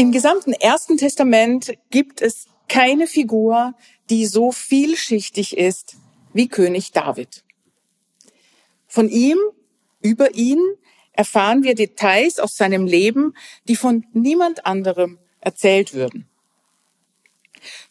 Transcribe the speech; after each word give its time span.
Im 0.00 0.12
gesamten 0.12 0.52
Ersten 0.52 0.96
Testament 0.96 1.72
gibt 1.90 2.22
es 2.22 2.46
keine 2.68 3.08
Figur, 3.08 3.74
die 4.10 4.26
so 4.26 4.52
vielschichtig 4.52 5.56
ist 5.56 5.96
wie 6.32 6.46
König 6.46 6.92
David. 6.92 7.42
Von 8.86 9.08
ihm, 9.08 9.38
über 10.00 10.36
ihn, 10.36 10.60
erfahren 11.10 11.64
wir 11.64 11.74
Details 11.74 12.38
aus 12.38 12.56
seinem 12.56 12.86
Leben, 12.86 13.34
die 13.66 13.74
von 13.74 14.06
niemand 14.12 14.66
anderem 14.66 15.18
erzählt 15.40 15.92
würden. 15.94 16.28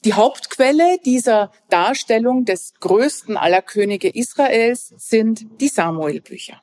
Die 0.06 0.14
Hauptquelle 0.14 1.00
dieser 1.04 1.52
Darstellung 1.68 2.46
des 2.46 2.74
größten 2.80 3.36
aller 3.36 3.62
Könige 3.62 4.08
Israels 4.08 4.94
sind 4.96 5.46
die 5.60 5.68
Samuelbücher. 5.68 6.62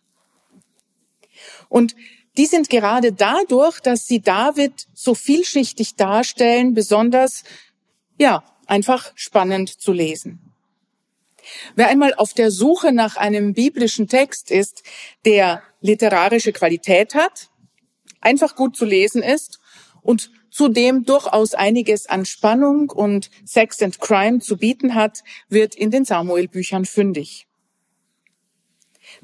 Und 1.68 1.94
die 2.36 2.46
sind 2.46 2.68
gerade 2.68 3.12
dadurch, 3.12 3.80
dass 3.80 4.06
sie 4.06 4.20
David 4.20 4.86
so 4.92 5.14
vielschichtig 5.14 5.96
darstellen, 5.96 6.74
besonders, 6.74 7.44
ja, 8.18 8.42
einfach 8.66 9.12
spannend 9.14 9.68
zu 9.68 9.92
lesen. 9.92 10.40
Wer 11.74 11.88
einmal 11.88 12.14
auf 12.14 12.32
der 12.32 12.50
Suche 12.50 12.92
nach 12.92 13.16
einem 13.16 13.52
biblischen 13.52 14.08
Text 14.08 14.50
ist, 14.50 14.82
der 15.24 15.62
literarische 15.80 16.52
Qualität 16.52 17.14
hat, 17.14 17.50
einfach 18.20 18.56
gut 18.56 18.76
zu 18.76 18.84
lesen 18.84 19.22
ist 19.22 19.60
und 20.02 20.30
zudem 20.50 21.04
durchaus 21.04 21.54
einiges 21.54 22.06
an 22.06 22.24
Spannung 22.24 22.90
und 22.90 23.30
Sex 23.44 23.82
and 23.82 24.00
Crime 24.00 24.38
zu 24.38 24.56
bieten 24.56 24.94
hat, 24.94 25.22
wird 25.48 25.74
in 25.74 25.90
den 25.90 26.04
Samuel-Büchern 26.04 26.84
fündig. 26.84 27.46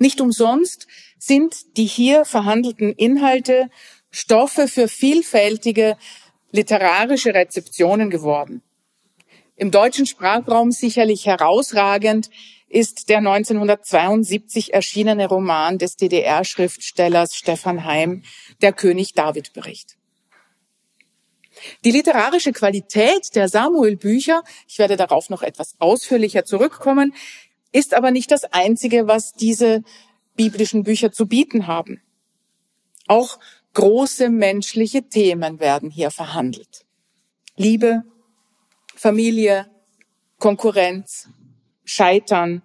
Nicht 0.01 0.23
umsonst 0.23 0.87
sind 1.19 1.77
die 1.77 1.85
hier 1.85 2.25
verhandelten 2.25 2.91
Inhalte 2.95 3.69
Stoffe 4.11 4.67
für 4.67 4.89
vielfältige 4.89 5.99
literarische 6.53 7.35
Rezeptionen 7.35 8.09
geworden. 8.09 8.63
Im 9.57 9.71
deutschen 9.71 10.07
Sprachraum 10.07 10.73
sicherlich 10.73 11.27
herausragend 11.27 12.31
ist 12.67 13.11
der 13.11 13.19
1972 13.19 14.73
erschienene 14.73 15.29
Roman 15.29 15.77
des 15.77 15.97
DDR-Schriftstellers 15.97 17.37
Stefan 17.37 17.85
Heim, 17.85 18.23
Der 18.63 18.73
König 18.73 19.13
David 19.13 19.53
Bericht. 19.53 19.99
Die 21.85 21.91
literarische 21.91 22.53
Qualität 22.53 23.35
der 23.35 23.51
Samuel-Bücher, 23.51 24.45
ich 24.67 24.79
werde 24.79 24.97
darauf 24.97 25.29
noch 25.29 25.43
etwas 25.43 25.75
ausführlicher 25.79 26.47
zurückkommen, 26.47 27.13
ist 27.73 27.95
aber 27.95 28.11
nicht 28.11 28.31
das 28.31 28.45
Einzige, 28.45 29.07
was 29.07 29.33
diese 29.33 29.83
biblischen 30.37 30.85
Bücher 30.85 31.13
zu 31.13 31.27
bieten 31.27 31.67
haben. 31.67 32.01
Auch 33.07 33.39
große 33.75 34.31
menschliche 34.31 35.03
Themen 35.09 35.61
werden 35.61 35.91
hier 35.91 36.11
verhandelt. 36.11 36.85
Liebe, 37.57 38.05
Familie, 38.95 39.71
Konkurrenz, 40.39 41.29
Scheitern, 41.85 42.63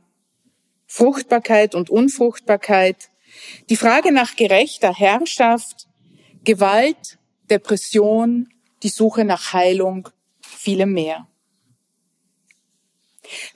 Fruchtbarkeit 0.88 1.76
und 1.76 1.90
Unfruchtbarkeit, 1.90 3.10
die 3.70 3.76
Frage 3.76 4.12
nach 4.12 4.36
gerechter 4.36 4.94
Herrschaft, 4.94 5.88
Gewalt, 6.44 7.18
Depression, 7.50 8.50
die 8.84 8.90
Suche 8.90 9.26
nach 9.26 9.54
Heilung, 9.54 10.10
viele 10.42 10.86
mehr. 10.86 11.28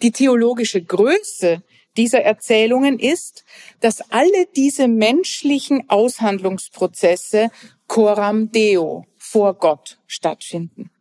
Die 0.01 0.11
theologische 0.11 0.81
Größe 0.81 1.63
dieser 1.97 2.21
Erzählungen 2.21 2.99
ist, 2.99 3.43
dass 3.79 4.01
alle 4.11 4.47
diese 4.55 4.87
menschlichen 4.87 5.89
Aushandlungsprozesse 5.89 7.49
coram 7.87 8.51
deo 8.51 9.05
vor 9.17 9.55
Gott 9.55 9.99
stattfinden. 10.07 10.91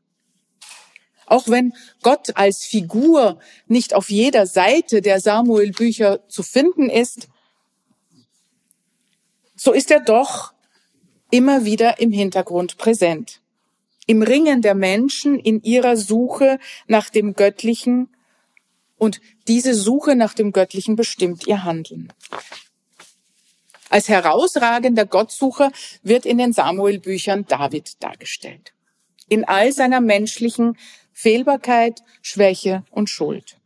Auch 1.27 1.49
wenn 1.49 1.75
Gott 2.03 2.37
als 2.37 2.65
Figur 2.65 3.39
nicht 3.67 3.95
auf 3.95 4.09
jeder 4.09 4.47
Seite 4.47 5.03
der 5.03 5.21
Samuel-Bücher 5.21 6.27
zu 6.29 6.43
finden 6.43 6.89
ist, 6.89 7.29
so 9.55 9.73
ist 9.73 9.91
er 9.91 10.01
doch 10.01 10.55
immer 11.31 11.65
wieder 11.65 12.01
im 12.01 12.13
Hintergrund 12.13 12.79
präsent. 12.79 13.41
Im 14.07 14.23
Ringen 14.23 14.63
der 14.63 14.75
Menschen 14.75 15.39
in 15.39 15.63
ihrer 15.63 15.99
Suche 15.99 16.59
nach 16.87 17.11
dem 17.11 17.35
Göttlichen 17.35 18.09
und 18.99 19.21
diese 19.47 19.75
Suche 19.75 20.17
nach 20.17 20.35
dem 20.35 20.53
Göttlichen 20.53 20.97
bestimmt 20.97 21.47
ihr 21.47 21.65
Handeln. 21.65 22.13
Als 23.91 24.09
herausragender 24.09 25.07
Gottsucher 25.07 25.73
wird 26.03 26.27
in 26.27 26.39
den 26.39 26.53
Samuel-Büchern 26.53 27.47
David 27.47 28.03
dargestellt. 28.03 28.75
In 29.29 29.45
all 29.45 29.73
seiner 29.73 30.01
menschlichen 30.01 30.77
Fehlbarkeit, 31.13 32.03
Schwäche 32.21 32.85
und 32.91 33.09
Schuld. 33.09 33.57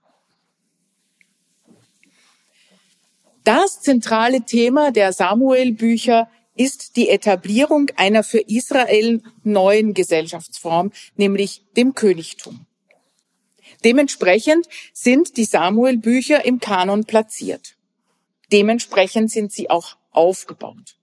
Das 3.44 3.80
zentrale 3.80 4.42
Thema 4.42 4.92
der 4.92 5.12
Samuel-Bücher 5.12 6.30
ist 6.54 6.96
die 6.96 7.08
Etablierung 7.08 7.90
einer 7.96 8.22
für 8.22 8.38
Israel 8.38 9.22
neuen 9.42 9.94
Gesellschaftsform, 9.94 10.92
nämlich 11.16 11.64
dem 11.76 11.94
Königtum. 11.94 12.66
Dementsprechend 13.84 14.66
sind 14.92 15.36
die 15.36 15.44
Samuel-Bücher 15.44 16.44
im 16.44 16.60
Kanon 16.60 17.04
platziert. 17.04 17.76
Dementsprechend 18.52 19.30
sind 19.30 19.52
sie 19.52 19.70
auch 19.70 19.96
aufgebaut. 20.10 20.96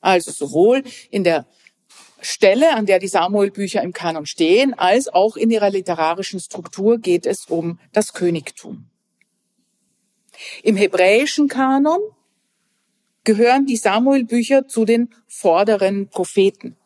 Also 0.00 0.30
sowohl 0.30 0.82
in 1.10 1.24
der 1.24 1.46
Stelle, 2.22 2.74
an 2.74 2.86
der 2.86 2.98
die 2.98 3.08
Samuel-Bücher 3.08 3.82
im 3.82 3.92
Kanon 3.92 4.26
stehen, 4.26 4.74
als 4.74 5.08
auch 5.08 5.36
in 5.36 5.50
ihrer 5.50 5.70
literarischen 5.70 6.40
Struktur 6.40 6.98
geht 6.98 7.26
es 7.26 7.46
um 7.46 7.78
das 7.92 8.12
Königtum. 8.12 8.86
Im 10.62 10.76
hebräischen 10.76 11.48
Kanon 11.48 12.00
gehören 13.24 13.66
die 13.66 13.76
Samuel-Bücher 13.76 14.68
zu 14.68 14.84
den 14.84 15.10
vorderen 15.28 16.08
Propheten. 16.08 16.76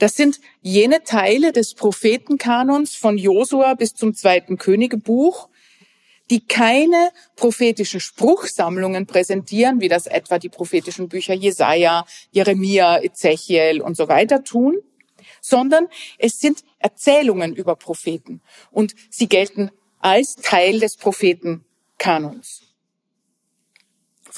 Das 0.00 0.16
sind 0.16 0.40
jene 0.62 1.04
Teile 1.04 1.52
des 1.52 1.74
Prophetenkanons 1.74 2.96
von 2.96 3.18
Josua 3.18 3.74
bis 3.74 3.94
zum 3.94 4.14
zweiten 4.14 4.56
Königebuch, 4.56 5.50
die 6.30 6.46
keine 6.46 7.10
prophetischen 7.36 8.00
Spruchsammlungen 8.00 9.04
präsentieren, 9.04 9.82
wie 9.82 9.88
das 9.88 10.06
etwa 10.06 10.38
die 10.38 10.48
prophetischen 10.48 11.10
Bücher 11.10 11.34
Jesaja, 11.34 12.06
Jeremia, 12.30 13.02
Ezechiel 13.02 13.82
und 13.82 13.94
so 13.94 14.08
weiter 14.08 14.42
tun, 14.42 14.78
sondern 15.42 15.86
es 16.16 16.40
sind 16.40 16.64
Erzählungen 16.78 17.54
über 17.54 17.76
Propheten 17.76 18.40
und 18.70 18.94
sie 19.10 19.28
gelten 19.28 19.70
als 19.98 20.36
Teil 20.36 20.80
des 20.80 20.96
Prophetenkanons. 20.96 22.69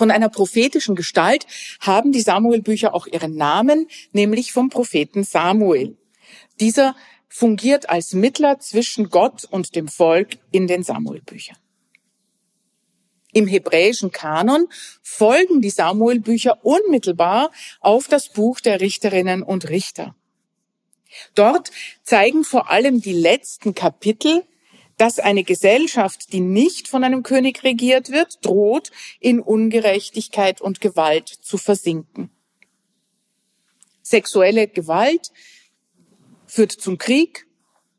Von 0.02 0.10
einer 0.10 0.30
prophetischen 0.30 0.96
Gestalt 0.96 1.46
haben 1.78 2.10
die 2.10 2.22
Samuel-Bücher 2.22 2.92
auch 2.92 3.06
ihren 3.06 3.36
Namen, 3.36 3.86
nämlich 4.10 4.50
vom 4.50 4.68
Propheten 4.68 5.22
Samuel. 5.22 5.96
Dieser 6.58 6.96
fungiert 7.28 7.88
als 7.88 8.12
Mittler 8.12 8.58
zwischen 8.58 9.10
Gott 9.10 9.44
und 9.44 9.76
dem 9.76 9.86
Volk 9.86 10.38
in 10.50 10.66
den 10.66 10.82
Samuel-Büchern. 10.82 11.56
Im 13.32 13.46
hebräischen 13.46 14.10
Kanon 14.10 14.66
folgen 15.04 15.60
die 15.60 15.70
Samuel-Bücher 15.70 16.64
unmittelbar 16.64 17.52
auf 17.78 18.08
das 18.08 18.28
Buch 18.28 18.58
der 18.58 18.80
Richterinnen 18.80 19.44
und 19.44 19.68
Richter. 19.68 20.16
Dort 21.36 21.70
zeigen 22.02 22.42
vor 22.42 22.70
allem 22.70 23.00
die 23.00 23.12
letzten 23.12 23.72
Kapitel 23.72 24.42
dass 24.96 25.18
eine 25.18 25.44
Gesellschaft, 25.44 26.32
die 26.32 26.40
nicht 26.40 26.88
von 26.88 27.04
einem 27.04 27.22
König 27.22 27.62
regiert 27.64 28.10
wird, 28.10 28.44
droht, 28.44 28.90
in 29.20 29.40
Ungerechtigkeit 29.40 30.60
und 30.60 30.80
Gewalt 30.80 31.28
zu 31.28 31.58
versinken. 31.58 32.30
Sexuelle 34.02 34.68
Gewalt 34.68 35.30
führt 36.46 36.72
zum 36.72 36.98
Krieg. 36.98 37.46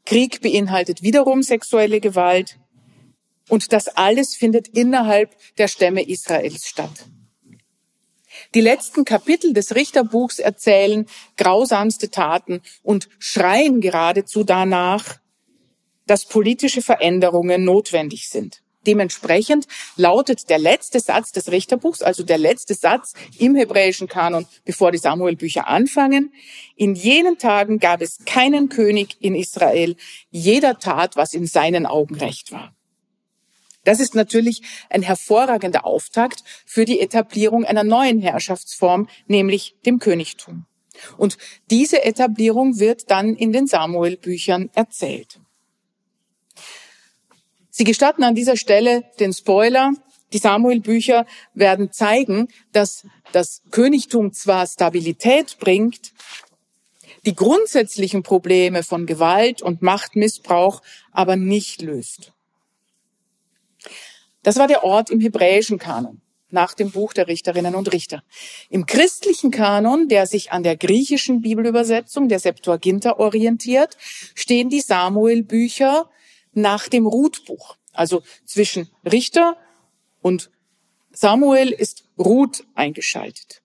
Krieg 0.06 0.42
beinhaltet 0.42 1.02
wiederum 1.02 1.44
sexuelle 1.44 2.00
Gewalt. 2.00 2.60
Und 3.50 3.74
das 3.74 3.88
alles 3.88 4.36
findet 4.36 4.68
innerhalb 4.70 5.36
der 5.58 5.68
Stämme 5.68 6.08
Israels 6.08 6.68
statt. 6.68 7.08
Die 8.54 8.62
letzten 8.62 9.06
Kapitel 9.06 9.54
des 9.54 9.76
Richterbuchs 9.76 10.40
erzählen 10.40 11.06
grausamste 11.38 12.10
Taten 12.10 12.62
und 12.82 13.10
schreien 13.20 13.82
geradezu 13.82 14.44
danach, 14.44 15.20
dass 16.06 16.26
politische 16.26 16.82
Veränderungen 16.82 17.64
notwendig 17.64 18.30
sind. 18.30 18.62
Dementsprechend 18.86 19.66
lautet 19.96 20.50
der 20.50 20.60
letzte 20.60 21.00
Satz 21.00 21.32
des 21.32 21.52
Richterbuchs, 21.52 22.02
also 22.02 22.24
der 22.24 22.38
letzte 22.38 22.74
Satz 22.74 23.14
im 23.38 23.56
hebräischen 23.56 24.08
Kanon, 24.08 24.46
bevor 24.66 24.92
die 24.92 24.98
Samuel-Bücher 24.98 25.68
anfangen. 25.68 26.34
In 26.76 26.96
jenen 26.96 27.38
Tagen 27.38 27.80
gab 27.80 28.02
es 28.02 28.20
keinen 28.26 28.70
König 28.70 29.16
in 29.22 29.36
Israel. 29.36 29.96
Jeder 30.32 30.80
tat, 30.80 31.16
was 31.16 31.34
in 31.34 31.46
seinen 31.46 31.86
Augen 31.86 32.16
recht 32.16 32.52
war. 32.52 32.76
Das 33.86 34.00
ist 34.00 34.16
natürlich 34.16 34.62
ein 34.90 35.02
hervorragender 35.02 35.86
Auftakt 35.86 36.44
für 36.66 36.86
die 36.86 37.00
Etablierung 37.02 37.66
einer 37.66 37.84
neuen 37.84 38.20
Herrschaftsform, 38.20 39.10
nämlich 39.28 39.76
dem 39.86 40.00
Königtum. 40.00 40.66
Und 41.18 41.38
diese 41.70 42.04
Etablierung 42.04 42.80
wird 42.80 43.10
dann 43.12 43.36
in 43.36 43.52
den 43.52 43.68
Samuel-Büchern 43.68 44.70
erzählt. 44.74 45.40
Sie 47.76 47.86
gestatten 47.86 48.22
an 48.24 48.36
dieser 48.36 48.56
Stelle 48.56 49.04
den 49.20 49.34
Spoiler. 49.34 49.94
Die 50.32 50.38
Samuel-Bücher 50.38 51.26
werden 51.56 51.92
zeigen, 51.92 52.48
dass 52.72 53.04
das 53.32 53.64
Königtum 53.72 54.32
zwar 54.32 54.68
Stabilität 54.68 55.58
bringt, 55.60 56.14
die 57.26 57.34
grundsätzlichen 57.34 58.22
Probleme 58.22 58.84
von 58.84 59.08
Gewalt 59.08 59.64
und 59.64 59.82
Machtmissbrauch 59.82 60.84
aber 61.12 61.36
nicht 61.36 61.82
löst. 61.82 62.32
Das 64.44 64.58
war 64.58 64.68
der 64.68 64.84
Ort 64.84 65.10
im 65.10 65.20
hebräischen 65.20 65.80
Kanon 65.80 66.22
nach 66.52 66.76
dem 66.76 66.92
Buch 66.92 67.14
der 67.14 67.28
Richterinnen 67.28 67.74
und 67.74 67.92
Richter. 67.92 68.22
Im 68.70 68.86
christlichen 68.86 69.50
Kanon, 69.50 70.10
der 70.10 70.28
sich 70.28 70.52
an 70.52 70.62
der 70.62 70.78
griechischen 70.78 71.42
Bibelübersetzung 71.42 72.30
der 72.30 72.38
Septuaginta 72.38 73.14
orientiert, 73.14 73.98
stehen 74.36 74.70
die 74.70 74.82
Samuel-Bücher 74.82 76.08
nach 76.54 76.88
dem 76.88 77.06
Ruthbuch. 77.06 77.78
Also 77.92 78.24
zwischen 78.46 78.90
Richter 79.10 79.58
und 80.22 80.50
Samuel 81.12 81.72
ist 81.72 82.06
Ruth 82.18 82.64
eingeschaltet. 82.74 83.62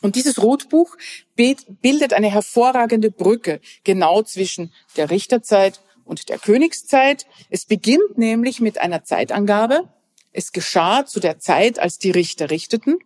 Und 0.00 0.14
dieses 0.14 0.40
Ruthbuch 0.40 0.96
bildet 1.34 2.12
eine 2.12 2.30
hervorragende 2.30 3.10
Brücke 3.10 3.60
genau 3.82 4.22
zwischen 4.22 4.72
der 4.96 5.10
Richterzeit 5.10 5.80
und 6.04 6.28
der 6.28 6.38
Königszeit. 6.38 7.26
Es 7.50 7.66
beginnt 7.66 8.16
nämlich 8.16 8.60
mit 8.60 8.78
einer 8.78 9.02
Zeitangabe, 9.02 9.88
es 10.32 10.52
geschah 10.52 11.04
zu 11.04 11.18
der 11.18 11.40
Zeit, 11.40 11.80
als 11.80 11.98
die 11.98 12.12
Richter 12.12 12.50
richteten. 12.50 12.98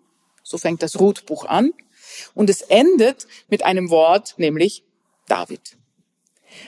So 0.42 0.58
fängt 0.58 0.82
das 0.82 1.00
Ruthbuch 1.00 1.46
an. 1.46 1.72
Und 2.34 2.50
es 2.50 2.60
endet 2.60 3.26
mit 3.48 3.64
einem 3.64 3.88
Wort, 3.88 4.34
nämlich 4.36 4.84
David. 5.28 5.78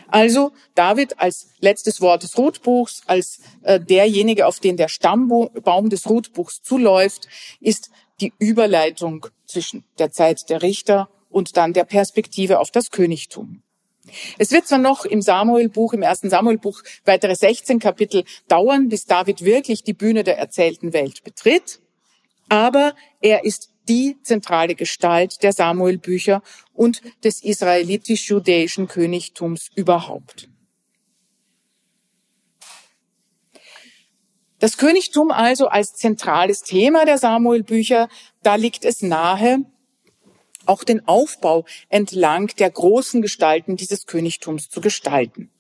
Also 0.09 0.53
David 0.75 1.19
als 1.19 1.51
letztes 1.61 2.01
Wort 2.01 2.23
des 2.23 2.37
Ruthbuchs, 2.39 3.03
als 3.07 3.41
äh, 3.63 3.81
derjenige, 3.81 4.47
auf 4.47 4.61
den 4.61 4.77
der 4.77 4.89
Stammbaum 4.89 5.91
des 5.91 6.09
Ruthbuchs 6.09 6.63
zuläuft, 6.63 7.29
ist 7.61 7.91
die 8.21 8.33
Überleitung 8.39 9.27
zwischen 9.47 9.85
der 9.99 10.11
Zeit 10.11 10.49
der 10.51 10.63
Richter 10.63 11.09
und 11.31 11.57
dann 11.57 11.73
der 11.73 11.85
Perspektive 11.85 12.61
auf 12.61 12.71
das 12.71 12.91
Königtum. 12.91 13.63
Es 14.39 14.51
wird 14.53 14.67
zwar 14.67 14.79
noch 14.79 15.05
im 15.05 15.23
Samuelbuch, 15.23 15.95
im 15.95 16.03
ersten 16.03 16.31
Samuelbuch, 16.31 16.83
weitere 17.05 17.35
16 17.35 17.79
Kapitel 17.79 18.25
dauern, 18.49 18.89
bis 18.89 19.07
David 19.07 19.45
wirklich 19.45 19.83
die 19.83 19.95
Bühne 19.95 20.25
der 20.25 20.39
erzählten 20.39 20.93
Welt 20.93 21.25
betritt, 21.25 21.81
aber 22.49 22.95
er 23.21 23.45
ist 23.45 23.71
die 23.89 24.17
zentrale 24.23 24.75
Gestalt 24.75 25.43
der 25.43 25.53
Samuelbücher 25.53 26.43
und 26.73 27.03
des 27.23 27.43
israelitisch-judäischen 27.43 28.89
Königtums 28.89 29.71
überhaupt. 29.75 30.49
Das 34.59 34.79
Königtum 34.79 35.31
also 35.31 35.69
als 35.69 35.93
zentrales 35.93 36.63
Thema 36.63 37.05
der 37.05 37.19
Samuelbücher, 37.19 38.09
da 38.43 38.55
liegt 38.55 38.85
es 38.85 39.03
nahe, 39.03 39.59
auch 40.65 40.85
den 40.85 41.07
Aufbau 41.07 41.67
entlang 41.91 42.47
der 42.59 42.71
großen 42.71 43.21
Gestalten 43.21 43.77
dieses 43.77 44.07
Königtums 44.07 44.71
zu 44.71 44.81
gestalten. 44.81 45.51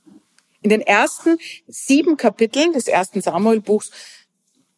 In 0.62 0.70
den 0.70 0.80
ersten 0.80 1.36
sieben 1.66 2.16
Kapiteln 2.16 2.72
des 2.72 2.88
ersten 2.88 3.20
Samuelbuchs 3.20 3.90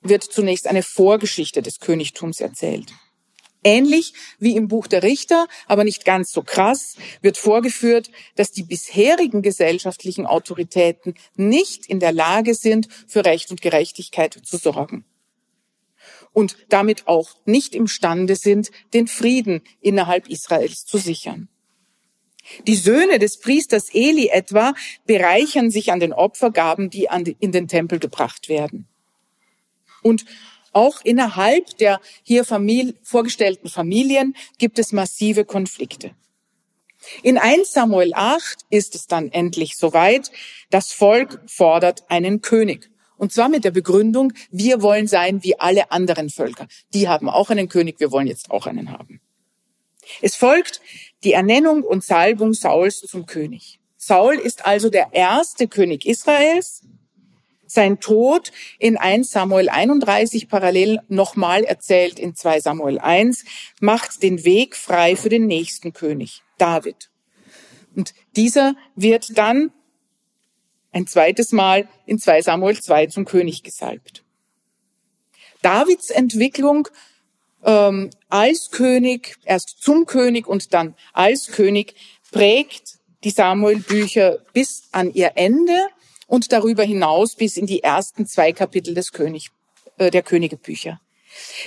wird 0.00 0.24
zunächst 0.24 0.66
eine 0.66 0.82
Vorgeschichte 0.82 1.62
des 1.62 1.78
Königtums 1.78 2.40
erzählt. 2.40 2.92
Ähnlich 3.66 4.14
wie 4.38 4.54
im 4.54 4.68
Buch 4.68 4.86
der 4.86 5.02
Richter, 5.02 5.48
aber 5.66 5.82
nicht 5.82 6.04
ganz 6.04 6.30
so 6.30 6.42
krass, 6.42 6.94
wird 7.20 7.36
vorgeführt, 7.36 8.12
dass 8.36 8.52
die 8.52 8.62
bisherigen 8.62 9.42
gesellschaftlichen 9.42 10.24
Autoritäten 10.24 11.14
nicht 11.34 11.86
in 11.86 11.98
der 11.98 12.12
Lage 12.12 12.54
sind, 12.54 12.86
für 13.08 13.24
Recht 13.24 13.50
und 13.50 13.60
Gerechtigkeit 13.60 14.38
zu 14.44 14.56
sorgen 14.56 15.04
und 16.32 16.56
damit 16.68 17.08
auch 17.08 17.30
nicht 17.44 17.74
imstande 17.74 18.36
sind, 18.36 18.70
den 18.94 19.08
Frieden 19.08 19.62
innerhalb 19.80 20.28
Israels 20.28 20.84
zu 20.84 20.98
sichern. 20.98 21.48
Die 22.68 22.76
Söhne 22.76 23.18
des 23.18 23.40
Priesters 23.40 23.88
Eli 23.92 24.28
etwa 24.28 24.74
bereichern 25.06 25.72
sich 25.72 25.90
an 25.90 25.98
den 25.98 26.12
Opfergaben, 26.12 26.88
die 26.88 27.08
in 27.40 27.50
den 27.50 27.66
Tempel 27.66 27.98
gebracht 27.98 28.48
werden. 28.48 28.86
Und 30.02 30.24
auch 30.76 31.00
innerhalb 31.02 31.78
der 31.78 32.00
hier 32.22 32.44
vorgestellten 32.44 33.68
Familien 33.68 34.36
gibt 34.58 34.78
es 34.78 34.92
massive 34.92 35.46
Konflikte. 35.46 36.10
In 37.22 37.38
1 37.38 37.72
Samuel 37.72 38.12
8 38.14 38.58
ist 38.68 38.94
es 38.94 39.06
dann 39.06 39.32
endlich 39.32 39.76
soweit, 39.76 40.30
das 40.70 40.92
Volk 40.92 41.40
fordert 41.46 42.04
einen 42.10 42.42
König. 42.42 42.90
Und 43.16 43.32
zwar 43.32 43.48
mit 43.48 43.64
der 43.64 43.70
Begründung, 43.70 44.34
wir 44.50 44.82
wollen 44.82 45.06
sein 45.06 45.42
wie 45.42 45.58
alle 45.58 45.90
anderen 45.90 46.28
Völker. 46.28 46.66
Die 46.92 47.08
haben 47.08 47.30
auch 47.30 47.48
einen 47.48 47.70
König, 47.70 47.98
wir 47.98 48.12
wollen 48.12 48.26
jetzt 48.26 48.50
auch 48.50 48.66
einen 48.66 48.90
haben. 48.90 49.20
Es 50.20 50.36
folgt 50.36 50.82
die 51.24 51.32
Ernennung 51.32 51.82
und 51.84 52.04
Salbung 52.04 52.52
Sauls 52.52 53.00
zum 53.00 53.24
König. 53.24 53.80
Saul 53.96 54.34
ist 54.34 54.66
also 54.66 54.90
der 54.90 55.08
erste 55.12 55.68
König 55.68 56.04
Israels. 56.04 56.82
Sein 57.76 58.00
Tod 58.00 58.52
in 58.78 58.96
1 58.96 59.30
Samuel 59.30 59.68
31 59.68 60.48
parallel 60.48 61.00
nochmal 61.08 61.62
erzählt 61.62 62.18
in 62.18 62.34
2 62.34 62.60
Samuel 62.60 62.98
1 62.98 63.44
macht 63.80 64.22
den 64.22 64.46
Weg 64.46 64.76
frei 64.76 65.14
für 65.14 65.28
den 65.28 65.46
nächsten 65.46 65.92
König, 65.92 66.42
David. 66.56 67.10
Und 67.94 68.14
dieser 68.34 68.76
wird 68.94 69.36
dann 69.36 69.72
ein 70.90 71.06
zweites 71.06 71.52
Mal 71.52 71.86
in 72.06 72.18
2 72.18 72.40
Samuel 72.40 72.80
2 72.80 73.08
zum 73.08 73.26
König 73.26 73.62
gesalbt. 73.62 74.24
Davids 75.60 76.08
Entwicklung 76.08 76.88
ähm, 77.62 78.08
als 78.30 78.70
König, 78.70 79.36
erst 79.44 79.82
zum 79.82 80.06
König 80.06 80.46
und 80.46 80.72
dann 80.72 80.94
als 81.12 81.48
König, 81.48 81.94
prägt 82.32 82.94
die 83.22 83.30
Samuel-Bücher 83.30 84.38
bis 84.54 84.84
an 84.92 85.12
ihr 85.12 85.32
Ende 85.34 85.88
und 86.26 86.52
darüber 86.52 86.82
hinaus 86.82 87.34
bis 87.34 87.56
in 87.56 87.66
die 87.66 87.82
ersten 87.82 88.26
zwei 88.26 88.52
Kapitel 88.52 88.94
des 88.94 89.12
König, 89.12 89.50
äh, 89.98 90.10
der 90.10 90.22
Königebücher. 90.22 91.00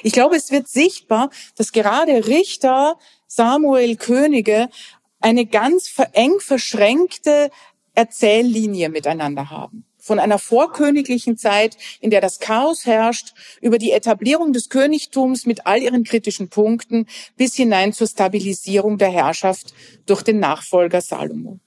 Ich 0.04 0.14
glaube, 0.14 0.36
es 0.36 0.52
wird 0.52 0.68
sichtbar, 0.68 1.30
dass 1.56 1.72
gerade 1.72 2.28
Richter, 2.28 2.98
Samuel, 3.28 3.96
Könige 3.96 4.70
eine 5.20 5.46
ganz 5.46 5.94
eng 6.14 6.40
verschränkte 6.40 7.52
Erzähllinie 7.94 8.90
miteinander 8.90 9.50
haben. 9.50 9.86
Von 9.98 10.18
einer 10.18 10.40
vorköniglichen 10.40 11.38
Zeit, 11.38 11.78
in 12.00 12.10
der 12.10 12.22
das 12.22 12.40
Chaos 12.40 12.86
herrscht, 12.86 13.34
über 13.62 13.78
die 13.78 13.92
Etablierung 13.92 14.54
des 14.54 14.70
Königtums 14.70 15.46
mit 15.46 15.68
all 15.68 15.82
ihren 15.82 16.04
kritischen 16.04 16.50
Punkten 16.50 17.06
bis 17.36 17.56
hinein 17.56 17.92
zur 17.92 18.08
Stabilisierung 18.08 18.98
der 18.98 19.10
Herrschaft 19.10 19.74
durch 20.06 20.24
den 20.24 20.40
Nachfolger 20.40 21.02
Salomo. 21.02 21.60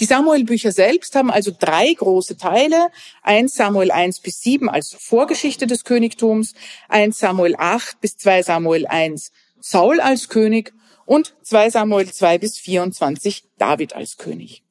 Die 0.00 0.04
Samuel-Bücher 0.06 0.72
selbst 0.72 1.14
haben 1.14 1.30
also 1.30 1.52
drei 1.56 1.92
große 1.92 2.36
Teile. 2.36 2.88
1 3.22 3.54
Samuel 3.54 3.90
1 3.90 4.20
bis 4.20 4.40
7 4.42 4.68
als 4.68 4.96
Vorgeschichte 4.98 5.66
des 5.66 5.84
Königtums, 5.84 6.54
1 6.88 7.18
Samuel 7.18 7.54
8 7.56 8.00
bis 8.00 8.16
2 8.16 8.42
Samuel 8.42 8.86
1 8.86 9.30
Saul 9.60 10.00
als 10.00 10.28
König 10.28 10.72
und 11.06 11.34
2 11.42 11.70
Samuel 11.70 12.10
2 12.10 12.38
bis 12.38 12.58
24 12.58 13.44
David 13.58 13.94
als 13.94 14.16
König. 14.16 14.63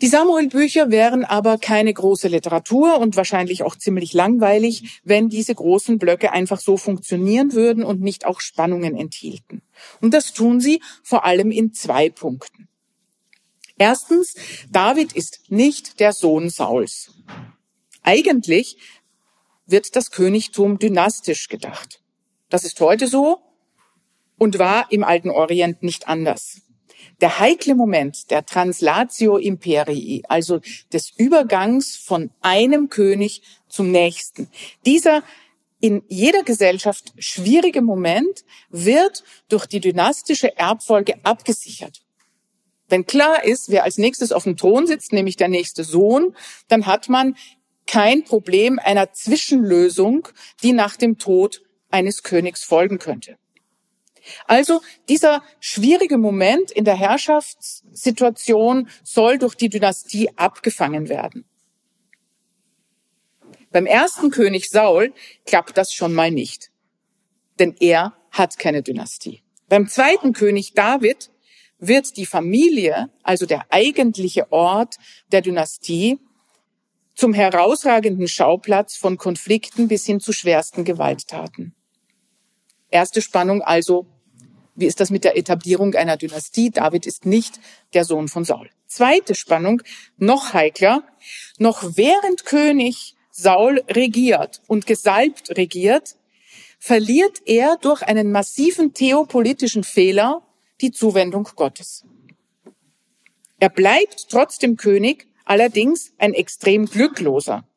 Die 0.00 0.06
Samuel-Bücher 0.06 0.90
wären 0.90 1.24
aber 1.24 1.58
keine 1.58 1.92
große 1.92 2.28
Literatur 2.28 2.98
und 2.98 3.16
wahrscheinlich 3.16 3.64
auch 3.64 3.74
ziemlich 3.74 4.12
langweilig, 4.12 5.00
wenn 5.02 5.28
diese 5.28 5.54
großen 5.54 5.98
Blöcke 5.98 6.30
einfach 6.30 6.60
so 6.60 6.76
funktionieren 6.76 7.52
würden 7.52 7.82
und 7.82 8.00
nicht 8.00 8.24
auch 8.24 8.40
Spannungen 8.40 8.96
enthielten. 8.96 9.62
Und 10.00 10.14
das 10.14 10.32
tun 10.32 10.60
sie 10.60 10.80
vor 11.02 11.24
allem 11.24 11.50
in 11.50 11.72
zwei 11.72 12.10
Punkten. 12.10 12.68
Erstens, 13.76 14.34
David 14.70 15.12
ist 15.14 15.40
nicht 15.48 15.98
der 15.98 16.12
Sohn 16.12 16.48
Sauls. 16.48 17.14
Eigentlich 18.02 18.76
wird 19.66 19.96
das 19.96 20.12
Königtum 20.12 20.78
dynastisch 20.78 21.48
gedacht. 21.48 22.00
Das 22.48 22.64
ist 22.64 22.80
heute 22.80 23.08
so 23.08 23.40
und 24.38 24.58
war 24.58 24.90
im 24.92 25.02
alten 25.02 25.30
Orient 25.30 25.82
nicht 25.82 26.08
anders. 26.08 26.62
Der 27.20 27.40
heikle 27.40 27.74
Moment 27.74 28.30
der 28.30 28.46
Translatio 28.46 29.38
Imperii, 29.38 30.22
also 30.28 30.60
des 30.92 31.10
Übergangs 31.16 31.96
von 31.96 32.30
einem 32.40 32.88
König 32.88 33.42
zum 33.68 33.90
nächsten, 33.90 34.48
dieser 34.86 35.22
in 35.80 36.02
jeder 36.08 36.42
Gesellschaft 36.42 37.12
schwierige 37.18 37.82
Moment 37.82 38.44
wird 38.70 39.22
durch 39.48 39.66
die 39.66 39.80
dynastische 39.80 40.56
Erbfolge 40.56 41.14
abgesichert. 41.24 42.02
Wenn 42.88 43.06
klar 43.06 43.44
ist, 43.44 43.68
wer 43.68 43.84
als 43.84 43.98
nächstes 43.98 44.32
auf 44.32 44.44
dem 44.44 44.56
Thron 44.56 44.86
sitzt, 44.86 45.12
nämlich 45.12 45.36
der 45.36 45.48
nächste 45.48 45.84
Sohn, 45.84 46.34
dann 46.68 46.86
hat 46.86 47.08
man 47.08 47.36
kein 47.86 48.24
Problem 48.24 48.78
einer 48.78 49.12
Zwischenlösung, 49.12 50.28
die 50.62 50.72
nach 50.72 50.96
dem 50.96 51.18
Tod 51.18 51.62
eines 51.90 52.22
Königs 52.22 52.64
folgen 52.64 52.98
könnte. 52.98 53.36
Also 54.46 54.80
dieser 55.08 55.42
schwierige 55.60 56.18
Moment 56.18 56.70
in 56.70 56.84
der 56.84 56.96
Herrschaftssituation 56.96 58.88
soll 59.02 59.38
durch 59.38 59.54
die 59.54 59.68
Dynastie 59.68 60.30
abgefangen 60.36 61.08
werden. 61.08 61.44
Beim 63.70 63.86
ersten 63.86 64.30
König 64.30 64.70
Saul 64.70 65.12
klappt 65.46 65.76
das 65.76 65.92
schon 65.92 66.14
mal 66.14 66.30
nicht, 66.30 66.70
denn 67.58 67.76
er 67.80 68.14
hat 68.30 68.58
keine 68.58 68.82
Dynastie. 68.82 69.42
Beim 69.68 69.88
zweiten 69.88 70.32
König 70.32 70.72
David 70.72 71.30
wird 71.78 72.16
die 72.16 72.26
Familie, 72.26 73.10
also 73.22 73.46
der 73.46 73.66
eigentliche 73.70 74.50
Ort 74.50 74.96
der 75.30 75.42
Dynastie, 75.42 76.18
zum 77.14 77.34
herausragenden 77.34 78.28
Schauplatz 78.28 78.96
von 78.96 79.18
Konflikten 79.18 79.88
bis 79.88 80.06
hin 80.06 80.20
zu 80.20 80.32
schwersten 80.32 80.84
Gewalttaten. 80.84 81.74
Erste 82.90 83.20
Spannung 83.20 83.60
also, 83.60 84.06
wie 84.78 84.86
ist 84.86 85.00
das 85.00 85.10
mit 85.10 85.24
der 85.24 85.36
Etablierung 85.36 85.94
einer 85.96 86.16
Dynastie? 86.16 86.70
David 86.70 87.04
ist 87.04 87.26
nicht 87.26 87.58
der 87.94 88.04
Sohn 88.04 88.28
von 88.28 88.44
Saul. 88.44 88.70
Zweite 88.86 89.34
Spannung, 89.34 89.82
noch 90.18 90.54
heikler, 90.54 91.02
noch 91.58 91.96
während 91.96 92.44
König 92.44 93.16
Saul 93.32 93.82
regiert 93.90 94.62
und 94.68 94.86
gesalbt 94.86 95.56
regiert, 95.56 96.14
verliert 96.78 97.42
er 97.44 97.76
durch 97.80 98.02
einen 98.02 98.30
massiven 98.30 98.94
theopolitischen 98.94 99.82
Fehler 99.82 100.42
die 100.80 100.92
Zuwendung 100.92 101.48
Gottes. 101.56 102.04
Er 103.58 103.70
bleibt 103.70 104.28
trotzdem 104.30 104.76
König, 104.76 105.26
allerdings 105.44 106.12
ein 106.18 106.34
extrem 106.34 106.86
glückloser. 106.86 107.67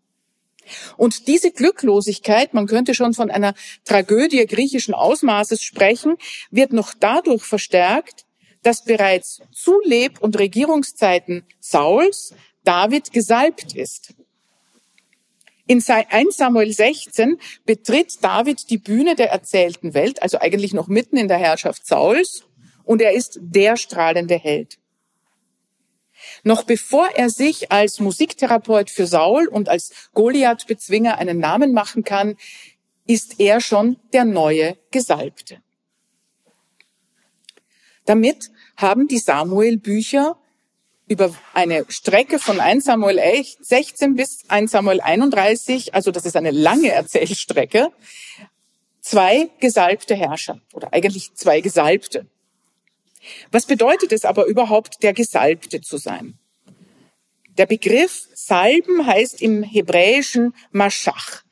Und 0.98 1.28
diese 1.28 1.52
Glücklosigkeit, 1.52 2.54
man 2.54 2.68
könnte 2.68 2.94
schon 2.94 3.14
von 3.14 3.32
einer 3.32 3.54
Tragödie 3.86 4.46
griechischen 4.46 4.94
Ausmaßes 4.94 5.62
sprechen, 5.62 6.18
wird 6.50 6.74
noch 6.74 6.94
dadurch 7.00 7.44
verstärkt, 7.44 8.26
dass 8.64 8.84
bereits 8.84 9.42
zu 9.52 9.80
Leb- 9.84 10.20
und 10.20 10.38
Regierungszeiten 10.38 11.44
Sauls 11.60 12.34
David 12.64 13.12
gesalbt 13.12 13.76
ist. 13.76 14.14
In 15.68 15.82
1 15.88 16.36
Samuel 16.36 16.74
16 16.74 17.40
betritt 17.66 18.24
David 18.24 18.70
die 18.70 18.78
Bühne 18.78 19.16
der 19.16 19.32
erzählten 19.32 19.94
Welt, 19.94 20.22
also 20.22 20.38
eigentlich 20.40 20.74
noch 20.74 20.88
mitten 20.88 21.18
in 21.18 21.28
der 21.28 21.38
Herrschaft 21.38 21.88
Sauls, 21.88 22.44
und 22.84 23.02
er 23.02 23.14
ist 23.14 23.40
der 23.42 23.78
strahlende 23.78 24.36
Held. 24.36 24.81
Noch 26.44 26.64
bevor 26.64 27.10
er 27.16 27.30
sich 27.30 27.72
als 27.72 28.00
Musiktherapeut 28.00 28.90
für 28.90 29.08
Saul 29.08 29.48
und 29.48 29.70
als 29.70 29.92
Goliath-Bezwinger 30.14 31.18
einen 31.18 31.40
Namen 31.40 31.74
machen 31.74 32.04
kann, 32.04 32.38
ist 33.08 33.40
er 33.40 33.62
schon 33.62 33.98
der 34.14 34.26
neue 34.26 34.78
Gesalbte. 34.92 35.62
Damit 38.06 38.52
haben 38.78 39.08
die 39.08 39.20
Samuel-Bücher 39.20 40.38
über 41.08 41.36
eine 41.54 41.86
Strecke 41.90 42.40
von 42.40 42.60
1 42.60 42.86
Samuel 42.86 43.20
16 43.60 44.16
bis 44.16 44.44
1 44.48 44.72
Samuel 44.72 45.02
31, 45.02 45.94
also 45.94 46.10
das 46.12 46.26
ist 46.26 46.38
eine 46.38 46.52
lange 46.52 46.90
Erzählstrecke, 46.90 47.92
zwei 49.02 49.50
gesalbte 49.60 50.16
Herrscher 50.16 50.62
oder 50.74 50.94
eigentlich 50.94 51.34
zwei 51.34 51.60
Gesalbte. 51.60 52.28
Was 53.52 53.66
bedeutet 53.66 54.12
es 54.12 54.26
aber 54.26 54.46
überhaupt, 54.46 55.04
der 55.04 55.14
Gesalbte 55.14 55.82
zu 55.82 55.98
sein? 55.98 56.38
Der 57.58 57.66
Begriff 57.66 58.28
Salben 58.34 59.06
heißt 59.06 59.42
im 59.42 59.64
Hebräischen 59.64 60.54
Maschach. 60.72 61.44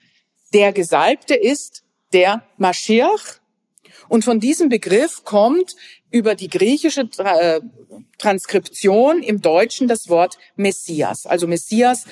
Der 0.54 0.72
Gesalbte 0.72 1.36
ist 1.36 1.84
der 2.14 2.44
Maschiach. 2.58 3.40
Und 4.08 4.24
von 4.24 4.40
diesem 4.40 4.70
Begriff 4.70 5.24
kommt 5.24 5.76
über 6.10 6.34
die 6.36 6.48
griechische 6.48 7.08
äh, 7.20 7.62
Transkription 8.18 9.22
im 9.22 9.42
Deutschen 9.42 9.88
das 9.88 10.10
Wort 10.10 10.38
Messias. 10.56 11.26
Also 11.26 11.48
Messias 11.48 12.06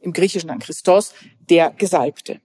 im 0.00 0.12
Griechischen 0.12 0.50
an 0.50 0.60
Christos, 0.60 1.12
der 1.50 1.70
Gesalbte. 1.70 2.40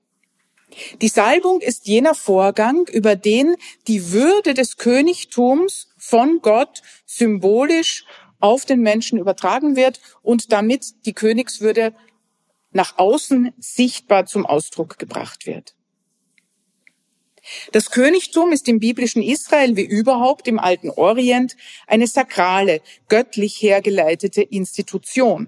Die 1.01 1.07
Salbung 1.07 1.61
ist 1.61 1.87
jener 1.87 2.15
Vorgang, 2.15 2.87
über 2.91 3.15
den 3.15 3.55
die 3.87 4.11
Würde 4.11 4.53
des 4.53 4.77
Königtums 4.77 5.92
von 6.05 6.41
Gott 6.41 6.81
symbolisch 7.05 8.05
auf 8.41 8.65
den 8.65 8.81
Menschen 8.81 9.17
übertragen 9.17 9.77
wird 9.77 10.01
und 10.21 10.51
damit 10.51 11.05
die 11.05 11.13
Königswürde 11.13 11.95
nach 12.71 12.97
außen 12.97 13.53
sichtbar 13.57 14.25
zum 14.25 14.45
Ausdruck 14.45 14.99
gebracht 14.99 15.45
wird. 15.45 15.75
Das 17.71 17.89
Königtum 17.89 18.51
ist 18.51 18.67
im 18.67 18.79
biblischen 18.79 19.21
Israel 19.21 19.77
wie 19.77 19.85
überhaupt 19.85 20.49
im 20.49 20.59
alten 20.59 20.89
Orient 20.89 21.55
eine 21.87 22.07
sakrale, 22.07 22.81
göttlich 23.07 23.61
hergeleitete 23.61 24.41
Institution. 24.41 25.47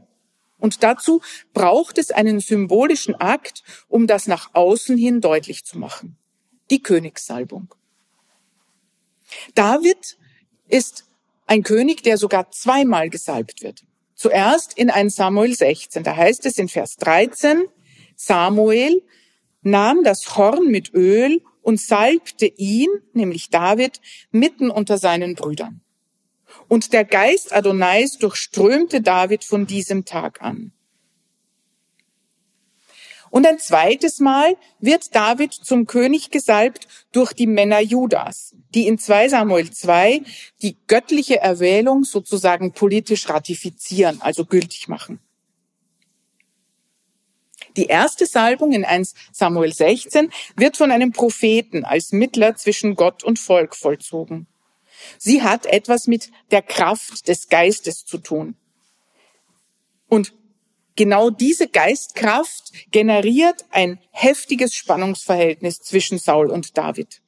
Und 0.57 0.83
dazu 0.83 1.21
braucht 1.53 1.97
es 1.97 2.11
einen 2.11 2.39
symbolischen 2.39 3.15
Akt, 3.15 3.63
um 3.89 4.07
das 4.07 4.25
nach 4.27 4.51
außen 4.53 4.97
hin 4.97 5.19
deutlich 5.19 5.65
zu 5.65 5.77
machen. 5.77 6.15
Die 6.69 6.81
Königssalbung. 6.81 7.75
David 9.53 10.17
ist 10.67 11.05
ein 11.45 11.63
König, 11.63 12.03
der 12.03 12.17
sogar 12.17 12.51
zweimal 12.51 13.09
gesalbt 13.09 13.61
wird. 13.61 13.83
Zuerst 14.15 14.77
in 14.77 14.89
1 14.89 15.15
Samuel 15.15 15.53
16. 15.53 16.03
Da 16.03 16.15
heißt 16.15 16.45
es 16.45 16.57
in 16.57 16.69
Vers 16.69 16.95
13, 16.97 17.65
Samuel 18.15 19.01
nahm 19.61 20.03
das 20.03 20.37
Horn 20.37 20.67
mit 20.67 20.93
Öl 20.93 21.41
und 21.61 21.81
salbte 21.81 22.45
ihn, 22.45 22.89
nämlich 23.13 23.49
David, 23.49 23.99
mitten 24.31 24.69
unter 24.69 24.97
seinen 24.97 25.35
Brüdern. 25.35 25.81
Und 26.67 26.93
der 26.93 27.03
Geist 27.03 27.53
Adonais 27.53 28.17
durchströmte 28.19 29.01
David 29.01 29.43
von 29.43 29.65
diesem 29.65 30.05
Tag 30.05 30.41
an. 30.41 30.71
Und 33.35 33.45
ein 33.45 33.59
zweites 33.59 34.21
Mal 34.21 34.55
wird 34.79 35.13
David 35.13 35.51
zum 35.51 35.87
König 35.87 36.31
gesalbt 36.31 36.87
durch 37.11 37.33
die 37.33 37.47
Männer 37.47 37.81
Judas, 37.81 38.55
die 38.73 38.87
in 38.87 38.97
2 38.97 39.27
Samuel 39.27 39.69
2 39.69 40.21
die 40.61 40.77
göttliche 40.87 41.41
Erwählung 41.41 42.05
sozusagen 42.05 42.71
politisch 42.71 43.27
ratifizieren, 43.27 44.21
also 44.21 44.45
gültig 44.45 44.87
machen. 44.87 45.19
Die 47.75 47.87
erste 47.87 48.25
Salbung 48.25 48.71
in 48.71 48.85
1 48.85 49.13
Samuel 49.33 49.73
16 49.73 50.31
wird 50.55 50.77
von 50.77 50.89
einem 50.89 51.11
Propheten 51.11 51.83
als 51.83 52.13
Mittler 52.13 52.55
zwischen 52.55 52.95
Gott 52.95 53.25
und 53.25 53.37
Volk 53.37 53.75
vollzogen. 53.75 54.47
Sie 55.17 55.43
hat 55.43 55.65
etwas 55.65 56.07
mit 56.07 56.31
der 56.51 56.61
Kraft 56.61 57.27
des 57.27 57.49
Geistes 57.49 58.05
zu 58.05 58.17
tun. 58.17 58.55
Und 60.07 60.33
genau 60.95 61.29
diese 61.29 61.67
Geistkraft 61.67 62.71
generiert 62.91 63.65
ein 63.71 63.99
heftiges 64.11 64.73
Spannungsverhältnis 64.73 65.79
zwischen 65.79 66.17
Saul 66.17 66.49
und 66.49 66.77
David. 66.77 67.21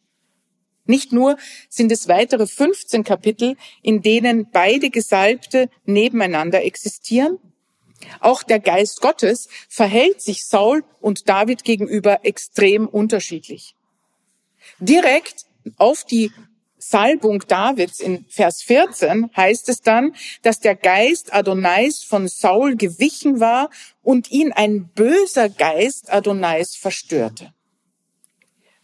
Nicht 0.85 1.11
nur 1.11 1.37
sind 1.69 1.91
es 1.91 2.07
weitere 2.07 2.47
15 2.47 3.03
Kapitel, 3.03 3.57
in 3.81 4.01
denen 4.01 4.49
beide 4.51 4.89
Gesalbte 4.89 5.69
nebeneinander 5.85 6.63
existieren, 6.63 7.39
auch 8.19 8.43
der 8.43 8.59
Geist 8.59 9.01
Gottes 9.01 9.47
verhält 9.69 10.21
sich 10.21 10.45
Saul 10.45 10.83
und 11.01 11.29
David 11.29 11.63
gegenüber 11.63 12.19
extrem 12.23 12.87
unterschiedlich. 12.87 13.75
Direkt 14.79 15.45
auf 15.77 16.03
die 16.03 16.31
Salbung 16.89 17.43
Davids 17.47 17.99
in 17.99 18.25
Vers 18.29 18.61
14 18.61 19.29
heißt 19.35 19.67
es 19.67 19.81
dann, 19.81 20.15
dass 20.41 20.61
der 20.61 20.75
Geist 20.75 21.33
Adonais 21.33 22.03
von 22.03 22.29
Saul 22.29 22.77
gewichen 22.77 23.41
war 23.41 23.69
und 24.03 24.31
ihn 24.31 24.53
ein 24.53 24.87
böser 24.95 25.49
Geist 25.49 26.13
Adonais 26.13 26.77
verstörte. 26.77 27.53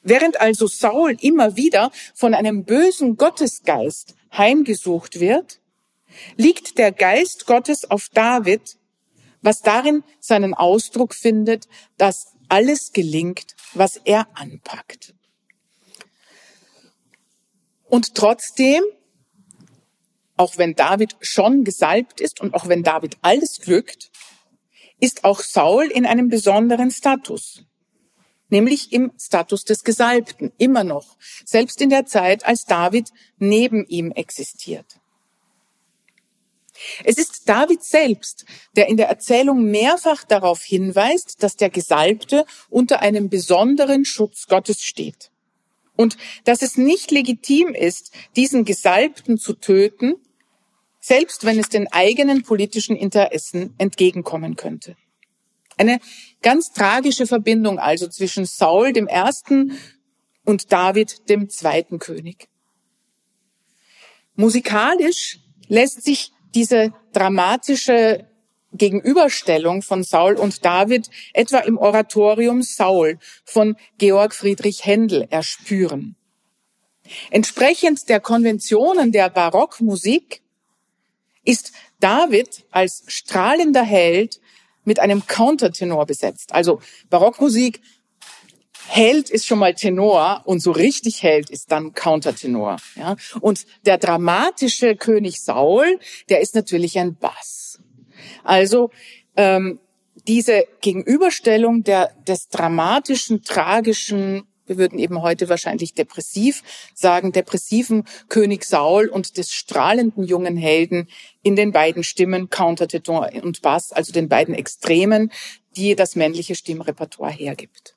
Während 0.02 0.42
also 0.42 0.68
Saul 0.68 1.16
immer 1.22 1.56
wieder 1.56 1.92
von 2.14 2.34
einem 2.34 2.66
bösen 2.66 3.16
Gottesgeist 3.16 4.16
heimgesucht 4.34 5.22
wird, 5.22 5.62
liegt 6.36 6.78
der 6.78 6.92
Geist 6.92 7.46
Gottes 7.46 7.90
auf 7.90 8.10
David, 8.10 8.80
was 9.42 9.62
darin 9.62 10.04
seinen 10.20 10.54
Ausdruck 10.54 11.16
findet, 11.16 11.70
dass 11.98 12.34
alles 12.50 12.92
gelingt, 12.92 13.56
was 13.74 13.96
er 13.96 14.28
anpackt. 14.34 15.14
Und 17.94 18.16
trotzdem, 18.16 18.82
auch 20.36 20.58
wenn 20.58 20.74
David 20.74 21.16
schon 21.22 21.64
gesalbt 21.64 22.22
ist 22.22 22.42
und 22.42 22.56
auch 22.56 22.68
wenn 22.68 22.82
David 22.82 23.18
alles 23.22 23.62
glückt, 23.62 24.10
ist 25.00 25.24
auch 25.24 25.42
Saul 25.42 25.92
in 25.92 26.08
einem 26.08 26.28
besonderen 26.28 26.90
Status, 26.90 27.66
nämlich 28.50 28.94
im 28.94 29.12
Status 29.20 29.64
des 29.64 29.84
Gesalbten, 29.84 30.52
immer 30.58 30.84
noch, 30.84 31.20
selbst 31.46 31.82
in 31.82 31.92
der 31.92 32.08
Zeit, 32.08 32.48
als 32.48 32.66
David 32.66 33.12
neben 33.38 33.86
ihm 33.86 34.10
existiert. 34.10 35.00
Es 37.04 37.20
ist 37.20 37.48
David 37.48 37.84
selbst, 37.84 38.46
der 38.76 38.88
in 38.88 38.98
der 38.98 39.08
Erzählung 39.08 39.66
mehrfach 39.70 40.24
darauf 40.24 40.64
hinweist, 40.64 41.44
dass 41.44 41.58
der 41.58 41.70
Gesalbte 41.70 42.48
unter 42.72 43.02
einem 43.02 43.30
besonderen 43.30 44.04
Schutz 44.04 44.48
Gottes 44.48 44.82
steht. 44.82 45.30
Und 45.96 46.18
dass 46.44 46.62
es 46.62 46.78
nicht 46.78 47.12
legitim 47.12 47.74
ist, 47.76 48.12
diesen 48.36 48.66
Gesalbten 48.66 49.38
zu 49.38 49.54
töten, 49.54 50.16
selbst 51.00 51.46
wenn 51.46 51.60
es 51.60 51.70
den 51.70 51.92
eigenen 51.92 52.44
politischen 52.44 52.96
Interessen 52.96 53.76
entgegenkommen 53.78 54.56
könnte. 54.56 54.96
Eine 55.78 56.00
ganz 56.42 56.72
tragische 56.72 57.28
Verbindung 57.28 57.80
also 57.80 58.08
zwischen 58.08 58.46
Saul 58.46 58.94
dem 58.94 59.08
ersten 59.08 59.78
und 60.46 60.72
David 60.72 61.30
dem 61.30 61.50
zweiten 61.50 62.00
König. 62.00 62.48
Musikalisch 64.36 65.40
lässt 65.68 66.04
sich 66.04 66.32
diese 66.56 66.94
dramatische 67.12 68.28
Gegenüberstellung 68.74 69.82
von 69.82 70.03
Saul 70.03 70.36
und 70.36 70.65
David 70.65 71.10
etwa 71.34 71.60
im 71.60 71.77
Oratorium 71.77 72.62
Saul 72.62 73.20
von 73.46 73.75
Georg 73.98 74.34
Friedrich 74.34 74.86
Händel 74.86 75.27
erspüren. 75.30 76.15
Entsprechend 77.30 78.10
der 78.10 78.20
Konventionen 78.20 79.12
der 79.12 79.30
Barockmusik 79.30 80.42
ist 81.44 81.74
David 82.00 82.65
als 82.72 83.03
strahlender 83.08 83.84
Held 83.84 84.39
mit 84.86 85.00
einem 85.00 85.25
Countertenor 85.27 86.06
besetzt. 86.06 86.53
Also 86.53 86.82
Barockmusik 87.10 87.82
Held 88.88 89.30
ist 89.30 89.46
schon 89.46 89.60
mal 89.60 89.74
Tenor 89.74 90.42
und 90.46 90.60
so 90.60 90.72
richtig 90.72 91.24
Held 91.24 91.50
ist 91.50 91.72
dann 91.72 91.94
Countertenor. 91.94 92.77
Ja? 92.96 93.15
Und 93.39 93.65
der 93.86 93.98
dramatische 93.98 94.96
König 94.96 95.42
Saul, 95.42 96.00
der 96.30 96.42
ist 96.42 96.53
natürlich 96.53 97.00
ein 97.00 97.15
Bass. 97.15 97.73
Also 98.44 98.92
ähm, 99.36 99.80
diese 100.27 100.65
Gegenüberstellung 100.82 101.84
der, 101.84 102.13
des 102.27 102.50
dramatischen, 102.50 103.44
tragischen, 103.44 104.44
wir 104.65 104.77
würden 104.77 105.00
eben 105.00 105.22
heute 105.22 105.50
wahrscheinlich 105.50 105.94
depressiv 105.94 106.63
sagen, 106.94 107.32
depressiven 107.32 108.06
König 108.30 108.63
Saul 108.63 109.08
und 109.08 109.38
des 109.38 109.53
strahlenden 109.53 110.24
jungen 110.24 110.56
Helden 110.56 111.10
in 111.42 111.56
den 111.56 111.72
beiden 111.72 112.03
Stimmen 112.03 112.50
Countertenor 112.50 113.30
und 113.42 113.62
Bass, 113.62 113.92
also 113.92 114.13
den 114.13 114.30
beiden 114.30 114.53
Extremen, 114.53 115.32
die 115.75 115.96
das 115.96 116.15
männliche 116.15 116.56
Stimmrepertoire 116.56 117.32
hergibt. 117.32 117.96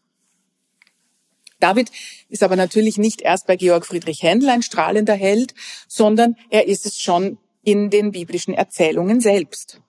David 1.61 1.91
ist 2.29 2.43
aber 2.43 2.57
natürlich 2.57 2.99
nicht 2.99 3.23
erst 3.23 3.47
bei 3.47 3.57
Georg 3.57 3.87
Friedrich 3.87 4.23
Händel 4.23 4.51
ein 4.51 4.63
strahlender 4.63 5.15
Held, 5.15 5.55
sondern 5.89 6.37
er 6.51 6.67
ist 6.67 6.85
es 6.85 7.01
schon 7.01 7.39
in 7.63 7.91
den 7.91 8.11
biblischen 8.11 8.55
Erzählungen 8.55 9.21
selbst. 9.21 9.81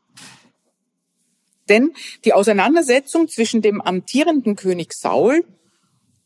Denn 1.69 1.93
die 2.25 2.33
Auseinandersetzung 2.33 3.27
zwischen 3.27 3.61
dem 3.61 3.81
amtierenden 3.81 4.55
König 4.55 4.93
Saul 4.93 5.45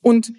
und 0.02 0.34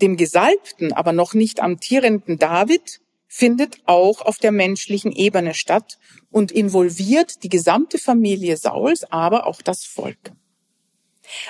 dem 0.00 0.16
gesalbten, 0.16 0.92
aber 0.92 1.12
noch 1.12 1.34
nicht 1.34 1.60
amtierenden 1.60 2.38
David 2.38 3.00
findet 3.28 3.78
auch 3.86 4.20
auf 4.20 4.38
der 4.38 4.52
menschlichen 4.52 5.10
Ebene 5.10 5.54
statt 5.54 5.98
und 6.30 6.52
involviert 6.52 7.42
die 7.42 7.48
gesamte 7.48 7.98
Familie 7.98 8.56
Sauls, 8.56 9.04
aber 9.10 9.46
auch 9.46 9.60
das 9.60 9.84
Volk. 9.84 10.32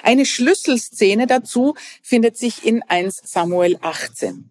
Eine 0.03 0.25
Schlüsselszene 0.25 1.27
dazu 1.27 1.75
findet 2.03 2.39
sich 2.39 2.65
in 2.65 2.83
1 2.83 3.23
Samuel 3.25 3.77
18. 3.83 4.51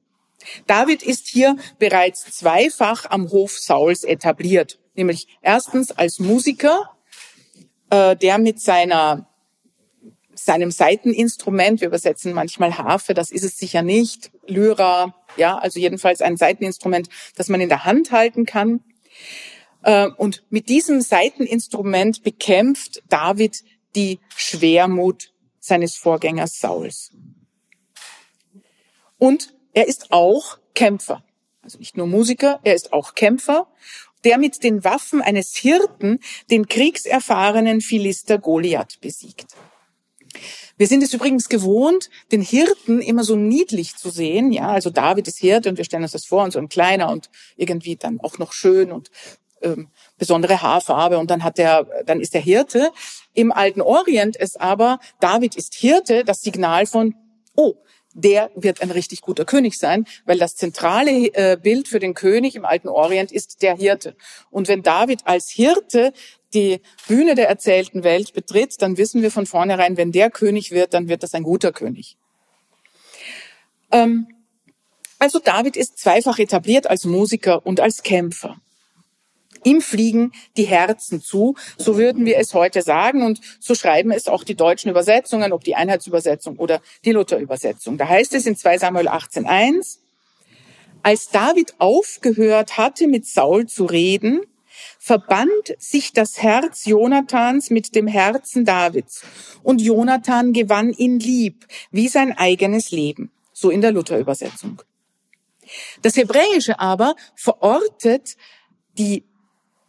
David 0.68 1.02
ist 1.04 1.28
hier 1.28 1.56
bereits 1.80 2.26
zweifach 2.26 3.10
am 3.10 3.32
Hof 3.32 3.58
Sauls 3.58 4.04
etabliert, 4.04 4.80
nämlich 4.94 5.28
erstens 5.42 5.92
als 5.92 6.20
Musiker, 6.20 6.93
äh, 7.94 8.16
der 8.16 8.40
mit 8.40 8.60
seiner 8.60 9.28
seinem 10.36 10.72
Seiteninstrument, 10.72 11.80
wir 11.80 11.88
übersetzen 11.88 12.34
manchmal 12.34 12.76
Harfe, 12.80 13.14
das 13.14 13.32
ist 13.32 13.44
es 13.44 13.58
sicher 13.58 13.84
nicht, 13.84 14.32
Lyra, 14.48 15.14
ja, 15.38 15.60
also 15.60 15.80
jedenfalls 15.80 16.22
ein 16.22 16.38
Seiteninstrument, 16.38 17.08
das 17.36 17.50
man 17.50 17.62
in 17.62 17.70
der 17.70 17.86
Hand 17.86 18.12
halten 18.12 18.46
kann. 18.46 18.84
Äh, 19.84 20.10
und 20.18 20.44
mit 20.50 20.70
diesem 20.70 21.02
Seiteninstrument 21.02 22.24
bekämpft 22.24 23.04
David 23.10 23.64
die 23.96 24.20
Schwermut 24.36 25.32
seines 25.60 25.96
Vorgängers 25.96 26.60
Sauls. 26.60 27.12
Und 29.20 29.54
er 29.74 29.88
ist 29.88 30.12
auch 30.12 30.58
Kämpfer. 30.74 31.24
Also 31.62 31.78
nicht 31.78 31.96
nur 31.96 32.08
Musiker, 32.08 32.60
er 32.64 32.74
ist 32.74 32.92
auch 32.92 33.14
Kämpfer, 33.14 33.68
der 34.24 34.38
mit 34.38 34.64
den 34.64 34.84
Waffen 34.84 35.22
eines 35.22 35.56
Hirten 35.56 36.20
den 36.50 36.68
kriegserfahrenen 36.68 37.82
Philister 37.82 38.38
Goliath 38.38 39.00
besiegt. 39.02 39.56
Wir 40.78 40.88
sind 40.88 41.04
es 41.04 41.14
übrigens 41.14 41.50
gewohnt, 41.50 42.10
den 42.32 42.42
Hirten 42.42 43.00
immer 43.02 43.24
so 43.24 43.36
niedlich 43.36 43.96
zu 43.96 44.10
sehen. 44.10 44.52
Ja, 44.52 44.70
also 44.70 44.90
David 44.90 45.28
ist 45.28 45.38
Hirte 45.38 45.70
und 45.70 45.78
wir 45.78 45.86
stellen 45.86 46.04
uns 46.04 46.14
das 46.14 46.26
vor 46.26 46.44
und 46.44 46.52
so 46.52 46.60
ein 46.60 46.70
kleiner 46.70 47.12
und 47.12 47.30
irgendwie 47.56 47.96
dann 47.96 48.20
auch 48.20 48.40
noch 48.40 48.54
schön 48.54 48.92
und 48.92 49.12
ähm, 49.62 49.90
besondere 50.18 50.62
Haarfarbe 50.62 51.20
und 51.20 51.30
dann 51.30 51.44
hat 51.44 51.58
der, 51.58 51.88
dann 52.06 52.20
ist 52.20 52.34
der 52.34 52.42
Hirte. 52.42 52.92
Im 53.34 53.52
alten 53.52 53.82
Orient 53.82 54.36
ist 54.36 54.60
aber 54.60 55.00
David 55.20 55.56
ist 55.56 55.76
Hirte 55.76 56.24
das 56.24 56.42
Signal 56.42 56.86
von, 56.86 57.16
oh, 57.56 57.76
der 58.14 58.52
wird 58.56 58.82
ein 58.82 58.92
richtig 58.92 59.22
guter 59.22 59.46
König 59.46 59.78
sein, 59.78 60.06
weil 60.26 60.38
das 60.38 60.56
zentrale 60.56 61.34
äh, 61.34 61.58
Bild 61.62 61.88
für 61.88 62.00
den 62.00 62.14
König 62.14 62.56
im 62.56 62.66
alten 62.66 62.88
Orient 62.88 63.32
ist 63.32 63.62
der 63.62 63.76
Hirte. 63.76 64.16
Und 64.50 64.68
wenn 64.68 64.84
David 64.84 65.22
als 65.26 65.50
Hirte 65.50 66.14
die 66.54 66.82
Bühne 67.08 67.36
der 67.36 67.50
erzählten 67.50 68.04
Welt 68.04 68.34
betritt, 68.34 68.82
dann 68.82 68.98
wissen 68.98 69.22
wir 69.22 69.32
von 69.32 69.46
vornherein, 69.46 69.98
wenn 69.98 70.12
der 70.12 70.30
König 70.30 70.72
wird, 70.72 70.94
dann 70.94 71.10
wird 71.10 71.24
das 71.24 71.34
ein 71.34 71.44
guter 71.44 71.72
König. 71.72 72.18
Ähm, 73.92 74.28
also 75.20 75.40
David 75.40 75.78
ist 75.78 75.98
zweifach 75.98 76.38
etabliert 76.40 76.88
als 76.88 77.06
Musiker 77.06 77.66
und 77.66 77.80
als 77.80 78.04
Kämpfer. 78.04 78.58
Ihm 79.64 79.82
fliegen 79.82 80.32
die 80.58 80.66
Herzen 80.66 81.22
zu, 81.22 81.56
so 81.78 81.98
würden 81.98 82.26
wir 82.26 82.38
es 82.38 82.54
heute 82.54 82.82
sagen 82.82 83.24
und 83.24 83.40
so 83.60 83.76
schreiben 83.76 84.12
es 84.12 84.28
auch 84.28 84.44
die 84.44 84.56
deutschen 84.56 84.90
Übersetzungen, 84.90 85.54
ob 85.54 85.64
die 85.64 85.76
Einheitsübersetzung 85.76 86.58
oder 86.58 86.82
die 87.06 87.12
Lutherübersetzung. 87.12 87.98
Da 87.98 88.08
heißt 88.08 88.34
es 88.34 88.46
in 88.46 88.56
2 88.56 88.80
Samuel 88.80 89.08
18.1, 89.08 90.00
als 91.02 91.30
David 91.30 91.76
aufgehört 91.80 92.78
hatte, 92.78 93.08
mit 93.08 93.26
Saul 93.26 93.66
zu 93.66 93.86
reden, 93.86 94.42
verband 95.00 95.76
sich 95.78 96.14
das 96.14 96.42
Herz 96.42 96.86
Jonathans 96.86 97.70
mit 97.70 97.94
dem 97.96 98.08
Herzen 98.08 98.66
Davids 98.66 99.24
und 99.62 99.82
Jonathan 99.82 100.54
gewann 100.54 100.94
ihn 100.94 101.20
lieb, 101.20 101.68
wie 101.92 102.08
sein 102.08 102.38
eigenes 102.38 102.92
Leben. 102.92 103.32
So 103.52 103.70
in 103.70 103.82
der 103.82 103.92
Lutherübersetzung. 103.92 104.82
Das 106.02 106.16
Hebräische 106.16 106.80
aber 106.80 107.16
verortet 107.36 108.36
die 108.98 109.24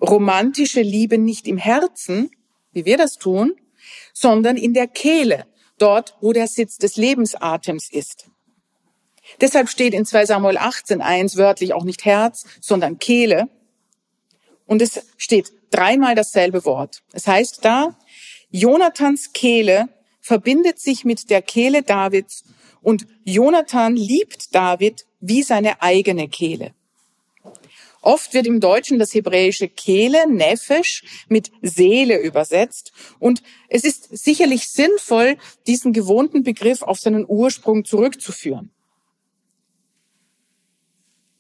romantische 0.04 0.82
Liebe 0.82 1.18
nicht 1.18 1.46
im 1.46 1.58
Herzen, 1.58 2.30
wie 2.72 2.84
wir 2.84 2.96
das 2.96 3.18
tun, 3.18 3.54
sondern 4.12 4.56
in 4.56 4.74
der 4.74 4.86
Kehle, 4.86 5.46
dort, 5.78 6.16
wo 6.20 6.32
der 6.32 6.46
Sitz 6.46 6.78
des 6.78 6.96
Lebensatems 6.96 7.90
ist. 7.90 8.28
Deshalb 9.40 9.68
steht 9.68 9.94
in 9.94 10.04
2 10.04 10.26
Samuel 10.26 10.58
18 10.58 11.00
1 11.00 11.36
wörtlich 11.36 11.72
auch 11.72 11.84
nicht 11.84 12.04
Herz, 12.04 12.44
sondern 12.60 12.98
Kehle. 12.98 13.48
Und 14.66 14.82
es 14.82 15.06
steht 15.16 15.52
dreimal 15.70 16.14
dasselbe 16.14 16.64
Wort. 16.64 17.02
Es 17.12 17.26
heißt 17.26 17.64
da, 17.64 17.98
Jonathans 18.50 19.32
Kehle 19.32 19.88
verbindet 20.20 20.78
sich 20.78 21.04
mit 21.04 21.30
der 21.30 21.42
Kehle 21.42 21.82
Davids 21.82 22.44
und 22.82 23.06
Jonathan 23.24 23.96
liebt 23.96 24.54
David 24.54 25.06
wie 25.20 25.42
seine 25.42 25.82
eigene 25.82 26.28
Kehle. 26.28 26.74
Oft 28.04 28.34
wird 28.34 28.46
im 28.46 28.60
Deutschen 28.60 28.98
das 28.98 29.14
hebräische 29.14 29.68
Kehle, 29.68 30.30
Nefesh, 30.30 31.04
mit 31.28 31.50
Seele 31.62 32.20
übersetzt. 32.20 32.92
Und 33.18 33.42
es 33.68 33.84
ist 33.84 34.16
sicherlich 34.16 34.68
sinnvoll, 34.68 35.38
diesen 35.66 35.94
gewohnten 35.94 36.42
Begriff 36.42 36.82
auf 36.82 36.98
seinen 36.98 37.24
Ursprung 37.26 37.84
zurückzuführen. 37.84 38.70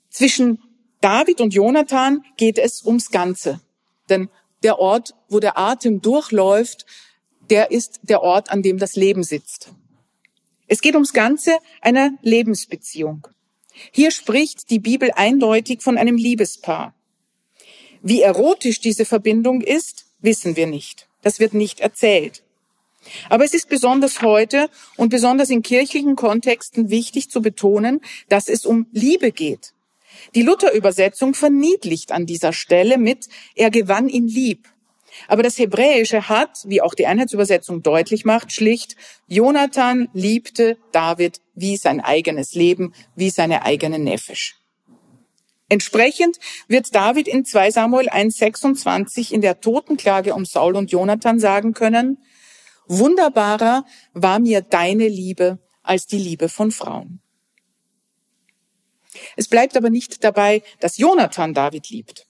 Zwischen 0.08 0.62
David 1.00 1.42
und 1.42 1.52
Jonathan 1.52 2.24
geht 2.38 2.58
es 2.58 2.82
ums 2.84 3.10
Ganze. 3.10 3.60
Denn 4.08 4.30
der 4.62 4.78
Ort, 4.78 5.14
wo 5.28 5.40
der 5.40 5.58
Atem 5.58 6.00
durchläuft, 6.00 6.86
der 7.50 7.70
ist 7.72 8.00
der 8.04 8.22
Ort, 8.22 8.50
an 8.50 8.62
dem 8.62 8.78
das 8.78 8.96
Leben 8.96 9.22
sitzt. 9.22 9.74
Es 10.66 10.80
geht 10.80 10.94
ums 10.94 11.12
Ganze 11.12 11.58
einer 11.82 12.12
Lebensbeziehung. 12.22 13.28
Hier 13.90 14.10
spricht 14.10 14.70
die 14.70 14.78
Bibel 14.78 15.10
eindeutig 15.14 15.82
von 15.82 15.98
einem 15.98 16.16
Liebespaar. 16.16 16.94
Wie 18.02 18.22
erotisch 18.22 18.80
diese 18.80 19.04
Verbindung 19.04 19.60
ist, 19.60 20.06
wissen 20.20 20.56
wir 20.56 20.66
nicht. 20.66 21.08
Das 21.22 21.40
wird 21.40 21.54
nicht 21.54 21.80
erzählt. 21.80 22.42
Aber 23.28 23.44
es 23.44 23.54
ist 23.54 23.68
besonders 23.68 24.22
heute 24.22 24.70
und 24.96 25.10
besonders 25.10 25.50
in 25.50 25.62
kirchlichen 25.62 26.16
Kontexten 26.16 26.90
wichtig 26.90 27.30
zu 27.30 27.42
betonen, 27.42 28.00
dass 28.28 28.48
es 28.48 28.66
um 28.66 28.86
Liebe 28.92 29.32
geht. 29.32 29.72
Die 30.34 30.42
Luther-Übersetzung 30.42 31.34
verniedlicht 31.34 32.12
an 32.12 32.26
dieser 32.26 32.52
Stelle 32.52 32.98
mit, 32.98 33.28
er 33.54 33.70
gewann 33.70 34.08
ihn 34.08 34.28
lieb. 34.28 34.68
Aber 35.28 35.42
das 35.42 35.58
Hebräische 35.58 36.28
hat, 36.28 36.64
wie 36.66 36.80
auch 36.80 36.94
die 36.94 37.06
Einheitsübersetzung 37.06 37.82
deutlich 37.82 38.24
macht, 38.24 38.52
schlicht, 38.52 38.96
Jonathan 39.26 40.08
liebte 40.12 40.78
David 40.92 41.40
wie 41.54 41.76
sein 41.76 42.00
eigenes 42.00 42.54
Leben, 42.54 42.94
wie 43.14 43.30
seine 43.30 43.64
eigene 43.64 43.98
Nephisch. 43.98 44.56
Entsprechend 45.68 46.38
wird 46.68 46.94
David 46.94 47.26
in 47.26 47.44
2 47.44 47.70
Samuel 47.70 48.08
1,26 48.08 49.32
in 49.32 49.40
der 49.40 49.60
Totenklage 49.60 50.34
um 50.34 50.44
Saul 50.44 50.76
und 50.76 50.90
Jonathan 50.90 51.38
sagen 51.38 51.72
können, 51.72 52.18
wunderbarer 52.86 53.84
war 54.12 54.38
mir 54.38 54.60
deine 54.60 55.08
Liebe 55.08 55.58
als 55.82 56.06
die 56.06 56.18
Liebe 56.18 56.48
von 56.48 56.70
Frauen. 56.70 57.20
Es 59.36 59.48
bleibt 59.48 59.76
aber 59.76 59.90
nicht 59.90 60.22
dabei, 60.24 60.62
dass 60.80 60.98
Jonathan 60.98 61.54
David 61.54 61.88
liebt. 61.88 62.26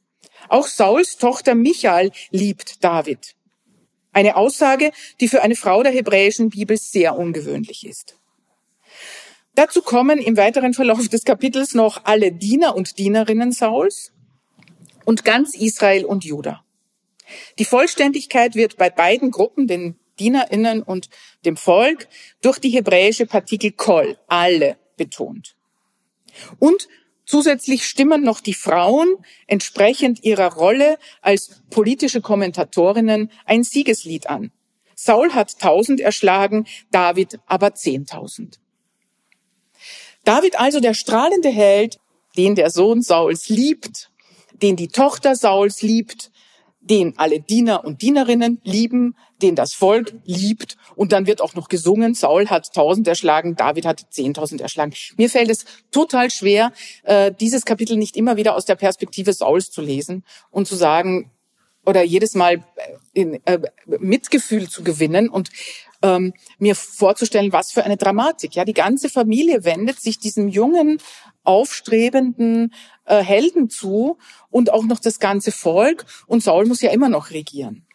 Auch 0.48 0.66
Sauls 0.66 1.16
Tochter 1.16 1.54
Michael 1.54 2.12
liebt 2.30 2.82
David. 2.84 3.34
Eine 4.12 4.36
Aussage, 4.36 4.92
die 5.20 5.28
für 5.28 5.42
eine 5.42 5.56
Frau 5.56 5.82
der 5.82 5.92
hebräischen 5.92 6.50
Bibel 6.50 6.76
sehr 6.76 7.16
ungewöhnlich 7.16 7.86
ist. 7.86 8.16
Dazu 9.54 9.82
kommen 9.82 10.18
im 10.18 10.36
weiteren 10.36 10.74
Verlauf 10.74 11.08
des 11.08 11.24
Kapitels 11.24 11.74
noch 11.74 12.04
alle 12.04 12.32
Diener 12.32 12.74
und 12.74 12.98
Dienerinnen 12.98 13.52
Sauls 13.52 14.12
und 15.04 15.24
ganz 15.24 15.54
Israel 15.54 16.04
und 16.04 16.24
Juda. 16.24 16.64
Die 17.58 17.64
Vollständigkeit 17.64 18.54
wird 18.54 18.76
bei 18.76 18.90
beiden 18.90 19.30
Gruppen, 19.30 19.66
den 19.66 19.96
Dienerinnen 20.18 20.82
und 20.82 21.08
dem 21.44 21.56
Volk, 21.56 22.08
durch 22.42 22.58
die 22.58 22.70
hebräische 22.70 23.26
Partikel 23.26 23.72
kol, 23.72 24.18
alle, 24.26 24.76
betont. 24.96 25.56
Und 26.58 26.88
zusätzlich 27.26 27.86
stimmen 27.86 28.22
noch 28.22 28.40
die 28.40 28.54
Frauen 28.54 29.16
entsprechend 29.46 30.24
ihrer 30.24 30.52
Rolle 30.52 30.98
als 31.22 31.62
politische 31.70 32.20
Kommentatorinnen 32.20 33.30
ein 33.44 33.64
Siegeslied 33.64 34.28
an. 34.28 34.50
Saul 34.94 35.34
hat 35.34 35.58
tausend 35.58 36.00
erschlagen, 36.00 36.66
David 36.90 37.38
aber 37.46 37.74
zehntausend. 37.74 38.60
David 40.24 40.58
also 40.58 40.80
der 40.80 40.94
strahlende 40.94 41.50
Held, 41.50 41.98
den 42.36 42.54
der 42.54 42.70
Sohn 42.70 43.02
Sauls 43.02 43.48
liebt, 43.48 44.10
den 44.62 44.76
die 44.76 44.88
Tochter 44.88 45.36
Sauls 45.36 45.82
liebt, 45.82 46.30
den 46.80 47.18
alle 47.18 47.40
Diener 47.40 47.84
und 47.84 48.02
Dienerinnen 48.02 48.60
lieben, 48.64 49.16
den 49.42 49.54
das 49.54 49.74
Volk 49.74 50.14
liebt. 50.24 50.76
Und 50.96 51.12
dann 51.12 51.26
wird 51.26 51.40
auch 51.40 51.54
noch 51.54 51.68
gesungen, 51.68 52.14
Saul 52.14 52.48
hat 52.48 52.72
tausend 52.72 53.08
erschlagen, 53.08 53.56
David 53.56 53.86
hat 53.86 54.06
zehntausend 54.10 54.60
erschlagen. 54.60 54.92
Mir 55.16 55.30
fällt 55.30 55.50
es 55.50 55.64
total 55.90 56.30
schwer, 56.30 56.72
äh, 57.02 57.32
dieses 57.32 57.64
Kapitel 57.64 57.96
nicht 57.96 58.16
immer 58.16 58.36
wieder 58.36 58.54
aus 58.54 58.64
der 58.64 58.76
Perspektive 58.76 59.32
Sauls 59.32 59.70
zu 59.70 59.82
lesen 59.82 60.24
und 60.50 60.66
zu 60.66 60.76
sagen, 60.76 61.30
oder 61.86 62.02
jedes 62.02 62.34
Mal 62.34 62.54
äh, 62.54 62.60
in, 63.12 63.40
äh, 63.46 63.60
Mitgefühl 63.86 64.68
zu 64.68 64.82
gewinnen 64.82 65.28
und 65.28 65.50
ähm, 66.02 66.34
mir 66.58 66.74
vorzustellen, 66.74 67.52
was 67.52 67.72
für 67.72 67.84
eine 67.84 67.96
Dramatik. 67.96 68.54
Ja, 68.54 68.64
die 68.64 68.74
ganze 68.74 69.08
Familie 69.08 69.64
wendet 69.64 70.00
sich 70.00 70.18
diesem 70.18 70.48
jungen, 70.48 70.98
aufstrebenden 71.44 72.72
äh, 73.04 73.22
Helden 73.22 73.70
zu 73.70 74.18
und 74.50 74.72
auch 74.72 74.84
noch 74.84 74.98
das 74.98 75.18
ganze 75.18 75.52
Volk. 75.52 76.04
Und 76.26 76.42
Saul 76.42 76.66
muss 76.66 76.80
ja 76.82 76.90
immer 76.90 77.08
noch 77.08 77.30
regieren. 77.30 77.86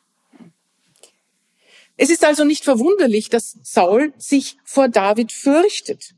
Es 2.01 2.09
ist 2.09 2.23
also 2.23 2.45
nicht 2.45 2.63
verwunderlich, 2.63 3.27
dass 3.27 3.57
Saul 3.61 4.13
sich 4.17 4.55
vor 4.63 4.87
David 4.87 5.33
fürchtet. 5.33 6.15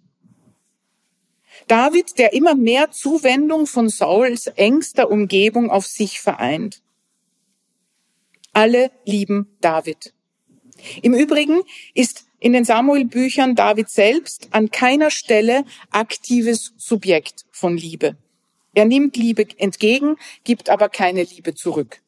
David, 1.65 2.19
der 2.19 2.33
immer 2.33 2.53
mehr 2.53 2.91
Zuwendung 2.91 3.65
von 3.65 3.89
Sauls 3.89 4.45
engster 4.45 5.09
Umgebung 5.09 5.71
auf 5.71 5.87
sich 5.87 6.19
vereint. 6.19 6.83
Alle 8.53 8.91
lieben 9.05 9.57
David. 9.59 10.13
Im 11.01 11.15
Übrigen 11.15 11.63
ist 11.95 12.25
in 12.39 12.53
den 12.53 12.63
Samuel-Büchern 12.63 13.55
David 13.55 13.89
selbst 13.89 14.49
an 14.51 14.69
keiner 14.69 15.09
Stelle 15.09 15.65
aktives 15.89 16.73
Subjekt 16.77 17.45
von 17.49 17.75
Liebe. 17.75 18.15
Er 18.75 18.85
nimmt 18.85 19.17
Liebe 19.17 19.47
entgegen, 19.57 20.17
gibt 20.43 20.69
aber 20.69 20.89
keine 20.89 21.23
Liebe 21.23 21.55
zurück. 21.55 22.03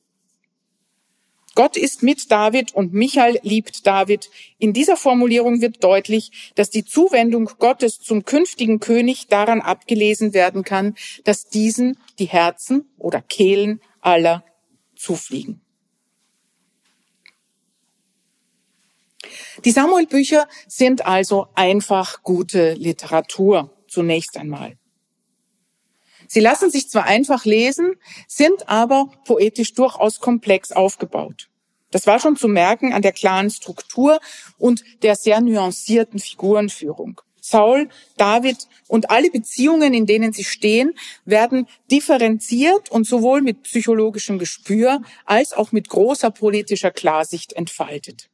Gott 1.56 1.78
ist 1.78 2.02
mit 2.02 2.32
David 2.32 2.74
und 2.74 2.94
Michael 2.94 3.39
liebt 3.44 3.86
David. 3.86 4.30
In 4.58 4.74
dieser 4.74 4.98
Formulierung 4.98 5.62
wird 5.62 5.84
deutlich, 5.84 6.54
dass 6.56 6.72
die 6.72 6.84
Zuwendung 6.84 7.50
Gottes 7.60 8.00
zum 8.00 8.26
künftigen 8.26 8.80
König 8.80 9.28
daran 9.28 9.62
abgelesen 9.62 10.34
werden 10.34 10.63
kann, 10.63 10.96
dass 11.24 11.50
diesen 11.50 11.98
die 12.18 12.26
Herzen 12.26 12.89
oder 12.98 13.22
Kehlen 13.22 13.82
aller 14.02 14.44
zufliegen. 14.96 15.62
Die 19.63 19.72
Samuel-Bücher 19.72 20.48
sind 20.68 21.06
also 21.06 21.48
einfach 21.54 22.24
gute 22.24 22.74
Literatur, 22.74 23.72
zunächst 23.88 24.38
einmal. 24.38 24.78
Sie 26.28 26.40
lassen 26.40 26.70
sich 26.70 26.90
zwar 26.90 27.06
einfach 27.06 27.46
lesen, 27.46 27.96
sind 28.28 28.70
aber 28.70 29.10
poetisch 29.26 29.74
durchaus 29.74 30.20
komplex 30.20 30.72
aufgebaut. 30.72 31.50
Das 31.92 32.08
war 32.08 32.20
schon 32.20 32.36
zu 32.36 32.48
merken 32.48 32.92
an 32.92 33.04
der 33.04 33.12
klaren 33.12 33.52
Struktur 33.52 34.20
und 34.58 34.84
der 35.04 35.16
sehr 35.16 35.42
nuancierten 35.42 36.20
Figurenführung. 36.20 37.22
Saul, 37.40 37.90
David 38.16 38.70
und 38.88 39.12
alle 39.12 39.30
Beziehungen, 39.30 39.94
in 39.94 40.06
denen 40.06 40.32
sie 40.32 40.46
stehen, 40.46 40.94
werden 41.26 41.68
differenziert 41.92 42.90
und 42.90 43.06
sowohl 43.06 43.42
mit 43.42 43.64
psychologischem 43.64 44.40
Gespür 44.40 45.02
als 45.26 45.52
auch 45.52 45.74
mit 45.74 45.90
großer 45.90 46.32
politischer 46.32 46.90
Klarsicht 46.90 47.54
entfaltet. 47.54 48.30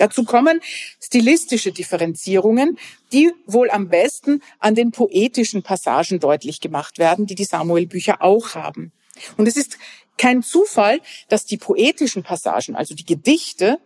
Dazu 0.00 0.24
kommen 0.24 0.62
stilistische 0.98 1.72
Differenzierungen, 1.72 2.78
die 3.12 3.30
wohl 3.44 3.70
am 3.70 3.90
besten 3.90 4.42
an 4.58 4.74
den 4.74 4.92
poetischen 4.92 5.62
Passagen 5.62 6.20
deutlich 6.20 6.62
gemacht 6.62 6.98
werden, 6.98 7.26
die 7.26 7.34
die 7.34 7.44
Samuel-Bücher 7.44 8.22
auch 8.22 8.54
haben. 8.54 8.92
Und 9.36 9.46
es 9.46 9.58
ist 9.58 9.76
kein 10.16 10.42
Zufall, 10.42 11.02
dass 11.28 11.44
die 11.44 11.58
poetischen 11.58 12.22
Passagen, 12.22 12.76
also 12.76 12.94
die 12.94 13.04
Gedichte, 13.04 13.78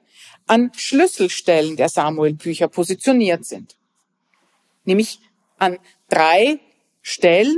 an 0.46 0.70
Schlüsselstellen 0.77 1.77
der 1.77 1.88
Samuel-Bücher 1.88 2.68
positioniert 2.68 3.44
sind. 3.44 3.77
Nämlich 4.85 5.18
an 5.59 5.79
drei 6.09 6.61
Stellen, 7.03 7.57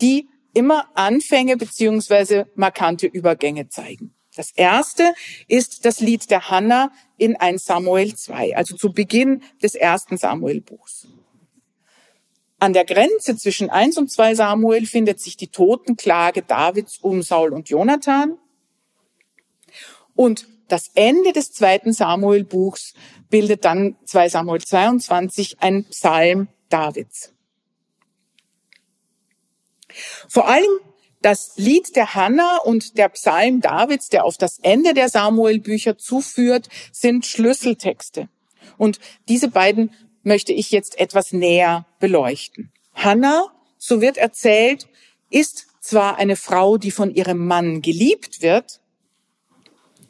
die 0.00 0.28
immer 0.52 0.88
Anfänge 0.94 1.56
beziehungsweise 1.56 2.48
markante 2.56 3.06
Übergänge 3.06 3.68
zeigen. 3.68 4.14
Das 4.38 4.52
erste 4.52 5.14
ist 5.48 5.84
das 5.84 5.98
Lied 5.98 6.30
der 6.30 6.48
Hannah 6.48 6.92
in 7.16 7.34
1 7.34 7.64
Samuel 7.64 8.14
2, 8.14 8.56
also 8.56 8.76
zu 8.76 8.92
Beginn 8.92 9.42
des 9.60 9.74
ersten 9.74 10.16
Samuel-Buchs. 10.16 11.08
An 12.60 12.72
der 12.72 12.84
Grenze 12.84 13.36
zwischen 13.36 13.68
1 13.68 13.98
und 13.98 14.12
2 14.12 14.36
Samuel 14.36 14.86
findet 14.86 15.20
sich 15.20 15.36
die 15.36 15.48
Totenklage 15.48 16.42
Davids 16.42 16.98
um 16.98 17.20
Saul 17.24 17.52
und 17.52 17.68
Jonathan. 17.68 18.38
Und 20.14 20.46
das 20.68 20.92
Ende 20.94 21.32
des 21.32 21.50
zweiten 21.50 21.92
Samuel-Buchs 21.92 22.94
bildet 23.30 23.64
dann 23.64 23.96
2 24.04 24.28
Samuel 24.28 24.60
22 24.60 25.56
ein 25.58 25.84
Psalm 25.86 26.46
Davids. 26.68 27.32
Vor 30.28 30.46
allem 30.46 30.78
das 31.20 31.52
Lied 31.56 31.96
der 31.96 32.14
Hanna 32.14 32.58
und 32.58 32.96
der 32.96 33.08
Psalm 33.08 33.60
Davids, 33.60 34.08
der 34.08 34.24
auf 34.24 34.36
das 34.36 34.58
Ende 34.60 34.94
der 34.94 35.08
Samuel-Bücher 35.08 35.98
zuführt, 35.98 36.68
sind 36.92 37.26
Schlüsseltexte. 37.26 38.28
Und 38.76 39.00
diese 39.28 39.48
beiden 39.48 39.90
möchte 40.22 40.52
ich 40.52 40.70
jetzt 40.70 40.98
etwas 40.98 41.32
näher 41.32 41.86
beleuchten. 41.98 42.70
Hanna, 42.94 43.46
so 43.78 44.00
wird 44.00 44.16
erzählt, 44.16 44.88
ist 45.30 45.66
zwar 45.80 46.18
eine 46.18 46.36
Frau, 46.36 46.76
die 46.76 46.90
von 46.90 47.14
ihrem 47.14 47.46
Mann 47.46 47.82
geliebt 47.82 48.42
wird, 48.42 48.80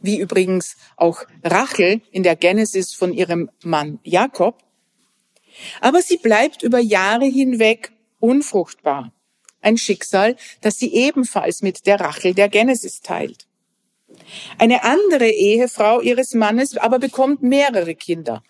wie 0.01 0.19
übrigens 0.19 0.77
auch 0.97 1.25
Rachel 1.43 2.01
in 2.11 2.23
der 2.23 2.37
Genesis 2.37 2.95
von 2.95 3.13
ihrem 3.13 3.51
Mann 3.63 3.99
Jakob, 4.03 4.63
aber 5.81 6.03
sie 6.03 6.19
bleibt 6.19 6.63
über 6.63 6.79
Jahre 6.79 7.25
hinweg 7.25 7.93
unfruchtbar 8.21 9.13
ein 9.61 9.77
Schicksal, 9.77 10.37
das 10.61 10.79
sie 10.79 10.93
ebenfalls 10.95 11.63
mit 11.63 11.87
der 11.87 12.01
Rachel 12.01 12.35
der 12.35 12.49
Genesis 12.49 13.01
teilt. 13.01 13.47
Eine 14.59 14.85
andere 14.85 15.29
Ehefrau 15.29 16.01
ihres 16.01 16.35
Mannes 16.35 16.77
aber 16.77 16.99
bekommt 16.99 17.43
mehrere 17.43 17.95
Kinder. 17.95 18.43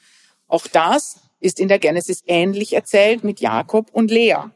Auch 0.47 0.67
das 0.67 1.21
ist 1.41 1.61
in 1.61 1.69
der 1.69 1.79
Genesis 1.79 2.23
ähnlich 2.27 2.73
erzählt 2.73 3.25
mit 3.25 3.41
Jakob 3.41 3.89
und 3.93 4.11
Lea. 4.11 4.51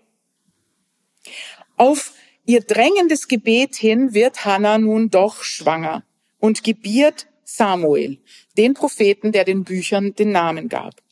Auf 1.77 2.13
ihr 2.45 2.61
drängendes 2.61 3.29
Gebet 3.29 3.77
hin 3.77 4.15
wird 4.15 4.45
Hannah 4.45 4.79
nun 4.79 5.11
doch 5.11 5.43
schwanger 5.43 6.05
und 6.39 6.65
gebiert 6.65 7.27
Samuel, 7.45 8.19
den 8.57 8.75
Propheten, 8.75 9.33
der 9.33 9.45
den 9.45 9.65
Büchern 9.65 10.15
den 10.15 10.33
Namen 10.33 10.69
gab. 10.69 11.03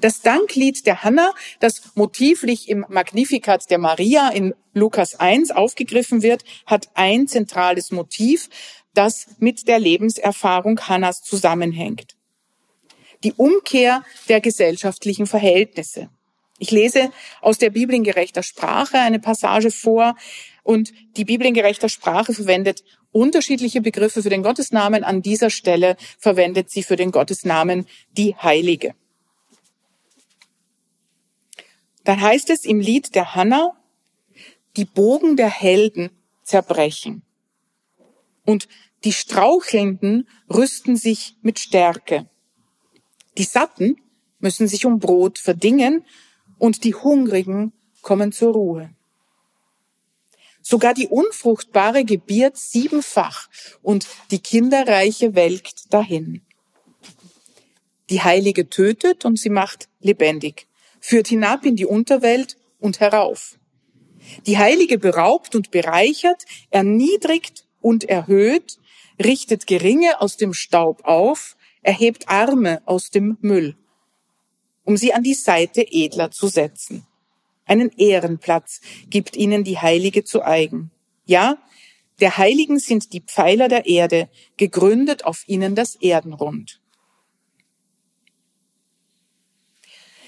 Das 0.00 0.22
Danklied 0.22 0.86
der 0.86 1.02
Hanna, 1.02 1.32
das 1.60 1.82
motivlich 1.94 2.68
im 2.68 2.84
Magnificat 2.88 3.70
der 3.70 3.78
Maria 3.78 4.28
in 4.28 4.54
Lukas 4.72 5.14
1 5.14 5.50
aufgegriffen 5.50 6.22
wird, 6.22 6.44
hat 6.66 6.88
ein 6.94 7.28
zentrales 7.28 7.90
Motiv, 7.90 8.48
das 8.94 9.26
mit 9.38 9.68
der 9.68 9.78
Lebenserfahrung 9.78 10.80
Hannas 10.80 11.22
zusammenhängt. 11.22 12.16
Die 13.22 13.32
Umkehr 13.32 14.04
der 14.28 14.40
gesellschaftlichen 14.40 15.26
Verhältnisse. 15.26 16.10
Ich 16.58 16.70
lese 16.70 17.10
aus 17.40 17.58
der 17.58 17.70
Bibel 17.70 17.94
in 17.94 18.04
gerechter 18.04 18.42
Sprache 18.42 18.98
eine 18.98 19.18
Passage 19.18 19.70
vor 19.70 20.14
und 20.62 20.92
die 21.16 21.24
Bibel 21.24 21.46
in 21.46 21.54
gerechter 21.54 21.88
Sprache 21.88 22.32
verwendet 22.32 22.84
unterschiedliche 23.12 23.80
Begriffe 23.80 24.22
für 24.22 24.30
den 24.30 24.42
Gottesnamen. 24.42 25.04
An 25.04 25.22
dieser 25.22 25.50
Stelle 25.50 25.96
verwendet 26.18 26.70
sie 26.70 26.82
für 26.82 26.96
den 26.96 27.12
Gottesnamen 27.12 27.86
die 28.16 28.34
Heilige. 28.36 28.94
Dann 32.04 32.20
heißt 32.20 32.50
es 32.50 32.64
im 32.64 32.80
Lied 32.80 33.14
der 33.14 33.34
Hanna, 33.34 33.72
die 34.76 34.84
Bogen 34.84 35.36
der 35.36 35.48
Helden 35.48 36.10
zerbrechen 36.42 37.22
und 38.44 38.68
die 39.04 39.12
Strauchelnden 39.12 40.28
rüsten 40.48 40.96
sich 40.96 41.36
mit 41.42 41.58
Stärke. 41.58 42.28
Die 43.38 43.44
Satten 43.44 43.96
müssen 44.38 44.68
sich 44.68 44.86
um 44.86 44.98
Brot 44.98 45.38
verdingen 45.38 46.04
und 46.58 46.84
die 46.84 46.94
Hungrigen 46.94 47.72
kommen 48.02 48.32
zur 48.32 48.52
Ruhe. 48.52 48.94
Sogar 50.62 50.94
die 50.94 51.08
Unfruchtbare 51.08 52.04
gebiert 52.04 52.56
siebenfach 52.56 53.48
und 53.82 54.06
die 54.30 54.38
Kinderreiche 54.38 55.34
welkt 55.34 55.92
dahin. 55.92 56.42
Die 58.10 58.22
Heilige 58.22 58.68
tötet 58.68 59.24
und 59.24 59.38
sie 59.38 59.50
macht 59.50 59.88
lebendig 60.00 60.66
führt 61.04 61.28
hinab 61.28 61.66
in 61.66 61.76
die 61.76 61.84
Unterwelt 61.84 62.56
und 62.80 62.98
herauf. 62.98 63.58
Die 64.46 64.56
Heilige 64.56 64.96
beraubt 64.96 65.54
und 65.54 65.70
bereichert, 65.70 66.44
erniedrigt 66.70 67.66
und 67.82 68.04
erhöht, 68.04 68.78
richtet 69.22 69.66
Geringe 69.66 70.22
aus 70.22 70.38
dem 70.38 70.54
Staub 70.54 71.04
auf, 71.04 71.58
erhebt 71.82 72.30
Arme 72.30 72.80
aus 72.86 73.10
dem 73.10 73.36
Müll, 73.42 73.76
um 74.84 74.96
sie 74.96 75.12
an 75.12 75.22
die 75.22 75.34
Seite 75.34 75.86
edler 75.90 76.30
zu 76.30 76.48
setzen. 76.48 77.06
Einen 77.66 77.90
Ehrenplatz 77.98 78.80
gibt 79.10 79.36
ihnen 79.36 79.62
die 79.62 79.76
Heilige 79.76 80.24
zu 80.24 80.42
eigen. 80.42 80.90
Ja, 81.26 81.58
der 82.20 82.38
Heiligen 82.38 82.78
sind 82.78 83.12
die 83.12 83.20
Pfeiler 83.20 83.68
der 83.68 83.84
Erde, 83.84 84.30
gegründet 84.56 85.26
auf 85.26 85.46
ihnen 85.48 85.74
das 85.74 85.96
Erdenrund. 85.96 86.80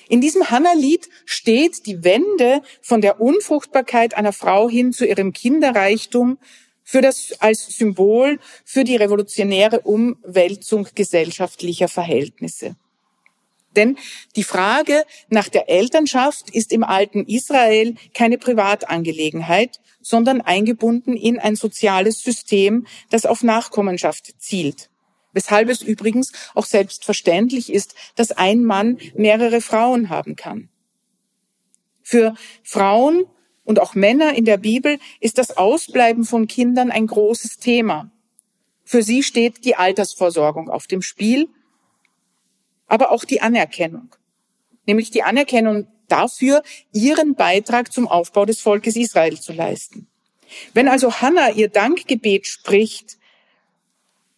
In 0.08 0.20
diesem 0.20 0.50
Hanna-Lied 0.50 1.08
steht 1.24 1.86
die 1.86 2.04
Wende 2.04 2.62
von 2.80 3.00
der 3.00 3.20
Unfruchtbarkeit 3.20 4.14
einer 4.14 4.32
Frau 4.32 4.68
hin 4.68 4.92
zu 4.92 5.04
ihrem 5.04 5.32
Kinderreichtum 5.32 6.38
für 6.84 7.00
das, 7.00 7.32
als 7.40 7.66
Symbol 7.66 8.38
für 8.64 8.84
die 8.84 8.96
revolutionäre 8.96 9.80
Umwälzung 9.80 10.86
gesellschaftlicher 10.94 11.88
Verhältnisse. 11.88 12.76
Denn 13.74 13.98
die 14.36 14.44
Frage 14.44 15.04
nach 15.28 15.48
der 15.48 15.68
Elternschaft 15.68 16.50
ist 16.50 16.72
im 16.72 16.84
alten 16.84 17.26
Israel 17.26 17.94
keine 18.14 18.38
Privatangelegenheit, 18.38 19.80
sondern 20.00 20.40
eingebunden 20.40 21.16
in 21.16 21.38
ein 21.38 21.56
soziales 21.56 22.22
System, 22.22 22.86
das 23.10 23.26
auf 23.26 23.42
Nachkommenschaft 23.42 24.40
zielt 24.40 24.88
weshalb 25.36 25.68
es 25.68 25.82
übrigens 25.82 26.32
auch 26.54 26.64
selbstverständlich 26.64 27.70
ist, 27.70 27.94
dass 28.14 28.32
ein 28.32 28.64
Mann 28.64 28.98
mehrere 29.14 29.60
Frauen 29.60 30.08
haben 30.08 30.34
kann. 30.34 30.70
Für 32.02 32.34
Frauen 32.62 33.26
und 33.62 33.78
auch 33.78 33.94
Männer 33.94 34.34
in 34.34 34.46
der 34.46 34.56
Bibel 34.56 34.98
ist 35.20 35.36
das 35.36 35.58
Ausbleiben 35.58 36.24
von 36.24 36.46
Kindern 36.48 36.90
ein 36.90 37.06
großes 37.06 37.58
Thema. 37.58 38.10
Für 38.82 39.02
sie 39.02 39.22
steht 39.22 39.66
die 39.66 39.76
Altersvorsorgung 39.76 40.70
auf 40.70 40.86
dem 40.86 41.02
Spiel, 41.02 41.48
aber 42.86 43.10
auch 43.10 43.24
die 43.24 43.42
Anerkennung, 43.42 44.16
nämlich 44.86 45.10
die 45.10 45.22
Anerkennung 45.22 45.86
dafür, 46.08 46.62
ihren 46.92 47.34
Beitrag 47.34 47.92
zum 47.92 48.08
Aufbau 48.08 48.46
des 48.46 48.62
Volkes 48.62 48.96
Israel 48.96 49.38
zu 49.38 49.52
leisten. 49.52 50.06
Wenn 50.72 50.88
also 50.88 51.20
Hannah 51.20 51.50
ihr 51.50 51.68
Dankgebet 51.68 52.46
spricht, 52.46 53.18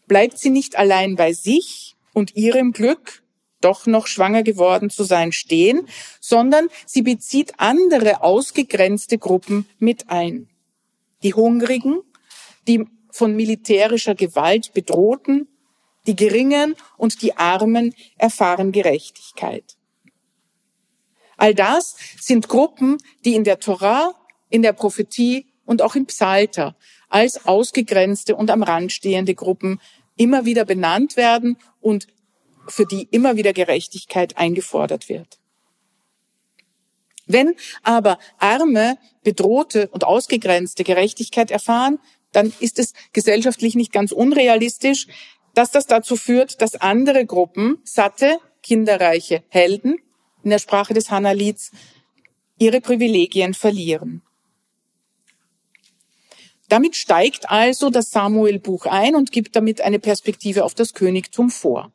bleibt 0.09 0.39
sie 0.39 0.51
nicht 0.51 0.77
allein 0.77 1.15
bei 1.15 1.33
sich 1.33 1.97
und 2.13 2.35
ihrem 2.35 2.73
Glück, 2.73 3.23
doch 3.61 3.87
noch 3.87 4.07
schwanger 4.07 4.43
geworden 4.43 4.91
zu 4.91 5.05
sein, 5.05 5.33
stehen, 5.33 5.87
sondern 6.21 6.69
sie 6.87 7.03
bezieht 7.03 7.55
andere 7.59 8.23
ausgegrenzte 8.23 9.19
Gruppen 9.19 9.69
mit 9.79 10.11
ein. 10.11 10.49
Die 11.23 11.35
Hungrigen, 11.35 12.01
die 12.67 12.87
von 13.11 13.35
militärischer 13.35 14.15
Gewalt 14.15 14.73
bedrohten, 14.75 15.49
die 16.07 16.17
Geringen 16.17 16.77
und 16.97 17.21
die 17.23 17.37
Armen 17.37 17.95
erfahren 18.17 18.73
Gerechtigkeit. 18.73 19.77
All 21.37 21.55
das 21.55 21.97
sind 22.21 22.49
Gruppen, 22.49 22.99
die 23.25 23.35
in 23.35 23.45
der 23.45 23.61
Torah, 23.61 24.15
in 24.49 24.63
der 24.63 24.73
Prophetie 24.73 25.47
und 25.65 25.83
auch 25.83 25.95
im 25.95 26.07
Psalter 26.07 26.77
als 27.09 27.47
ausgegrenzte 27.47 28.37
und 28.37 28.51
am 28.51 28.63
Rand 28.63 28.93
stehende 28.93 29.35
Gruppen 29.35 29.81
immer 30.17 30.45
wieder 30.45 30.65
benannt 30.65 31.17
werden 31.17 31.57
und 31.81 32.07
für 32.69 32.85
die 32.85 33.09
immer 33.11 33.37
wieder 33.37 33.53
Gerechtigkeit 33.53 34.37
eingefordert 34.37 35.09
wird. 35.09 35.39
Wenn 37.27 37.55
aber 37.83 38.19
Arme, 38.39 38.99
Bedrohte 39.23 39.89
und 39.89 40.05
Ausgegrenzte 40.05 40.83
Gerechtigkeit 40.83 41.51
erfahren, 41.51 41.99
dann 42.33 42.53
ist 42.61 42.79
es 42.79 42.95
gesellschaftlich 43.13 43.75
nicht 43.75 43.93
ganz 43.93 44.13
unrealistisch, 44.13 45.07
dass 45.55 45.71
das 45.71 45.87
dazu 45.87 46.17
führt, 46.17 46.61
dass 46.63 46.77
andere 46.77 47.27
Gruppen, 47.27 47.79
satte, 47.85 48.39
kinderreiche 48.63 49.45
Helden, 49.49 49.99
in 50.43 50.51
der 50.51 50.59
Sprache 50.59 50.95
des 50.95 51.11
Hannah-Lieds, 51.11 51.73
ihre 52.59 52.81
Privilegien 52.81 53.55
verlieren. 53.55 54.23
Damit 56.69 56.97
steigt 56.97 57.51
also 57.51 57.89
das 57.89 58.11
Samuel-Buch 58.11 58.87
ein 58.87 59.15
und 59.15 59.33
gibt 59.33 59.57
damit 59.57 59.81
eine 59.81 59.99
Perspektive 59.99 60.65
auf 60.65 60.75
das 60.75 60.93
Königtum 60.93 61.51
vor. 61.51 61.93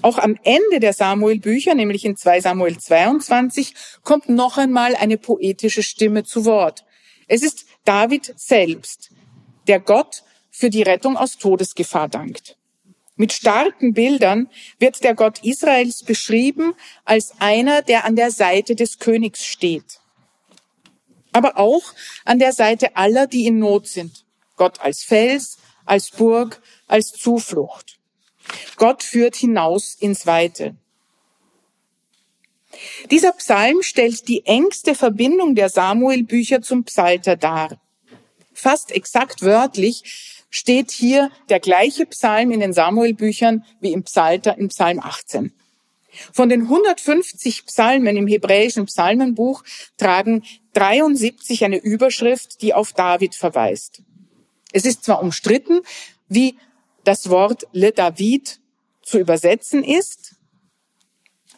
Auch 0.00 0.18
am 0.18 0.38
Ende 0.42 0.80
der 0.80 0.92
Samuel-Bücher, 0.92 1.74
nämlich 1.74 2.04
in 2.04 2.16
2 2.16 2.40
Samuel 2.40 2.78
22, 2.78 3.74
kommt 4.02 4.28
noch 4.28 4.58
einmal 4.58 4.96
eine 4.96 5.18
poetische 5.18 5.82
Stimme 5.82 6.24
zu 6.24 6.44
Wort. 6.44 6.84
Es 7.28 7.42
ist 7.42 7.66
David 7.84 8.32
selbst, 8.36 9.10
der 9.68 9.78
Gott 9.78 10.24
für 10.50 10.70
die 10.70 10.82
Rettung 10.82 11.16
aus 11.16 11.38
Todesgefahr 11.38 12.08
dankt. 12.08 12.56
Mit 13.14 13.32
starken 13.32 13.92
Bildern 13.92 14.48
wird 14.78 15.04
der 15.04 15.14
Gott 15.14 15.44
Israels 15.44 16.02
beschrieben 16.02 16.74
als 17.04 17.34
einer, 17.38 17.82
der 17.82 18.04
an 18.04 18.16
der 18.16 18.30
Seite 18.30 18.74
des 18.74 18.98
Königs 18.98 19.44
steht 19.44 20.01
aber 21.32 21.58
auch 21.58 21.82
an 22.24 22.38
der 22.38 22.52
Seite 22.52 22.96
aller, 22.96 23.26
die 23.26 23.46
in 23.46 23.58
Not 23.58 23.88
sind. 23.88 24.24
Gott 24.56 24.80
als 24.80 25.02
Fels, 25.02 25.58
als 25.84 26.10
Burg, 26.10 26.60
als 26.86 27.12
Zuflucht. 27.12 27.98
Gott 28.76 29.02
führt 29.02 29.36
hinaus 29.36 29.94
ins 29.94 30.26
Weite. 30.26 30.76
Dieser 33.10 33.32
Psalm 33.32 33.82
stellt 33.82 34.28
die 34.28 34.46
engste 34.46 34.94
Verbindung 34.94 35.54
der 35.54 35.68
Samuel-Bücher 35.68 36.62
zum 36.62 36.84
Psalter 36.84 37.36
dar. 37.36 37.80
Fast 38.52 38.92
exakt 38.92 39.42
wörtlich 39.42 40.44
steht 40.50 40.90
hier 40.90 41.30
der 41.48 41.60
gleiche 41.60 42.06
Psalm 42.06 42.50
in 42.50 42.60
den 42.60 42.72
Samuel-Büchern 42.72 43.64
wie 43.80 43.92
im 43.92 44.04
Psalter 44.04 44.56
in 44.58 44.68
Psalm 44.68 45.00
18. 45.00 45.52
Von 46.32 46.48
den 46.50 46.62
150 46.62 47.66
Psalmen 47.66 48.16
im 48.16 48.26
hebräischen 48.26 48.84
Psalmenbuch 48.84 49.64
tragen 49.96 50.44
73 50.74 51.64
eine 51.64 51.78
Überschrift, 51.78 52.62
die 52.62 52.74
auf 52.74 52.92
David 52.92 53.34
verweist. 53.34 54.02
Es 54.72 54.84
ist 54.84 55.04
zwar 55.04 55.22
umstritten, 55.22 55.80
wie 56.28 56.56
das 57.04 57.28
Wort 57.28 57.66
Le 57.72 57.92
David 57.92 58.60
zu 59.02 59.18
übersetzen 59.18 59.84
ist, 59.84 60.36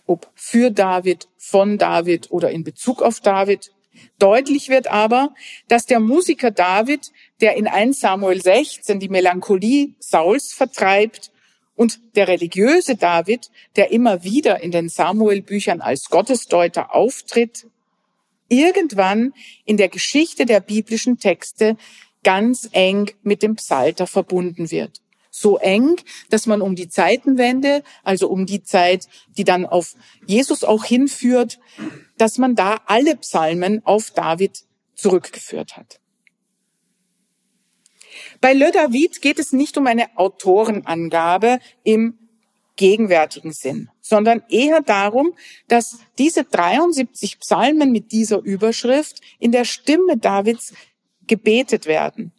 ob 0.06 0.30
für 0.34 0.70
David, 0.70 1.28
von 1.38 1.78
David 1.78 2.30
oder 2.30 2.50
in 2.50 2.64
Bezug 2.64 3.02
auf 3.02 3.20
David. 3.20 3.72
Deutlich 4.18 4.68
wird 4.68 4.88
aber, 4.88 5.34
dass 5.68 5.86
der 5.86 6.00
Musiker 6.00 6.50
David, 6.50 7.12
der 7.40 7.56
in 7.56 7.68
1 7.68 8.00
Samuel 8.00 8.42
16 8.42 8.98
die 8.98 9.08
Melancholie 9.08 9.94
Sauls 10.00 10.52
vertreibt, 10.52 11.30
und 11.76 12.00
der 12.14 12.28
religiöse 12.28 12.96
David, 12.96 13.50
der 13.76 13.90
immer 13.90 14.22
wieder 14.22 14.62
in 14.62 14.70
den 14.70 14.88
Samuel-Büchern 14.88 15.80
als 15.80 16.08
Gottesdeuter 16.08 16.94
auftritt, 16.94 17.66
irgendwann 18.48 19.32
in 19.64 19.76
der 19.76 19.88
Geschichte 19.88 20.46
der 20.46 20.60
biblischen 20.60 21.18
Texte 21.18 21.76
ganz 22.22 22.68
eng 22.72 23.10
mit 23.22 23.42
dem 23.42 23.56
Psalter 23.56 24.06
verbunden 24.06 24.70
wird. 24.70 25.00
so 25.36 25.58
eng, 25.58 25.96
dass 26.30 26.46
man 26.46 26.62
um 26.62 26.76
die 26.76 26.88
Zeitenwende, 26.88 27.82
also 28.04 28.28
um 28.28 28.46
die 28.46 28.62
Zeit, 28.62 29.08
die 29.36 29.42
dann 29.42 29.66
auf 29.66 29.94
Jesus 30.26 30.62
auch 30.62 30.84
hinführt, 30.84 31.58
dass 32.16 32.38
man 32.38 32.54
da 32.54 32.80
alle 32.86 33.16
Psalmen 33.16 33.84
auf 33.84 34.12
David 34.12 34.62
zurückgeführt 34.94 35.76
hat. 35.76 35.98
Bei 38.40 38.52
Le 38.52 38.70
David 38.70 39.22
geht 39.22 39.40
es 39.40 39.52
nicht 39.52 39.76
um 39.76 39.88
eine 39.88 40.16
Autorenangabe 40.16 41.58
im 41.82 42.23
gegenwärtigen 42.76 43.52
Sinn, 43.52 43.88
sondern 44.00 44.42
eher 44.48 44.80
darum, 44.80 45.34
dass 45.68 45.98
diese 46.18 46.44
73 46.44 47.38
Psalmen 47.40 47.92
mit 47.92 48.12
dieser 48.12 48.38
Überschrift 48.38 49.20
in 49.38 49.52
der 49.52 49.64
Stimme 49.64 50.16
Davids 50.16 50.72
gebetet 51.26 51.86
werden. 51.86 52.32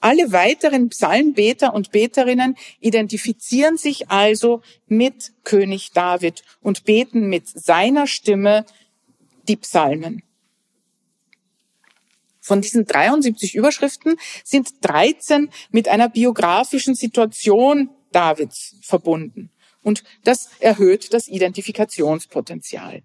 Alle 0.00 0.30
weiteren 0.30 0.90
Psalmbeter 0.90 1.72
und 1.74 1.90
Beterinnen 1.90 2.56
identifizieren 2.80 3.76
sich 3.76 4.10
also 4.10 4.62
mit 4.86 5.32
König 5.42 5.92
David 5.92 6.44
und 6.60 6.84
beten 6.84 7.28
mit 7.28 7.48
seiner 7.48 8.06
Stimme 8.06 8.66
die 9.48 9.56
Psalmen. 9.56 10.22
Von 12.40 12.60
diesen 12.60 12.84
73 12.84 13.56
Überschriften 13.56 14.16
sind 14.44 14.68
13 14.82 15.50
mit 15.70 15.88
einer 15.88 16.08
biografischen 16.08 16.94
Situation 16.94 17.90
Davids 18.12 18.76
verbunden. 18.82 19.50
Und 19.86 20.02
das 20.24 20.48
erhöht 20.58 21.14
das 21.14 21.28
Identifikationspotenzial. 21.28 23.04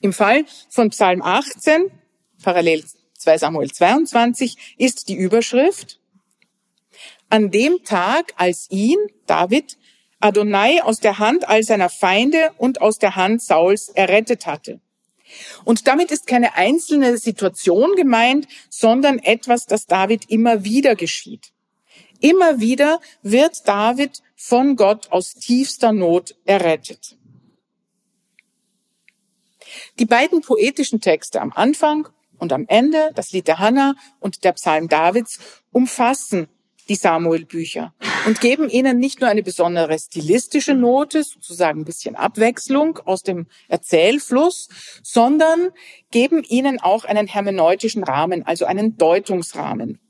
Im 0.00 0.12
Fall 0.12 0.44
von 0.68 0.90
Psalm 0.90 1.20
18, 1.20 1.90
parallel 2.44 2.84
2 3.18 3.38
Samuel 3.38 3.72
22, 3.72 4.76
ist 4.78 5.08
die 5.08 5.16
Überschrift, 5.16 5.98
an 7.28 7.50
dem 7.50 7.82
Tag, 7.82 8.34
als 8.36 8.68
ihn, 8.70 8.98
David, 9.26 9.78
Adonai 10.20 10.80
aus 10.80 11.00
der 11.00 11.18
Hand 11.18 11.48
all 11.48 11.64
seiner 11.64 11.88
Feinde 11.88 12.52
und 12.56 12.80
aus 12.80 13.00
der 13.00 13.16
Hand 13.16 13.42
Sauls 13.42 13.88
errettet 13.88 14.46
hatte. 14.46 14.80
Und 15.64 15.88
damit 15.88 16.12
ist 16.12 16.28
keine 16.28 16.54
einzelne 16.54 17.18
Situation 17.18 17.96
gemeint, 17.96 18.46
sondern 18.70 19.18
etwas, 19.18 19.66
das 19.66 19.86
David 19.86 20.30
immer 20.30 20.62
wieder 20.62 20.94
geschieht. 20.94 21.52
Immer 22.20 22.60
wieder 22.60 23.00
wird 23.22 23.66
David 23.66 24.22
von 24.44 24.74
Gott 24.74 25.12
aus 25.12 25.34
tiefster 25.34 25.92
Not 25.92 26.34
errettet. 26.44 27.16
Die 30.00 30.04
beiden 30.04 30.40
poetischen 30.40 31.00
Texte 31.00 31.40
am 31.40 31.52
Anfang 31.52 32.08
und 32.38 32.52
am 32.52 32.66
Ende, 32.66 33.12
das 33.14 33.30
Lied 33.30 33.46
der 33.46 33.60
Hannah 33.60 33.94
und 34.18 34.42
der 34.42 34.52
Psalm 34.52 34.88
Davids, 34.88 35.38
umfassen 35.70 36.48
die 36.88 36.96
Samuel-Bücher 36.96 37.94
und 38.26 38.40
geben 38.40 38.68
ihnen 38.68 38.98
nicht 38.98 39.20
nur 39.20 39.30
eine 39.30 39.44
besondere 39.44 39.96
stilistische 39.96 40.74
Note, 40.74 41.22
sozusagen 41.22 41.82
ein 41.82 41.84
bisschen 41.84 42.16
Abwechslung 42.16 42.98
aus 42.98 43.22
dem 43.22 43.46
Erzählfluss, 43.68 44.68
sondern 45.04 45.70
geben 46.10 46.42
ihnen 46.42 46.80
auch 46.80 47.04
einen 47.04 47.28
hermeneutischen 47.28 48.02
Rahmen, 48.02 48.44
also 48.44 48.64
einen 48.64 48.96
Deutungsrahmen. 48.96 50.00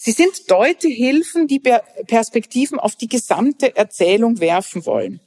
Sie 0.00 0.12
sind 0.12 0.48
Deutehilfen, 0.48 1.48
die 1.48 1.58
Perspektiven 1.58 2.78
auf 2.78 2.94
die 2.94 3.08
gesamte 3.08 3.74
Erzählung 3.76 4.38
werfen 4.38 4.86
wollen. 4.86 5.18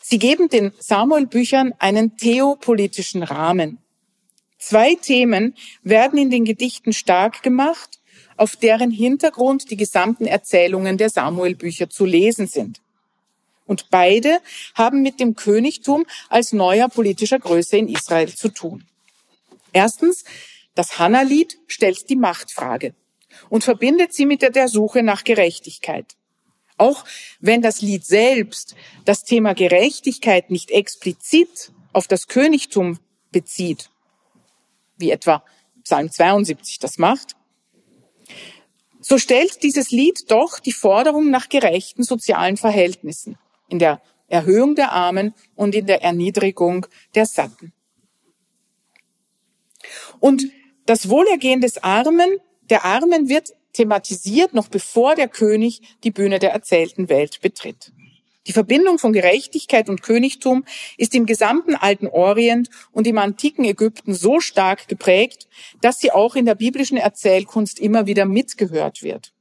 Sie 0.00 0.20
geben 0.20 0.48
den 0.48 0.72
Samuel-Büchern 0.78 1.74
einen 1.80 2.16
theopolitischen 2.16 3.24
Rahmen. 3.24 3.78
Zwei 4.58 4.94
Themen 4.94 5.56
werden 5.82 6.20
in 6.20 6.30
den 6.30 6.44
Gedichten 6.44 6.92
stark 6.92 7.42
gemacht, 7.42 7.98
auf 8.36 8.54
deren 8.54 8.92
Hintergrund 8.92 9.72
die 9.72 9.76
gesamten 9.76 10.26
Erzählungen 10.26 10.96
der 10.96 11.10
Samuel-Bücher 11.10 11.90
zu 11.90 12.04
lesen 12.04 12.46
sind. 12.46 12.80
Und 13.66 13.90
beide 13.90 14.38
haben 14.76 15.02
mit 15.02 15.18
dem 15.18 15.34
Königtum 15.34 16.06
als 16.28 16.52
neuer 16.52 16.88
politischer 16.88 17.40
Größe 17.40 17.76
in 17.76 17.88
Israel 17.88 18.32
zu 18.32 18.50
tun. 18.50 18.84
Erstens, 19.72 20.22
das 20.76 21.00
Hannah-Lied 21.00 21.58
stellt 21.66 22.08
die 22.08 22.16
Machtfrage 22.16 22.94
und 23.48 23.64
verbindet 23.64 24.12
sie 24.12 24.26
mit 24.26 24.42
der 24.42 24.68
Suche 24.68 25.02
nach 25.02 25.24
Gerechtigkeit. 25.24 26.16
Auch 26.78 27.04
wenn 27.40 27.62
das 27.62 27.80
Lied 27.80 28.04
selbst 28.04 28.74
das 29.04 29.24
Thema 29.24 29.54
Gerechtigkeit 29.54 30.50
nicht 30.50 30.70
explizit 30.70 31.72
auf 31.92 32.08
das 32.08 32.26
Königtum 32.26 32.98
bezieht, 33.30 33.90
wie 34.96 35.10
etwa 35.10 35.44
Psalm 35.84 36.10
72 36.10 36.78
das 36.78 36.98
macht, 36.98 37.36
so 39.00 39.18
stellt 39.18 39.62
dieses 39.62 39.90
Lied 39.90 40.30
doch 40.30 40.60
die 40.60 40.72
Forderung 40.72 41.30
nach 41.30 41.48
gerechten 41.48 42.04
sozialen 42.04 42.56
Verhältnissen 42.56 43.36
in 43.68 43.78
der 43.78 44.00
Erhöhung 44.28 44.74
der 44.74 44.92
Armen 44.92 45.34
und 45.56 45.74
in 45.74 45.86
der 45.86 46.02
Erniedrigung 46.02 46.86
der 47.14 47.26
Satten. 47.26 47.72
Und 50.20 50.44
das 50.86 51.08
Wohlergehen 51.08 51.60
des 51.60 51.82
Armen, 51.82 52.38
der 52.72 52.86
Armen 52.86 53.28
wird 53.28 53.52
thematisiert, 53.74 54.54
noch 54.54 54.68
bevor 54.68 55.14
der 55.14 55.28
König 55.28 55.82
die 56.04 56.10
Bühne 56.10 56.38
der 56.38 56.52
erzählten 56.52 57.10
Welt 57.10 57.42
betritt. 57.42 57.92
Die 58.46 58.54
Verbindung 58.54 58.98
von 58.98 59.12
Gerechtigkeit 59.12 59.90
und 59.90 60.02
Königtum 60.02 60.64
ist 60.96 61.14
im 61.14 61.26
gesamten 61.26 61.76
alten 61.76 62.06
Orient 62.06 62.70
und 62.90 63.06
im 63.06 63.18
antiken 63.18 63.66
Ägypten 63.66 64.14
so 64.14 64.40
stark 64.40 64.88
geprägt, 64.88 65.48
dass 65.82 66.00
sie 66.00 66.12
auch 66.12 66.34
in 66.34 66.46
der 66.46 66.54
biblischen 66.54 66.96
Erzählkunst 66.96 67.78
immer 67.78 68.06
wieder 68.06 68.24
mitgehört 68.24 69.02
wird. 69.02 69.34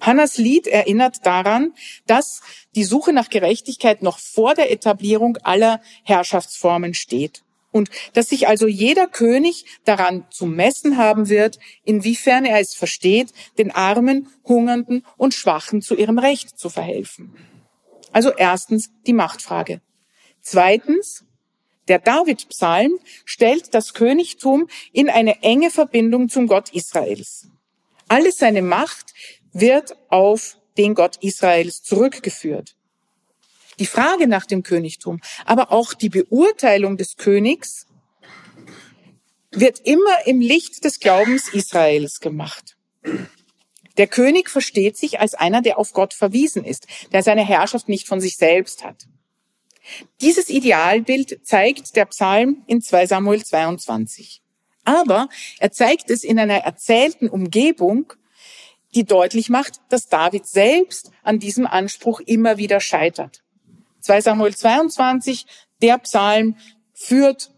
Hannas 0.00 0.36
Lied 0.36 0.66
erinnert 0.66 1.24
daran, 1.24 1.74
dass 2.08 2.40
die 2.74 2.82
Suche 2.82 3.12
nach 3.12 3.30
Gerechtigkeit 3.30 4.02
noch 4.02 4.18
vor 4.18 4.54
der 4.54 4.72
Etablierung 4.72 5.36
aller 5.44 5.80
Herrschaftsformen 6.02 6.94
steht 6.94 7.44
und 7.72 7.90
dass 8.12 8.28
sich 8.28 8.46
also 8.46 8.68
jeder 8.68 9.08
König 9.08 9.64
daran 9.84 10.26
zu 10.30 10.46
messen 10.46 10.96
haben 10.96 11.28
wird, 11.28 11.58
inwiefern 11.84 12.44
er 12.44 12.60
es 12.60 12.74
versteht, 12.74 13.32
den 13.58 13.72
Armen, 13.72 14.28
Hungernden 14.44 15.04
und 15.16 15.34
Schwachen 15.34 15.82
zu 15.82 15.96
ihrem 15.96 16.18
Recht 16.18 16.58
zu 16.58 16.68
verhelfen. 16.68 17.34
Also 18.12 18.30
erstens 18.30 18.90
die 19.06 19.14
Machtfrage. 19.14 19.80
Zweitens, 20.40 21.24
der 21.88 21.98
David-Psalm 21.98 22.98
stellt 23.24 23.74
das 23.74 23.94
Königtum 23.94 24.68
in 24.92 25.08
eine 25.08 25.42
enge 25.42 25.70
Verbindung 25.70 26.28
zum 26.28 26.46
Gott 26.46 26.72
Israels. 26.72 27.48
Alle 28.08 28.30
seine 28.30 28.62
Macht 28.62 29.14
wird 29.52 29.96
auf 30.08 30.58
den 30.76 30.94
Gott 30.94 31.16
Israels 31.22 31.82
zurückgeführt. 31.82 32.76
Die 33.78 33.86
Frage 33.86 34.26
nach 34.26 34.46
dem 34.46 34.62
Königtum, 34.62 35.20
aber 35.44 35.72
auch 35.72 35.94
die 35.94 36.08
Beurteilung 36.08 36.96
des 36.96 37.16
Königs 37.16 37.86
wird 39.50 39.80
immer 39.80 40.26
im 40.26 40.40
Licht 40.40 40.84
des 40.84 41.00
Glaubens 41.00 41.48
Israels 41.52 42.20
gemacht. 42.20 42.76
Der 43.98 44.06
König 44.06 44.48
versteht 44.48 44.96
sich 44.96 45.20
als 45.20 45.34
einer, 45.34 45.60
der 45.60 45.78
auf 45.78 45.92
Gott 45.92 46.14
verwiesen 46.14 46.64
ist, 46.64 46.86
der 47.12 47.22
seine 47.22 47.46
Herrschaft 47.46 47.88
nicht 47.88 48.08
von 48.08 48.20
sich 48.20 48.36
selbst 48.36 48.84
hat. 48.84 49.06
Dieses 50.20 50.48
Idealbild 50.48 51.40
zeigt 51.46 51.96
der 51.96 52.06
Psalm 52.06 52.62
in 52.66 52.80
2 52.80 53.06
Samuel 53.06 53.44
22. 53.44 54.42
Aber 54.84 55.28
er 55.58 55.72
zeigt 55.72 56.10
es 56.10 56.24
in 56.24 56.38
einer 56.38 56.58
erzählten 56.58 57.28
Umgebung, 57.28 58.12
die 58.94 59.04
deutlich 59.04 59.48
macht, 59.48 59.80
dass 59.88 60.08
David 60.08 60.46
selbst 60.46 61.10
an 61.22 61.38
diesem 61.38 61.66
Anspruch 61.66 62.20
immer 62.20 62.58
wieder 62.58 62.80
scheitert. 62.80 63.41
2 64.02 64.20
Samuel 64.20 64.54
22, 64.54 65.46
der 65.80 65.98
Psalm 65.98 66.56
führt 66.92 67.50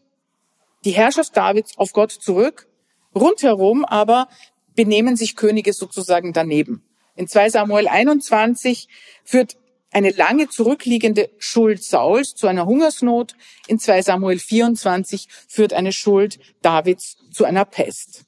die 0.85 0.93
Herrschaft 0.93 1.37
Davids 1.37 1.77
auf 1.77 1.93
Gott 1.93 2.13
zurück, 2.13 2.69
rundherum 3.15 3.85
aber 3.85 4.29
benehmen 4.75 5.17
sich 5.17 5.37
Könige 5.37 5.73
sozusagen 5.73 6.33
daneben. 6.33 6.85
In 7.17 7.29
2 7.29 7.51
Samuel 7.51 7.89
21 7.89 8.89
führt 9.25 9.57
eine 9.93 10.11
lange 10.11 10.49
zurückliegende 10.49 11.31
Schuld 11.39 11.83
Sauls 11.85 12.35
zu 12.35 12.49
einer 12.49 12.67
Hungersnot. 12.67 13.37
In 13.69 13.79
2 13.79 14.03
Samuel 14.03 14.39
24 14.39 15.29
führt 15.49 15.73
eine 15.73 15.93
Schuld 15.93 16.41
Davids 16.63 17.17
zu 17.31 17.45
einer 17.45 17.65
Pest. 17.65 18.25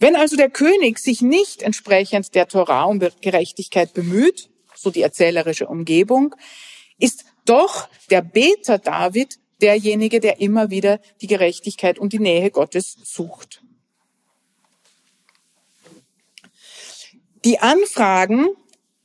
Wenn 0.00 0.16
also 0.16 0.36
der 0.36 0.50
König 0.50 0.98
sich 0.98 1.22
nicht 1.22 1.62
entsprechend 1.62 2.34
der 2.34 2.48
Torah 2.48 2.84
um 2.84 2.98
Gerechtigkeit 2.98 3.94
bemüht, 3.94 4.50
so 4.84 4.90
die 4.90 5.02
erzählerische 5.02 5.66
Umgebung, 5.66 6.36
ist 6.98 7.24
doch 7.44 7.88
der 8.10 8.22
Beter 8.22 8.78
David 8.78 9.38
derjenige, 9.60 10.20
der 10.20 10.40
immer 10.40 10.70
wieder 10.70 11.00
die 11.20 11.26
Gerechtigkeit 11.26 11.98
und 11.98 12.12
die 12.12 12.18
Nähe 12.18 12.50
Gottes 12.50 12.96
sucht. 13.02 13.62
Die 17.44 17.58
Anfragen, 17.58 18.46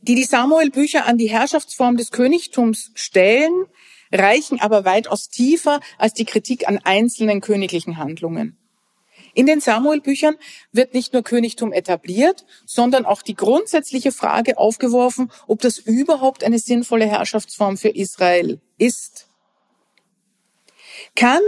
die 0.01 0.15
die 0.15 0.23
Samuel-Bücher 0.23 1.05
an 1.05 1.17
die 1.17 1.29
Herrschaftsform 1.29 1.97
des 1.97 2.11
Königtums 2.11 2.91
stellen, 2.93 3.65
reichen 4.11 4.59
aber 4.59 4.85
weitaus 4.85 5.29
tiefer 5.29 5.79
als 5.97 6.13
die 6.13 6.25
Kritik 6.25 6.67
an 6.67 6.79
einzelnen 6.79 7.41
königlichen 7.41 7.97
Handlungen. 7.97 8.58
In 9.33 9.45
den 9.45 9.61
Samuel-Büchern 9.61 10.35
wird 10.71 10.93
nicht 10.93 11.13
nur 11.13 11.23
Königtum 11.23 11.73
etabliert, 11.73 12.45
sondern 12.65 13.05
auch 13.05 13.21
die 13.21 13.35
grundsätzliche 13.35 14.11
Frage 14.11 14.57
aufgeworfen, 14.57 15.31
ob 15.47 15.61
das 15.61 15.77
überhaupt 15.77 16.43
eine 16.43 16.59
sinnvolle 16.59 17.05
Herrschaftsform 17.05 17.77
für 17.77 17.89
Israel 17.89 18.59
ist. 18.77 19.27
Kann 21.15 21.41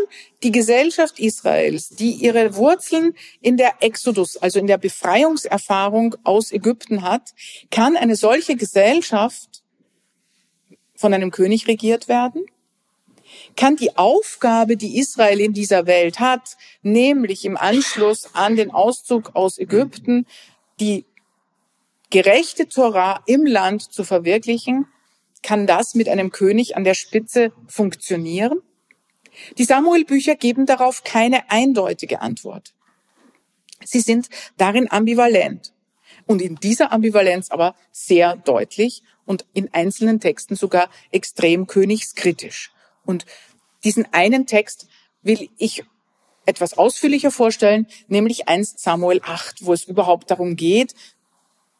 die 0.44 0.52
Gesellschaft 0.52 1.20
Israels, 1.20 1.90
die 1.90 2.12
ihre 2.12 2.56
Wurzeln 2.56 3.14
in 3.42 3.58
der 3.58 3.76
Exodus, 3.82 4.38
also 4.38 4.60
in 4.60 4.68
der 4.68 4.78
Befreiungserfahrung 4.78 6.16
aus 6.24 6.52
Ägypten 6.52 7.02
hat, 7.02 7.34
kann 7.70 7.96
eine 7.96 8.16
solche 8.16 8.56
Gesellschaft 8.56 9.64
von 10.96 11.14
einem 11.14 11.32
König 11.32 11.68
regiert 11.68 12.08
werden? 12.08 12.46
Kann 13.56 13.76
die 13.76 13.98
Aufgabe, 13.98 14.78
die 14.78 14.98
Israel 14.98 15.40
in 15.40 15.54
dieser 15.54 15.86
Welt 15.86 16.20
hat, 16.20 16.58
nämlich 16.82 17.46
im 17.46 17.58
Anschluss 17.58 18.34
an 18.34 18.56
den 18.56 18.72
Auszug 18.72 19.36
aus 19.36 19.58
Ägypten, 19.58 20.26
die 20.80 21.06
gerechte 22.10 22.68
Torah 22.68 23.24
im 23.26 23.46
Land 23.46 23.94
zu 23.94 24.04
verwirklichen, 24.04 24.88
kann 25.42 25.66
das 25.66 25.96
mit 25.96 26.08
einem 26.08 26.32
König 26.32 26.76
an 26.76 26.84
der 26.84 26.94
Spitze 26.94 27.52
funktionieren? 27.68 28.62
Die 29.58 29.64
Samuel-Bücher 29.64 30.36
geben 30.36 30.66
darauf 30.66 31.04
keine 31.04 31.50
eindeutige 31.50 32.22
Antwort. 32.22 32.74
Sie 33.84 34.02
sind 34.02 34.30
darin 34.58 34.92
ambivalent 34.92 35.74
und 36.28 36.42
in 36.42 36.56
dieser 36.56 36.92
Ambivalenz 36.92 37.50
aber 37.50 37.76
sehr 37.92 38.36
deutlich 38.36 39.02
und 39.26 39.46
in 39.54 39.74
einzelnen 39.74 40.20
Texten 40.20 40.56
sogar 40.56 40.90
extrem 41.12 41.66
königskritisch. 41.66 42.72
Und 43.06 43.26
diesen 43.84 44.12
einen 44.14 44.46
Text 44.46 44.88
will 45.22 45.50
ich 45.58 45.84
etwas 46.46 46.78
ausführlicher 46.78 47.32
vorstellen, 47.32 47.88
nämlich 48.08 48.48
1 48.48 48.76
Samuel 48.78 49.22
8, 49.24 49.66
wo 49.66 49.74
es 49.74 49.84
überhaupt 49.84 50.32
darum 50.32 50.56
geht, 50.56 50.96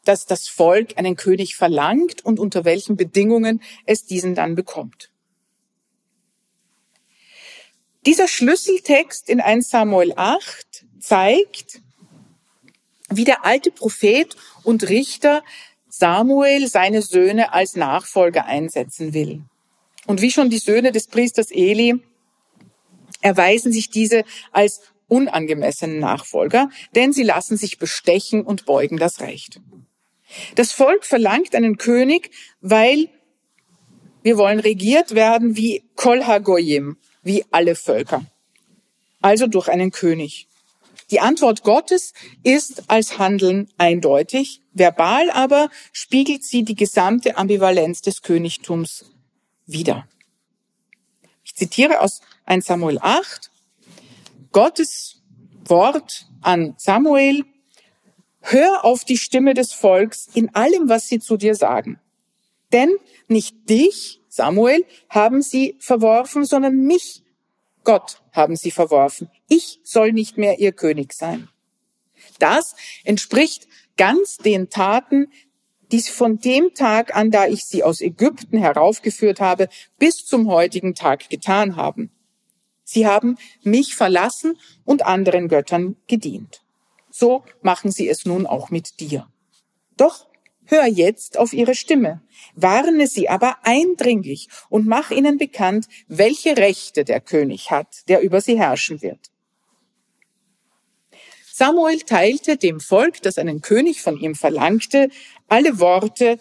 dass 0.04 0.26
das 0.26 0.48
Volk 0.48 0.98
einen 0.98 1.16
König 1.16 1.56
verlangt 1.56 2.24
und 2.24 2.40
unter 2.40 2.64
welchen 2.64 2.96
Bedingungen 2.96 3.62
es 3.86 4.04
diesen 4.04 4.34
dann 4.34 4.54
bekommt. 4.54 5.10
Dieser 8.04 8.26
Schlüsseltext 8.26 9.28
in 9.28 9.40
1 9.40 9.70
Samuel 9.70 10.12
8 10.16 10.86
zeigt, 10.98 11.80
wie 13.08 13.24
der 13.24 13.44
alte 13.44 13.70
Prophet 13.70 14.34
und 14.64 14.88
Richter 14.88 15.44
Samuel 15.88 16.66
seine 16.66 17.02
Söhne 17.02 17.52
als 17.52 17.76
Nachfolger 17.76 18.46
einsetzen 18.46 19.14
will. 19.14 19.44
Und 20.06 20.20
wie 20.20 20.30
schon 20.30 20.50
die 20.50 20.58
Söhne 20.58 20.92
des 20.92 21.06
Priesters 21.06 21.50
Eli 21.50 22.00
erweisen 23.20 23.72
sich 23.72 23.90
diese 23.90 24.24
als 24.50 24.80
unangemessenen 25.08 25.98
Nachfolger, 25.98 26.70
denn 26.94 27.12
sie 27.12 27.22
lassen 27.22 27.56
sich 27.56 27.78
bestechen 27.78 28.42
und 28.42 28.64
beugen 28.64 28.96
das 28.96 29.20
Recht. 29.20 29.60
Das 30.54 30.72
Volk 30.72 31.04
verlangt 31.04 31.54
einen 31.54 31.76
König, 31.76 32.30
weil 32.60 33.08
wir 34.22 34.38
wollen 34.38 34.60
regiert 34.60 35.14
werden 35.14 35.56
wie 35.56 35.84
Kol 35.96 36.24
Hagoyim, 36.24 36.96
wie 37.22 37.44
alle 37.50 37.74
Völker. 37.74 38.24
Also 39.20 39.46
durch 39.46 39.68
einen 39.68 39.90
König. 39.90 40.48
Die 41.10 41.20
Antwort 41.20 41.62
Gottes 41.62 42.14
ist 42.42 42.84
als 42.88 43.18
Handeln 43.18 43.68
eindeutig, 43.76 44.62
verbal 44.72 45.30
aber 45.30 45.68
spiegelt 45.92 46.44
sie 46.44 46.62
die 46.62 46.74
gesamte 46.74 47.36
Ambivalenz 47.36 48.00
des 48.00 48.22
Königtums 48.22 49.11
wieder. 49.66 50.06
Ich 51.44 51.54
zitiere 51.54 52.00
aus 52.00 52.20
1 52.46 52.66
Samuel 52.66 52.98
8. 53.00 53.50
Gottes 54.52 55.22
Wort 55.64 56.26
an 56.40 56.74
Samuel. 56.78 57.44
Hör 58.40 58.84
auf 58.84 59.04
die 59.04 59.18
Stimme 59.18 59.54
des 59.54 59.72
Volks 59.72 60.28
in 60.34 60.54
allem, 60.54 60.88
was 60.88 61.08
sie 61.08 61.20
zu 61.20 61.36
dir 61.36 61.54
sagen. 61.54 62.00
Denn 62.72 62.90
nicht 63.28 63.68
dich, 63.68 64.20
Samuel, 64.28 64.84
haben 65.08 65.42
sie 65.42 65.76
verworfen, 65.78 66.44
sondern 66.44 66.76
mich, 66.84 67.22
Gott, 67.84 68.22
haben 68.32 68.56
sie 68.56 68.70
verworfen. 68.70 69.30
Ich 69.48 69.80
soll 69.84 70.12
nicht 70.12 70.38
mehr 70.38 70.58
ihr 70.58 70.72
König 70.72 71.12
sein. 71.12 71.48
Das 72.38 72.74
entspricht 73.04 73.68
ganz 73.96 74.38
den 74.38 74.70
Taten, 74.70 75.30
die 75.92 76.00
von 76.00 76.38
dem 76.38 76.74
Tag 76.74 77.14
an, 77.14 77.30
da 77.30 77.46
ich 77.46 77.64
sie 77.64 77.84
aus 77.84 78.00
Ägypten 78.00 78.58
heraufgeführt 78.58 79.40
habe, 79.40 79.68
bis 79.98 80.24
zum 80.24 80.48
heutigen 80.48 80.94
Tag 80.94 81.28
getan 81.28 81.76
haben. 81.76 82.10
Sie 82.82 83.06
haben 83.06 83.36
mich 83.62 83.94
verlassen 83.94 84.58
und 84.84 85.04
anderen 85.06 85.48
Göttern 85.48 85.96
gedient. 86.08 86.62
So 87.10 87.44
machen 87.60 87.92
sie 87.92 88.08
es 88.08 88.24
nun 88.24 88.46
auch 88.46 88.70
mit 88.70 89.00
dir. 89.00 89.28
Doch 89.96 90.26
hör 90.64 90.86
jetzt 90.86 91.38
auf 91.38 91.52
ihre 91.52 91.74
Stimme, 91.74 92.22
warne 92.54 93.06
sie 93.06 93.28
aber 93.28 93.58
eindringlich 93.62 94.48
und 94.70 94.86
mach 94.86 95.10
ihnen 95.10 95.36
bekannt, 95.36 95.86
welche 96.08 96.56
Rechte 96.56 97.04
der 97.04 97.20
König 97.20 97.70
hat, 97.70 98.08
der 98.08 98.20
über 98.20 98.40
sie 98.40 98.58
herrschen 98.58 99.02
wird. 99.02 99.31
Samuel 101.62 102.00
teilte 102.00 102.56
dem 102.56 102.80
Volk, 102.80 103.22
das 103.22 103.38
einen 103.38 103.60
König 103.60 104.02
von 104.02 104.18
ihm 104.18 104.34
verlangte, 104.34 105.10
alle 105.46 105.78
Worte 105.78 106.40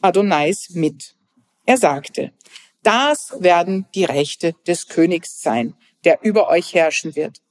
Adonais 0.00 0.70
mit. 0.70 1.14
Er 1.66 1.76
sagte, 1.76 2.32
das 2.82 3.36
werden 3.38 3.84
die 3.94 4.06
Rechte 4.06 4.54
des 4.66 4.88
Königs 4.88 5.42
sein, 5.42 5.74
der 6.06 6.20
über 6.22 6.48
euch 6.48 6.72
herrschen 6.72 7.16
wird. 7.16 7.42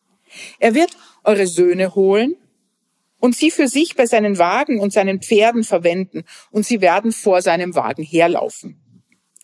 Er 0.57 0.73
wird 0.73 0.97
eure 1.23 1.45
Söhne 1.45 1.93
holen 1.93 2.37
und 3.19 3.35
sie 3.35 3.51
für 3.51 3.67
sich 3.67 3.95
bei 3.95 4.07
seinen 4.07 4.39
Wagen 4.39 4.79
und 4.79 4.91
seinen 4.91 5.21
Pferden 5.21 5.63
verwenden, 5.63 6.23
und 6.49 6.65
sie 6.65 6.81
werden 6.81 7.11
vor 7.11 7.43
seinem 7.43 7.75
Wagen 7.75 8.01
herlaufen. 8.01 8.81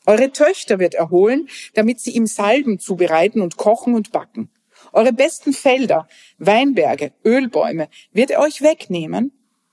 Eure 0.08 0.32
Töchter 0.32 0.80
wird 0.80 0.96
er 0.96 1.12
holen, 1.12 1.48
damit 1.76 2.00
sie 2.00 2.16
ihm 2.16 2.26
Salben 2.26 2.80
zubereiten 2.80 3.40
und 3.40 3.58
kochen 3.58 3.94
und 3.94 4.12
backen. 4.12 4.50
Eure 4.94 5.14
besten 5.14 5.54
Felder, 5.54 6.08
Weinberge, 6.38 7.14
Ölbäume 7.26 7.90
wird 8.12 8.32
er 8.32 8.40
euch 8.40 8.62
wegnehmen 8.62 9.32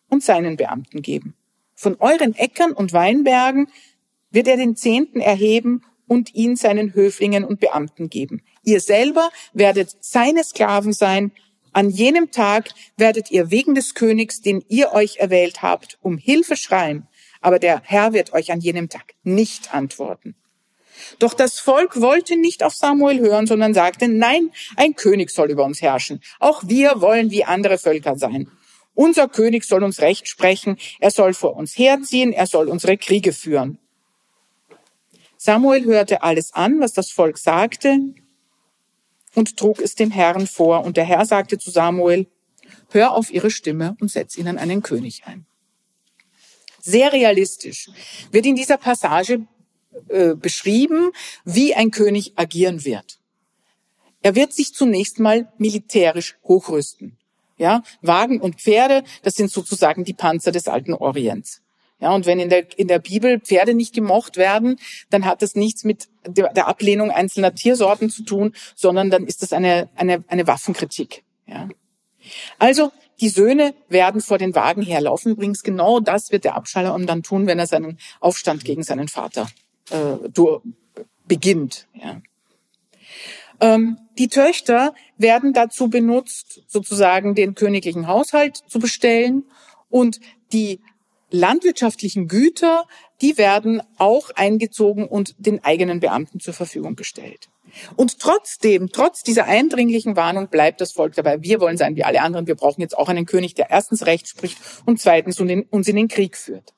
und 0.08 0.22
seinen 0.22 0.56
Beamten 0.56 1.02
geben. 1.02 1.34
Von 1.74 1.96
euren 2.00 2.34
Äckern 2.34 2.72
und 2.72 2.92
Weinbergen 2.92 3.68
wird 4.30 4.48
er 4.48 4.56
den 4.56 4.76
Zehnten 4.76 5.20
erheben 5.20 5.82
und 6.06 6.34
ihn 6.34 6.56
seinen 6.56 6.94
Höflingen 6.94 7.44
und 7.44 7.60
Beamten 7.60 8.08
geben. 8.08 8.42
Ihr 8.64 8.80
selber 8.80 9.30
werdet 9.52 9.96
seine 10.00 10.42
Sklaven 10.42 10.92
sein. 10.92 11.32
An 11.72 11.90
jenem 11.90 12.30
Tag 12.30 12.70
werdet 12.96 13.30
ihr 13.30 13.50
wegen 13.50 13.74
des 13.74 13.94
Königs, 13.94 14.40
den 14.40 14.64
ihr 14.68 14.92
euch 14.92 15.18
erwählt 15.18 15.62
habt, 15.62 15.98
um 16.00 16.16
Hilfe 16.16 16.56
schreien. 16.56 17.06
Aber 17.40 17.58
der 17.58 17.82
Herr 17.84 18.12
wird 18.12 18.32
euch 18.32 18.50
an 18.50 18.60
jenem 18.60 18.88
Tag 18.88 19.14
nicht 19.22 19.74
antworten. 19.74 20.34
Doch 21.18 21.34
das 21.34 21.58
Volk 21.58 22.00
wollte 22.00 22.36
nicht 22.36 22.62
auf 22.62 22.74
Samuel 22.74 23.20
hören, 23.20 23.46
sondern 23.46 23.74
sagte, 23.74 24.08
nein, 24.08 24.50
ein 24.76 24.94
König 24.94 25.30
soll 25.30 25.50
über 25.50 25.64
uns 25.64 25.82
herrschen. 25.82 26.20
Auch 26.38 26.62
wir 26.66 27.00
wollen 27.00 27.30
wie 27.30 27.44
andere 27.44 27.78
Völker 27.78 28.16
sein. 28.16 28.50
Unser 28.94 29.28
König 29.28 29.64
soll 29.64 29.84
uns 29.84 30.00
Recht 30.00 30.26
sprechen, 30.26 30.76
er 30.98 31.12
soll 31.12 31.32
vor 31.32 31.56
uns 31.56 31.78
herziehen, 31.78 32.32
er 32.32 32.46
soll 32.46 32.68
unsere 32.68 32.96
Kriege 32.96 33.32
führen. 33.32 33.78
Samuel 35.36 35.84
hörte 35.84 36.22
alles 36.22 36.52
an, 36.52 36.80
was 36.80 36.94
das 36.94 37.12
Volk 37.12 37.38
sagte, 37.38 37.96
und 39.36 39.56
trug 39.56 39.80
es 39.80 39.94
dem 39.94 40.10
Herrn 40.10 40.48
vor. 40.48 40.84
Und 40.84 40.96
der 40.96 41.04
Herr 41.04 41.24
sagte 41.24 41.58
zu 41.58 41.70
Samuel, 41.70 42.26
hör 42.90 43.12
auf 43.12 43.30
ihre 43.30 43.50
Stimme 43.50 43.96
und 44.00 44.10
setz 44.10 44.36
ihnen 44.36 44.58
einen 44.58 44.82
König 44.82 45.22
ein. 45.26 45.46
Sehr 46.80 47.12
realistisch 47.12 47.90
wird 48.32 48.46
in 48.46 48.56
dieser 48.56 48.78
Passage 48.78 49.46
äh, 50.08 50.34
beschrieben, 50.34 51.10
wie 51.44 51.74
ein 51.74 51.90
König 51.90 52.32
agieren 52.36 52.84
wird. 52.84 53.18
Er 54.22 54.34
wird 54.34 54.52
sich 54.52 54.74
zunächst 54.74 55.20
mal 55.20 55.52
militärisch 55.58 56.36
hochrüsten. 56.44 57.16
Ja, 57.56 57.82
Wagen 58.02 58.40
und 58.40 58.60
Pferde, 58.60 59.02
das 59.22 59.34
sind 59.34 59.50
sozusagen 59.50 60.04
die 60.04 60.14
Panzer 60.14 60.52
des 60.52 60.68
alten 60.68 60.94
Orients. 60.94 61.60
Ja, 62.00 62.14
und 62.14 62.26
wenn 62.26 62.38
in 62.38 62.48
der, 62.48 62.78
in 62.78 62.86
der 62.86 63.00
Bibel 63.00 63.40
Pferde 63.40 63.74
nicht 63.74 63.92
gemocht 63.92 64.36
werden, 64.36 64.78
dann 65.10 65.24
hat 65.24 65.42
das 65.42 65.56
nichts 65.56 65.82
mit 65.82 66.08
der 66.24 66.68
Ablehnung 66.68 67.10
einzelner 67.10 67.54
Tiersorten 67.54 68.10
zu 68.10 68.22
tun, 68.22 68.54
sondern 68.76 69.10
dann 69.10 69.26
ist 69.26 69.42
das 69.42 69.52
eine, 69.52 69.88
eine, 69.96 70.22
eine 70.28 70.46
Waffenkritik. 70.46 71.24
Ja. 71.46 71.68
Also, 72.58 72.92
die 73.20 73.28
Söhne 73.30 73.74
werden 73.88 74.20
vor 74.20 74.38
den 74.38 74.54
Wagen 74.54 74.82
herlaufen. 74.82 75.32
Übrigens, 75.32 75.64
genau 75.64 75.98
das 75.98 76.30
wird 76.30 76.44
der 76.44 76.54
Abschalom 76.54 77.06
dann 77.06 77.24
tun, 77.24 77.48
wenn 77.48 77.58
er 77.58 77.66
seinen 77.66 77.98
Aufstand 78.20 78.64
gegen 78.64 78.84
seinen 78.84 79.08
Vater 79.08 79.48
äh, 79.90 80.28
beginnt. 81.26 81.86
Ja. 81.94 82.20
Ähm, 83.60 83.98
die 84.18 84.28
Töchter 84.28 84.94
werden 85.16 85.52
dazu 85.52 85.88
benutzt, 85.88 86.62
sozusagen 86.68 87.34
den 87.34 87.54
königlichen 87.54 88.06
Haushalt 88.06 88.56
zu 88.68 88.78
bestellen 88.78 89.44
und 89.90 90.20
die 90.52 90.80
landwirtschaftlichen 91.30 92.28
Güter, 92.28 92.84
die 93.20 93.36
werden 93.36 93.82
auch 93.98 94.30
eingezogen 94.34 95.06
und 95.06 95.34
den 95.38 95.62
eigenen 95.64 96.00
Beamten 96.00 96.40
zur 96.40 96.54
Verfügung 96.54 96.96
gestellt. 96.96 97.48
Und 97.96 98.18
trotzdem, 98.18 98.88
trotz 98.90 99.22
dieser 99.22 99.44
eindringlichen 99.44 100.16
Warnung 100.16 100.48
bleibt 100.48 100.80
das 100.80 100.92
Volk 100.92 101.14
dabei. 101.14 101.42
Wir 101.42 101.60
wollen 101.60 101.76
sein 101.76 101.96
wie 101.96 102.04
alle 102.04 102.22
anderen. 102.22 102.46
Wir 102.46 102.54
brauchen 102.54 102.80
jetzt 102.80 102.96
auch 102.96 103.08
einen 103.08 103.26
König, 103.26 103.54
der 103.54 103.70
erstens 103.70 104.06
Recht 104.06 104.26
spricht 104.26 104.58
und 104.86 105.00
zweitens 105.00 105.38
uns 105.38 105.88
in 105.88 105.96
den 105.96 106.08
Krieg 106.08 106.36
führt. 106.36 106.72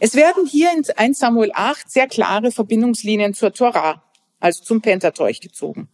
Es 0.00 0.14
werden 0.14 0.46
hier 0.46 0.70
in 0.72 0.84
1 0.96 1.18
Samuel 1.18 1.50
8 1.54 1.90
sehr 1.90 2.08
klare 2.08 2.50
Verbindungslinien 2.50 3.34
zur 3.34 3.52
Torah, 3.52 4.02
also 4.40 4.62
zum 4.62 4.80
Pentateuch 4.80 5.40
gezogen. 5.40 5.88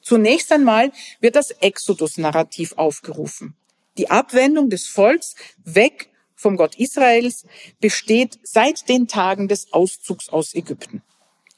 Zunächst 0.00 0.52
einmal 0.52 0.92
wird 1.20 1.36
das 1.36 1.50
Exodus-Narrativ 1.50 2.74
aufgerufen. 2.76 3.56
Die 3.96 4.10
Abwendung 4.10 4.68
des 4.68 4.86
Volks 4.86 5.34
weg 5.64 6.10
vom 6.34 6.56
Gott 6.56 6.74
Israels 6.76 7.46
besteht 7.80 8.38
seit 8.42 8.88
den 8.88 9.08
Tagen 9.08 9.48
des 9.48 9.72
Auszugs 9.72 10.28
aus 10.28 10.54
Ägypten. 10.54 11.02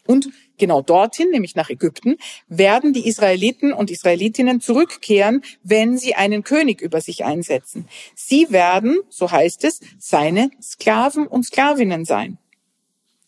Und 0.07 0.31
genau 0.59 0.83
dorthin, 0.83 1.31
nämlich 1.31 1.55
nach 1.55 1.71
Ägypten, 1.71 2.17
werden 2.49 2.93
die 2.93 3.07
Israeliten 3.07 3.73
und 3.73 3.91
Israelitinnen 3.91 4.61
zurückkehren, 4.61 5.43
wenn 5.63 5.99
sie 5.99 6.15
einen 6.15 6.45
König 6.45 6.81
über 6.81 7.01
sich 7.01 7.25
einsetzen. 7.25 7.89
Sie 8.15 8.51
werden, 8.51 9.01
so 9.09 9.31
heißt 9.31 9.65
es, 9.65 9.81
seine 9.99 10.51
Sklaven 10.63 11.27
und 11.27 11.45
Sklavinnen 11.45 12.05
sein. 12.05 12.39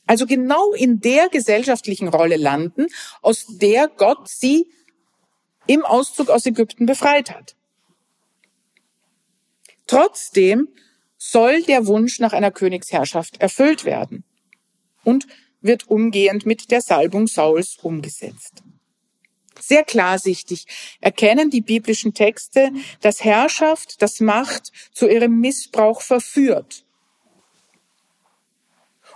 Also 0.06 0.26
genau 0.26 0.72
in 0.72 1.00
der 1.00 1.28
gesellschaftlichen 1.28 2.08
Rolle 2.08 2.36
landen, 2.36 2.86
aus 3.20 3.46
der 3.48 3.88
Gott 3.88 4.28
sie 4.28 4.66
im 5.66 5.84
Auszug 5.84 6.30
aus 6.30 6.46
Ägypten 6.46 6.86
befreit 6.86 7.30
hat. 7.30 7.56
Trotzdem 9.86 10.68
soll 11.18 11.62
der 11.62 11.86
Wunsch 11.86 12.20
nach 12.20 12.32
einer 12.32 12.50
Königsherrschaft 12.50 13.40
erfüllt 13.40 13.84
werden 13.84 14.24
und 15.04 15.26
wird 15.60 15.88
umgehend 15.88 16.46
mit 16.46 16.70
der 16.70 16.80
Salbung 16.80 17.26
Sauls 17.26 17.78
umgesetzt. 17.82 18.62
Sehr 19.60 19.84
klarsichtig 19.84 20.66
erkennen 21.00 21.50
die 21.50 21.60
biblischen 21.60 22.14
Texte, 22.14 22.70
dass 23.00 23.24
Herrschaft, 23.24 24.00
das 24.02 24.20
Macht 24.20 24.72
zu 24.92 25.08
ihrem 25.08 25.40
Missbrauch 25.40 26.00
verführt. 26.00 26.84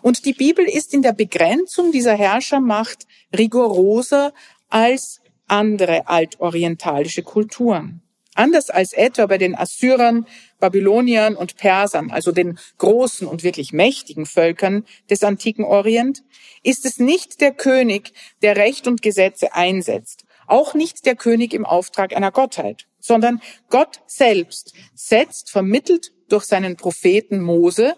Und 0.02 0.24
die 0.24 0.32
Bibel 0.32 0.64
ist 0.64 0.92
in 0.92 1.02
der 1.02 1.12
Begrenzung 1.12 1.92
dieser 1.92 2.14
Herrschermacht 2.14 3.06
rigoroser 3.36 4.34
als 4.68 5.20
andere 5.46 6.08
altorientalische 6.08 7.22
Kulturen. 7.22 8.01
Anders 8.34 8.70
als 8.70 8.94
etwa 8.94 9.26
bei 9.26 9.36
den 9.36 9.54
Assyrern, 9.54 10.26
Babyloniern 10.58 11.36
und 11.36 11.56
Persern, 11.56 12.10
also 12.10 12.32
den 12.32 12.58
großen 12.78 13.26
und 13.26 13.42
wirklich 13.42 13.72
mächtigen 13.72 14.24
Völkern 14.24 14.86
des 15.10 15.22
antiken 15.22 15.64
Orient, 15.64 16.22
ist 16.62 16.86
es 16.86 16.98
nicht 16.98 17.42
der 17.42 17.52
König, 17.52 18.12
der 18.40 18.56
Recht 18.56 18.86
und 18.86 19.02
Gesetze 19.02 19.54
einsetzt, 19.54 20.24
auch 20.46 20.72
nicht 20.72 21.04
der 21.04 21.14
König 21.14 21.52
im 21.52 21.66
Auftrag 21.66 22.16
einer 22.16 22.30
Gottheit, 22.30 22.86
sondern 23.00 23.42
Gott 23.68 24.00
selbst 24.06 24.72
setzt, 24.94 25.50
vermittelt 25.50 26.12
durch 26.28 26.44
seinen 26.44 26.76
Propheten 26.76 27.42
Mose, 27.42 27.96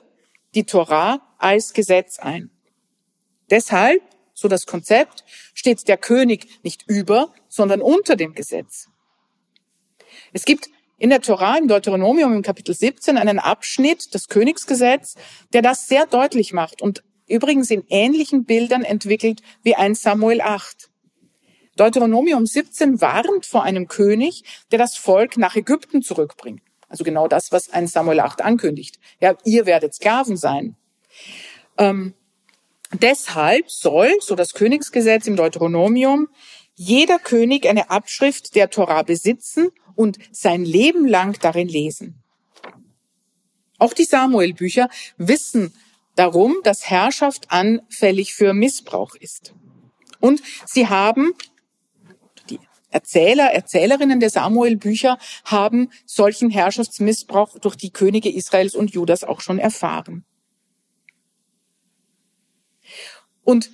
die 0.57 0.65
Torah 0.65 1.21
als 1.39 1.75
Gesetz 1.75 2.19
ein. 2.19 2.51
Deshalb, 3.51 4.03
so 4.33 4.49
das 4.49 4.67
Konzept, 4.67 5.25
steht 5.53 5.87
der 5.87 5.97
König 5.97 6.65
nicht 6.65 6.85
über, 6.89 7.33
sondern 7.49 7.81
unter 7.81 8.17
dem 8.17 8.35
Gesetz. 8.35 8.89
Es 10.35 10.45
gibt 10.45 10.69
in 10.99 11.11
der 11.11 11.21
Torah, 11.21 11.57
im 11.59 11.69
Deuteronomium 11.69 12.35
im 12.35 12.43
Kapitel 12.43 12.75
17, 12.75 13.17
einen 13.17 13.39
Abschnitt, 13.39 14.15
das 14.15 14.27
Königsgesetz, 14.27 15.15
der 15.53 15.63
das 15.63 15.87
sehr 15.87 16.07
deutlich 16.07 16.53
macht 16.53 16.83
und 16.83 17.05
übrigens 17.29 17.71
in 17.71 17.85
ähnlichen 17.89 18.45
Bildern 18.45 18.83
entwickelt 18.83 19.43
wie 19.63 19.77
ein 19.77 19.95
Samuel 19.95 20.41
8. 20.41 20.91
Deuteronomium 21.77 22.47
17 22.47 23.01
warnt 23.01 23.47
vor 23.47 23.63
einem 23.63 23.87
König, 23.87 24.43
der 24.73 24.79
das 24.81 24.97
Volk 24.97 25.37
nach 25.37 25.55
Ägypten 25.55 26.03
zurückbringt. 26.03 26.63
Also 26.89 27.05
genau 27.05 27.29
das, 27.29 27.53
was 27.53 27.71
ein 27.71 27.87
Samuel 27.87 28.21
8 28.21 28.43
ankündigt. 28.43 28.99
Ja, 29.21 29.37
ihr 29.45 29.67
werdet 29.67 29.95
Sklaven 29.95 30.37
sein. 30.37 30.75
Ähm, 31.79 32.15
deshalb 32.93 33.71
soll, 33.71 34.13
so 34.21 34.35
das 34.35 34.55
Königsgesetz 34.55 35.29
im 35.29 35.37
Deuteronomium, 35.37 36.29
jeder 36.75 37.21
König 37.21 37.69
eine 37.69 37.91
Abschrift 37.91 38.57
der 38.57 38.69
Torah 38.69 39.03
besitzen 39.03 39.71
und 39.95 40.19
sein 40.33 40.65
Leben 40.65 41.07
lang 41.07 41.39
darin 41.41 41.69
lesen. 41.69 42.23
Auch 43.79 43.93
die 43.93 44.05
Samuel-Bücher 44.05 44.89
wissen 45.17 45.75
darum, 46.15 46.57
dass 46.63 46.89
Herrschaft 46.89 47.51
anfällig 47.51 48.35
für 48.35 48.55
Missbrauch 48.55 49.15
ist. 49.17 49.55
Und 50.21 50.43
sie 50.65 50.89
haben, 50.89 51.35
die 52.49 52.61
Erzähler, 52.91 53.53
Erzählerinnen 53.53 54.21
der 54.21 54.31
Samuel-Bücher 54.31 55.19
haben 55.45 55.91
solchen 56.07 56.51
Herrschaftsmissbrauch 56.51 57.59
durch 57.59 57.77
die 57.77 57.91
Könige 57.91 58.33
Israels 58.33 58.75
und 58.75 58.93
Judas 58.93 59.25
auch 59.25 59.41
schon 59.41 59.59
erfahren. 59.59 60.25
Und 63.43 63.71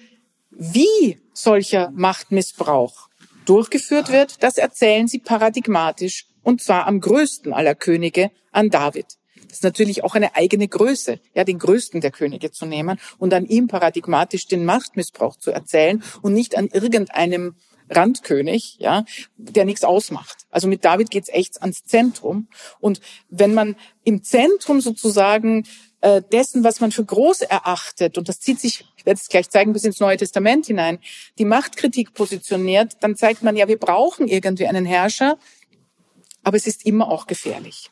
wie 0.51 1.21
solcher 1.33 1.91
Machtmissbrauch 1.91 3.10
durchgeführt 3.45 4.11
wird, 4.11 4.43
das 4.43 4.57
erzählen 4.57 5.09
sie 5.09 5.19
paradigmatisch 5.19 6.27
und 6.43 6.63
zwar 6.63 6.87
am 6.87 7.01
größten 7.01 7.53
aller 7.53 7.75
Könige 7.75 8.31
an 8.53 8.71
David. 8.71 9.07
Das 9.49 9.59
ist 9.59 9.65
natürlich 9.65 10.05
auch 10.05 10.15
eine 10.15 10.37
eigene 10.37 10.69
Größe, 10.69 11.19
ja, 11.35 11.43
den 11.43 11.59
größten 11.59 12.01
der 12.01 12.13
Könige 12.13 12.53
zu 12.53 12.67
nehmen 12.67 13.01
und 13.19 13.35
an 13.35 13.47
ihm 13.47 13.67
paradigmatisch 13.67 14.47
den 14.47 14.65
Machtmissbrauch 14.65 15.37
zu 15.37 15.51
erzählen 15.51 16.03
und 16.23 16.35
nicht 16.35 16.57
an 16.57 16.69
irgendeinem 16.69 17.57
Randkönig, 17.91 18.77
ja, 18.79 19.05
der 19.37 19.65
nichts 19.65 19.83
ausmacht. 19.83 20.47
Also 20.51 20.69
mit 20.69 20.85
David 20.85 21.11
geht's 21.11 21.29
echt 21.29 21.61
ans 21.61 21.85
Zentrum. 21.85 22.47
Und 22.79 23.01
wenn 23.29 23.53
man 23.53 23.75
im 24.05 24.23
Zentrum 24.23 24.81
sozusagen 24.81 25.67
äh, 26.01 26.23
dessen, 26.33 26.65
was 26.65 26.81
man 26.81 26.93
für 26.93 27.05
groß 27.05 27.43
erachtet, 27.43 28.17
und 28.17 28.29
das 28.29 28.41
zieht 28.41 28.61
sich, 28.61 28.87
ich 28.97 29.07
werde 29.07 29.21
es 29.21 29.29
gleich 29.29 29.51
zeigen, 29.51 29.73
bis 29.73 29.85
ins 29.85 30.01
Neue 30.01 30.17
Testament 30.17 30.67
hinein, 30.67 30.99
die 31.39 31.45
Machtkritik 31.45 32.15
positioniert, 32.15 32.97
dann 33.01 33.17
zeigt 33.17 33.43
man 33.43 33.57
ja, 33.57 33.69
wir 33.69 33.79
brauchen 33.79 34.29
irgendwie 34.29 34.67
einen 34.67 34.87
Herrscher, 34.87 35.39
aber 36.43 36.57
es 36.57 36.67
ist 36.67 36.87
immer 36.87 37.11
auch 37.11 37.27
gefährlich. 37.27 37.91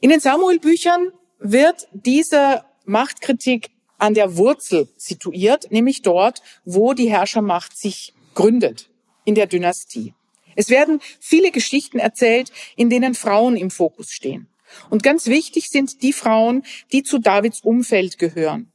In 0.00 0.10
den 0.10 0.20
Samuel-Büchern 0.20 1.12
wird 1.38 1.88
diese 1.92 2.64
Machtkritik 2.84 3.70
an 3.98 4.14
der 4.14 4.36
Wurzel 4.36 4.88
situiert, 4.96 5.70
nämlich 5.70 6.02
dort, 6.02 6.42
wo 6.64 6.94
die 6.94 7.10
Herrschermacht 7.10 7.76
sich 7.76 8.14
gründet, 8.34 8.88
in 9.24 9.34
der 9.34 9.46
Dynastie. 9.46 10.14
Es 10.54 10.70
werden 10.70 11.00
viele 11.20 11.50
Geschichten 11.50 11.98
erzählt, 11.98 12.50
in 12.76 12.90
denen 12.90 13.14
Frauen 13.14 13.56
im 13.56 13.70
Fokus 13.70 14.10
stehen. 14.10 14.48
Und 14.90 15.02
ganz 15.02 15.26
wichtig 15.26 15.70
sind 15.70 16.02
die 16.02 16.12
Frauen, 16.12 16.64
die 16.92 17.02
zu 17.02 17.18
Davids 17.18 17.60
Umfeld 17.60 18.18
gehören. 18.18 18.72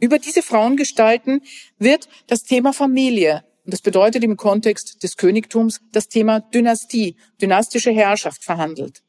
Über 0.00 0.18
diese 0.18 0.42
Frauengestalten 0.42 1.42
wird 1.78 2.08
das 2.26 2.44
Thema 2.44 2.72
Familie, 2.72 3.44
und 3.64 3.74
das 3.74 3.82
bedeutet 3.82 4.24
im 4.24 4.36
Kontext 4.36 5.02
des 5.02 5.16
Königtums 5.16 5.80
das 5.92 6.08
Thema 6.08 6.40
Dynastie, 6.40 7.16
dynastische 7.40 7.90
Herrschaft 7.90 8.42
verhandelt. 8.42 9.02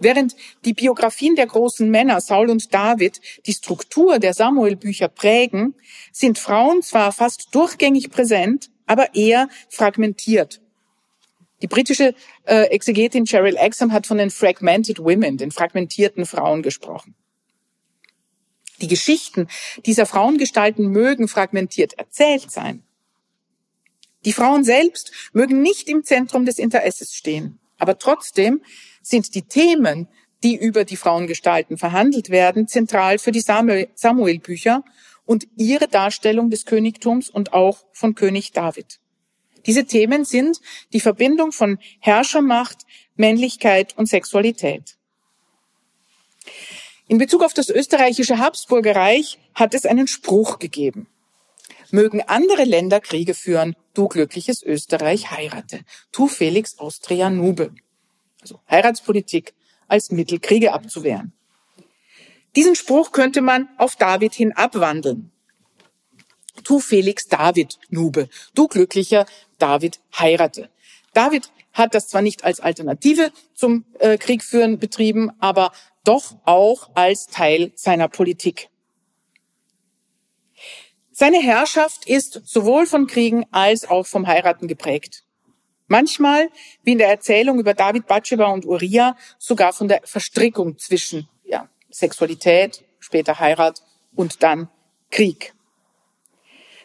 Während 0.00 0.36
die 0.64 0.74
Biografien 0.74 1.36
der 1.36 1.46
großen 1.46 1.90
Männer 1.90 2.20
Saul 2.20 2.50
und 2.50 2.72
David 2.72 3.20
die 3.46 3.52
Struktur 3.52 4.18
der 4.18 4.34
Samuel-Bücher 4.34 5.08
prägen, 5.08 5.74
sind 6.12 6.38
Frauen 6.38 6.82
zwar 6.82 7.12
fast 7.12 7.54
durchgängig 7.54 8.10
präsent, 8.10 8.70
aber 8.86 9.14
eher 9.14 9.48
fragmentiert 9.68 10.60
die 11.62 11.66
britische 11.66 12.14
äh, 12.44 12.64
Exegetin 12.64 13.24
Cheryl 13.24 13.56
Exham 13.56 13.92
hat 13.92 14.06
von 14.06 14.18
den 14.18 14.30
fragmented 14.30 14.98
women, 14.98 15.38
den 15.38 15.50
fragmentierten 15.50 16.26
Frauen 16.26 16.62
gesprochen. 16.62 17.14
Die 18.80 18.88
Geschichten 18.88 19.48
dieser 19.86 20.04
Frauengestalten 20.04 20.88
mögen 20.88 21.28
fragmentiert 21.28 21.94
erzählt 21.94 22.50
sein. 22.50 22.82
Die 24.24 24.32
Frauen 24.32 24.64
selbst 24.64 25.12
mögen 25.32 25.62
nicht 25.62 25.88
im 25.88 26.04
Zentrum 26.04 26.44
des 26.44 26.58
Interesses 26.58 27.14
stehen, 27.14 27.58
aber 27.78 27.98
trotzdem 27.98 28.60
sind 29.02 29.34
die 29.34 29.42
Themen, 29.42 30.08
die 30.42 30.56
über 30.56 30.84
die 30.84 30.96
Frauengestalten 30.96 31.78
verhandelt 31.78 32.28
werden, 32.28 32.68
zentral 32.68 33.18
für 33.18 33.32
die 33.32 33.40
Samuel-Bücher 33.40 34.84
und 35.24 35.46
ihre 35.56 35.88
Darstellung 35.88 36.50
des 36.50 36.66
Königtums 36.66 37.30
und 37.30 37.52
auch 37.52 37.84
von 37.92 38.14
König 38.14 38.52
David. 38.52 39.00
Diese 39.66 39.84
Themen 39.84 40.24
sind 40.24 40.60
die 40.92 41.00
Verbindung 41.00 41.52
von 41.52 41.78
Herrschermacht, 42.00 42.86
Männlichkeit 43.16 43.96
und 43.96 44.06
Sexualität. 44.06 44.96
In 47.08 47.18
Bezug 47.18 47.42
auf 47.42 47.54
das 47.54 47.68
österreichische 47.68 48.38
Habsburgerreich 48.38 49.38
hat 49.54 49.74
es 49.74 49.86
einen 49.86 50.06
Spruch 50.06 50.58
gegeben. 50.58 51.08
Mögen 51.90 52.20
andere 52.22 52.64
Länder 52.64 53.00
Kriege 53.00 53.34
führen, 53.34 53.76
du 53.94 54.08
glückliches 54.08 54.62
Österreich 54.62 55.30
heirate. 55.30 55.80
Tu 56.10 56.26
Felix 56.26 56.78
Austria 56.78 57.30
nube. 57.30 57.72
Also 58.40 58.60
Heiratspolitik 58.68 59.54
als 59.86 60.10
Mittel, 60.10 60.40
Kriege 60.40 60.72
abzuwehren. 60.72 61.32
Diesen 62.56 62.74
Spruch 62.74 63.12
könnte 63.12 63.40
man 63.40 63.68
auf 63.78 63.96
David 63.96 64.34
hin 64.34 64.52
abwandeln. 64.52 65.30
Tu 66.64 66.80
Felix 66.80 67.28
David, 67.28 67.78
Nube, 67.90 68.28
du 68.54 68.68
glücklicher 68.68 69.26
David 69.58 70.00
heirate. 70.18 70.70
David 71.12 71.50
hat 71.72 71.94
das 71.94 72.08
zwar 72.08 72.22
nicht 72.22 72.44
als 72.44 72.60
Alternative 72.60 73.30
zum 73.54 73.84
äh, 73.98 74.18
Kriegführen 74.18 74.78
betrieben, 74.78 75.30
aber 75.40 75.72
doch 76.04 76.36
auch 76.44 76.90
als 76.94 77.26
Teil 77.26 77.72
seiner 77.74 78.08
Politik. 78.08 78.68
Seine 81.10 81.38
Herrschaft 81.38 82.06
ist 82.06 82.42
sowohl 82.44 82.86
von 82.86 83.06
Kriegen 83.06 83.46
als 83.50 83.88
auch 83.88 84.06
vom 84.06 84.26
Heiraten 84.26 84.68
geprägt. 84.68 85.24
Manchmal, 85.86 86.50
wie 86.82 86.92
in 86.92 86.98
der 86.98 87.08
Erzählung 87.08 87.58
über 87.58 87.72
David, 87.72 88.06
Bathsheba 88.06 88.46
und 88.46 88.66
Uriah, 88.66 89.16
sogar 89.38 89.72
von 89.72 89.88
der 89.88 90.02
Verstrickung 90.04 90.78
zwischen 90.78 91.28
ja, 91.44 91.70
Sexualität, 91.90 92.84
später 92.98 93.38
Heirat 93.38 93.82
und 94.14 94.42
dann 94.42 94.68
Krieg. 95.10 95.55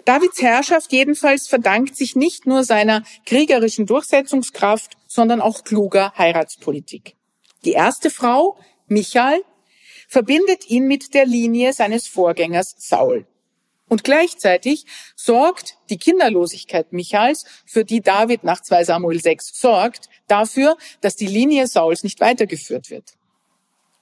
Davids 0.05 0.41
Herrschaft 0.41 0.91
jedenfalls 0.91 1.47
verdankt 1.47 1.95
sich 1.95 2.15
nicht 2.15 2.45
nur 2.47 2.63
seiner 2.63 3.03
kriegerischen 3.25 3.85
Durchsetzungskraft, 3.85 4.97
sondern 5.07 5.41
auch 5.41 5.63
kluger 5.63 6.13
Heiratspolitik. 6.17 7.15
Die 7.65 7.73
erste 7.73 8.09
Frau, 8.09 8.57
Michael, 8.87 9.43
verbindet 10.07 10.69
ihn 10.69 10.87
mit 10.87 11.13
der 11.13 11.25
Linie 11.25 11.73
seines 11.73 12.07
Vorgängers 12.07 12.75
Saul. 12.77 13.25
Und 13.87 14.05
gleichzeitig 14.05 14.85
sorgt 15.15 15.77
die 15.89 15.97
Kinderlosigkeit 15.97 16.93
Michaels, 16.93 17.43
für 17.65 17.83
die 17.83 17.99
David 18.01 18.43
nach 18.43 18.61
2 18.61 18.85
Samuel 18.85 19.21
6 19.21 19.59
sorgt, 19.59 20.09
dafür, 20.27 20.77
dass 21.01 21.17
die 21.17 21.27
Linie 21.27 21.67
Sauls 21.67 22.03
nicht 22.03 22.21
weitergeführt 22.21 22.89
wird. 22.89 23.15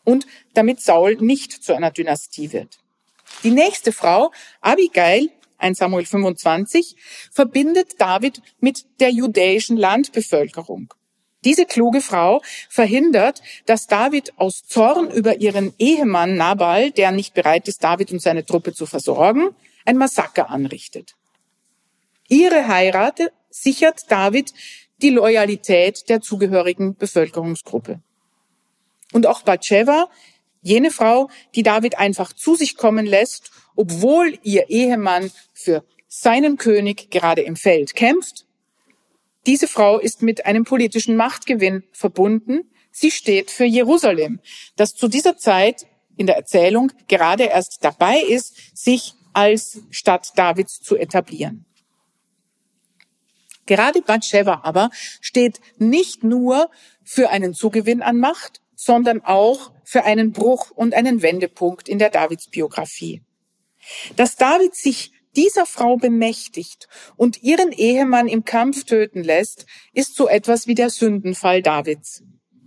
Und 0.04 0.28
damit 0.54 0.80
Saul 0.80 1.16
nicht 1.16 1.64
zu 1.64 1.76
einer 1.76 1.91
Dynastie 1.91 2.54
wird. 2.54 2.78
Die 3.43 3.52
nächste 3.52 3.91
Frau, 3.91 4.32
Abigail, 4.62 5.30
1 5.60 5.78
Samuel 5.78 6.05
25, 6.05 6.95
verbindet 7.32 7.99
David 7.99 8.41
mit 8.60 8.86
der 8.99 9.12
judäischen 9.12 9.78
Landbevölkerung. 9.78 10.93
Diese 11.45 11.66
kluge 11.66 12.01
Frau 12.01 12.41
verhindert, 12.70 13.41
dass 13.66 13.88
David 13.88 14.34
aus 14.38 14.64
Zorn 14.68 15.10
über 15.10 15.38
ihren 15.38 15.74
Ehemann 15.78 16.36
Nabal, 16.36 16.91
der 16.91 17.12
nicht 17.12 17.34
bereit 17.34 17.68
ist, 17.68 17.84
David 17.84 18.12
und 18.12 18.22
seine 18.22 18.45
Truppe 18.45 18.74
zu 18.74 18.86
versorgen, 18.86 19.55
ein 19.86 19.97
Massaker 19.97 20.49
anrichtet. 20.49 21.16
Ihre 22.28 22.68
Heirat 22.68 23.32
sichert 23.49 24.12
David 24.12 24.53
die 25.01 25.10
Loyalität 25.10 26.10
der 26.10 26.22
zugehörigen 26.22 26.95
Bevölkerungsgruppe. 26.95 28.01
Und 29.14 29.26
auch 29.26 29.41
Bathsheba, 29.41 30.10
jene 30.62 30.91
Frau, 30.91 31.30
die 31.55 31.64
David 31.64 31.97
einfach 31.97 32.34
zu 32.34 32.55
sich 32.55 32.76
kommen 32.76 33.05
lässt, 33.05 33.51
obwohl 33.80 34.38
ihr 34.44 34.70
Ehemann 34.70 35.32
für 35.54 35.86
seinen 36.10 36.58
König 36.58 37.12
gerade 37.12 37.44
im 37.44 37.56
Feld 37.56 37.96
kämpft, 37.96 38.46
diese 39.46 39.70
Frau 39.70 40.00
ist 40.00 40.22
mit 40.22 40.46
einem 40.46 40.66
politischen 40.66 41.16
Machtgewinn 41.16 41.86
verbunden. 41.94 42.70
Sie 42.92 43.10
steht 43.10 43.52
für 43.52 43.64
Jerusalem, 43.64 44.42
das 44.76 44.96
zu 44.96 45.08
dieser 45.08 45.38
Zeit 45.38 45.88
in 46.18 46.28
der 46.28 46.36
Erzählung 46.36 46.92
gerade 47.08 47.46
erst 47.46 47.86
dabei 47.86 48.20
ist, 48.20 48.78
sich 48.78 49.14
als 49.32 49.80
Stadt 49.92 50.38
Davids 50.38 50.82
zu 50.82 50.98
etablieren. 50.98 51.66
Gerade 53.66 54.02
Bathsheba 54.02 54.60
aber 54.64 54.90
steht 55.22 55.62
nicht 55.78 56.26
nur 56.26 56.70
für 57.06 57.30
einen 57.30 57.54
Zugewinn 57.54 58.02
an 58.02 58.18
Macht, 58.18 58.60
sondern 58.76 59.22
auch 59.24 59.72
für 59.86 60.04
einen 60.04 60.34
Bruch 60.34 60.70
und 60.72 60.94
einen 60.94 61.22
Wendepunkt 61.22 61.88
in 61.88 61.98
der 61.98 62.10
Davids-Biografie. 62.10 63.24
Dass 64.16 64.36
David 64.36 64.76
sich 64.76 65.12
dieser 65.36 65.66
Frau 65.66 65.98
bemächtigt 65.98 66.88
und 67.16 67.44
ihren 67.44 67.72
Ehemann 67.72 68.28
im 68.28 68.46
Kampf 68.46 68.84
töten 68.84 69.24
lässt, 69.24 69.66
ist 69.94 70.16
so 70.16 70.28
etwas 70.28 70.68
wie 70.68 70.76
der 70.76 70.90
Sündenfall 70.90 71.62
Davids. 71.62 72.24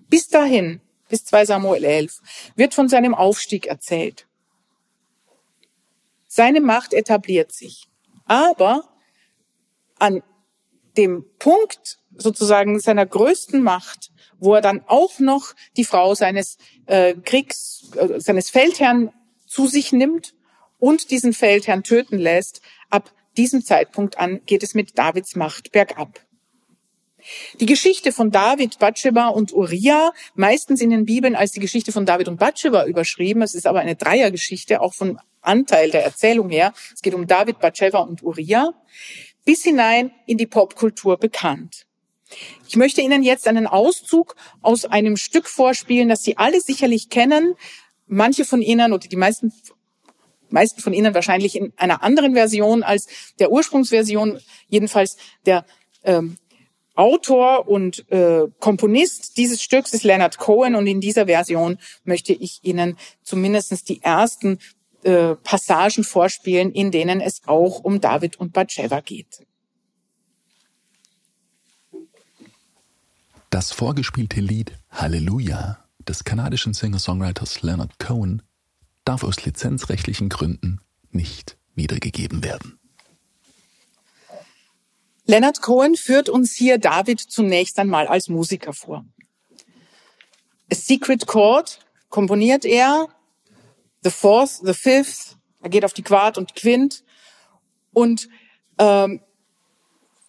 Bis 0.09 0.29
dahin, 0.29 0.81
bis 1.09 1.25
2 1.25 1.47
Samuel 1.47 1.85
11, 1.85 2.21
wird 2.57 2.75
von 2.75 2.89
seinem 2.89 3.15
Aufstieg 3.15 3.67
erzählt. 3.67 4.27
Seine 6.29 6.61
Macht 6.61 6.95
etabliert 6.95 7.53
sich. 7.53 7.89
Aber 8.25 8.89
an 9.99 10.23
dem 10.97 11.25
Punkt 11.39 11.99
sozusagen 12.17 12.79
seiner 12.81 13.07
größten 13.07 13.63
Macht, 13.63 14.11
wo 14.39 14.55
er 14.55 14.61
dann 14.61 14.83
auch 14.87 15.19
noch 15.19 15.55
die 15.77 15.85
Frau 15.85 16.15
seines 16.15 16.57
äh, 16.87 17.15
Kriegs, 17.15 17.91
äh, 17.97 18.21
seines 18.21 18.51
Feldherrn 18.51 19.13
zu 19.47 19.67
sich 19.67 19.93
nimmt 19.93 20.35
und 20.83 21.13
diesen 21.13 21.33
Feldherrn 21.33 21.85
töten 21.85 22.19
lässt, 22.19 22.61
ab 22.91 23.13
diesem 23.37 23.65
Zeitpunkt 23.65 24.19
an 24.19 24.41
geht 24.47 24.65
es 24.65 24.75
mit 24.75 24.99
Davids 24.99 25.37
Macht 25.37 25.71
bergab. 25.71 26.19
Die 27.61 27.67
Geschichte 27.67 28.11
von 28.11 28.33
David, 28.33 28.81
Bathsheba 28.81 29.29
und 29.29 29.53
Uriah, 29.53 30.13
meistens 30.35 30.81
in 30.81 30.91
den 30.91 31.05
Bibeln 31.05 31.37
als 31.37 31.53
die 31.53 31.61
Geschichte 31.61 31.93
von 31.93 32.05
David 32.05 32.27
und 32.27 32.41
Bathsheba 32.41 32.85
überschrieben. 32.87 33.43
Es 33.43 33.55
ist 33.55 33.69
aber 33.69 33.79
eine 33.79 33.95
Dreiergeschichte, 33.95 34.81
auch 34.81 34.93
vom 34.93 35.21
Anteil 35.41 35.93
der 35.93 36.03
Erzählung 36.03 36.51
her. 36.51 36.73
Es 36.93 37.01
geht 37.01 37.15
um 37.15 37.29
David, 37.29 37.61
Bathsheba 37.61 38.01
und 38.01 38.25
Uriah, 38.25 38.75
bis 39.45 39.63
hinein 39.63 40.11
in 40.27 40.37
die 40.37 40.49
Popkultur 40.49 41.17
bekannt. 41.17 41.87
Ich 42.67 42.75
möchte 42.75 43.03
Ihnen 43.03 43.23
jetzt 43.23 43.47
einen 43.47 43.69
Auszug 43.69 44.35
aus 44.63 44.85
einem 44.85 45.17
Stück 45.17 45.49
vorspielen, 45.49 46.09
das 46.09 46.25
Sie 46.25 46.39
alle 46.39 46.61
sicherlich 46.61 47.09
kennen. 47.09 47.55
Manche 48.09 48.45
von 48.45 48.63
Ihnen 48.63 48.93
oder 48.93 49.07
die 49.07 49.17
meisten 49.17 49.53
meisten 50.53 50.81
von 50.81 50.93
Ihnen 50.93 51.15
wahrscheinlich 51.15 51.57
in 51.57 51.73
einer 51.77 52.03
anderen 52.03 52.35
Version 52.35 52.83
als 52.83 53.07
der 53.39 53.51
Ursprungsversion, 53.51 54.41
jedenfalls 54.69 55.17
der 55.47 55.65
ähm, 56.05 56.37
Autor 56.95 57.69
und 57.69 58.11
äh, 58.11 58.49
Komponist 58.61 59.39
dieses 59.39 59.63
Stücks 59.63 59.95
ist 59.95 60.05
Leonard 60.05 60.39
Cohen 60.39 60.75
und 60.75 60.87
in 60.87 61.01
dieser 61.01 61.27
Version 61.27 61.79
möchte 62.05 62.35
ich 62.35 62.61
Ihnen 62.63 62.99
zumindest 63.23 63.89
die 63.89 64.03
ersten 64.03 64.59
äh, 65.05 65.35
Passagen 65.37 66.05
vorspielen, 66.05 66.71
in 66.73 66.91
denen 66.91 67.21
es 67.21 67.43
auch 67.47 67.81
um 67.83 68.01
David 68.01 68.37
und 68.39 68.53
Bathsheba 68.53 69.01
geht. 69.01 69.47
Das 73.49 73.73
vorgespielte 73.73 74.41
Lied 74.41 74.73
Halleluja 74.91 75.85
des 75.99 76.25
kanadischen 76.25 76.75
Singer-Songwriters 76.75 77.63
Leonard 77.63 77.99
Cohen 77.99 78.43
darf 79.05 79.25
aus 79.25 79.45
lizenzrechtlichen 79.45 80.29
Gründen 80.29 80.81
nicht 81.11 81.57
wiedergegeben 81.75 82.45
werden. 82.45 82.79
Leonard 85.25 85.63
Cohen 85.63 85.95
führt 85.95 86.29
uns 86.29 86.55
hier 86.55 86.79
David 86.79 87.21
zunächst 87.21 87.79
einmal 87.79 88.09
als 88.09 88.29
Musiker 88.29 88.73
vor. 88.73 89.05
A 90.71 90.75
Secret 90.75 91.27
Chord 91.27 91.81
komponiert 92.09 92.65
er, 92.65 93.09
the 94.03 94.11
fourth, 94.11 94.61
the 94.63 94.75
fifth, 94.75 95.37
er 95.61 95.71
geht 95.71 95.85
auf 95.85 95.93
die 95.93 96.03
Quart 96.03 96.39
und 96.39 96.55
Quint 96.55 97.05
und 97.93 98.29
ähm, 98.79 99.21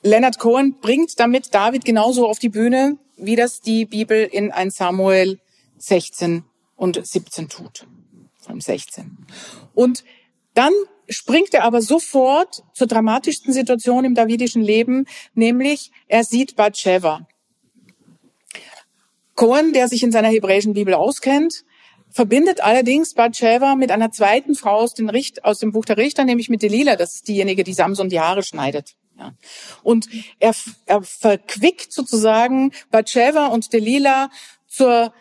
Leonard 0.04 0.38
Cohen 0.38 0.80
bringt 0.80 1.20
damit 1.20 1.54
David 1.54 1.86
genauso 1.86 2.28
auf 2.28 2.38
die 2.38 2.50
Bühne, 2.50 2.98
wie 3.16 3.36
das 3.36 3.62
die 3.62 3.86
Bibel 3.86 4.26
in 4.26 4.52
1 4.52 4.76
Samuel 4.76 5.40
16 5.78 6.44
und 6.76 7.06
17 7.06 7.50
tut 7.50 7.88
vom 8.44 8.62
16. 8.62 9.26
Und 9.74 10.04
dann 10.54 10.74
springt 11.10 11.54
er 11.54 11.64
aber 11.64 11.82
sofort 11.82 12.64
zur 12.74 12.88
dramatischsten 12.88 13.54
Situation 13.54 14.06
im 14.06 14.16
davidischen 14.16 14.62
Leben, 14.62 15.06
nämlich 15.34 15.91
er 16.08 16.24
sieht 16.24 16.56
Bathsheba. 16.56 17.28
Cohen, 19.36 19.74
der 19.74 19.88
sich 19.88 20.04
in 20.04 20.12
seiner 20.12 20.30
hebräischen 20.30 20.74
Bibel 20.74 20.94
auskennt, 20.94 21.64
verbindet 22.10 22.62
allerdings 22.62 23.16
Bathsheba 23.16 23.76
mit 23.76 23.89
einer 23.89 24.12
zweiten 24.12 24.54
Frau 24.54 24.76
aus, 24.76 24.94
den 24.94 25.10
Richt, 25.10 25.44
aus 25.44 25.58
dem 25.58 25.72
Buch 25.72 25.86
der 25.86 25.98
Richter, 25.98 26.24
nämlich 26.24 26.50
mit 26.50 26.62
Delilah. 26.62 26.96
Das 26.96 27.16
ist 27.16 27.28
diejenige, 27.28 27.64
die 27.64 27.74
Samson 27.74 28.10
die 28.10 28.20
Haare 28.20 28.44
schneidet. 28.44 28.96
Ja. 29.18 29.34
Und 29.82 30.08
er, 30.39 30.54
er 30.86 31.02
verquickt 31.02 31.91
sozusagen 31.91 32.72
Bathsheba 32.91 33.48
und 33.48 33.74
Delilah 33.74 34.30
zur 34.68 35.14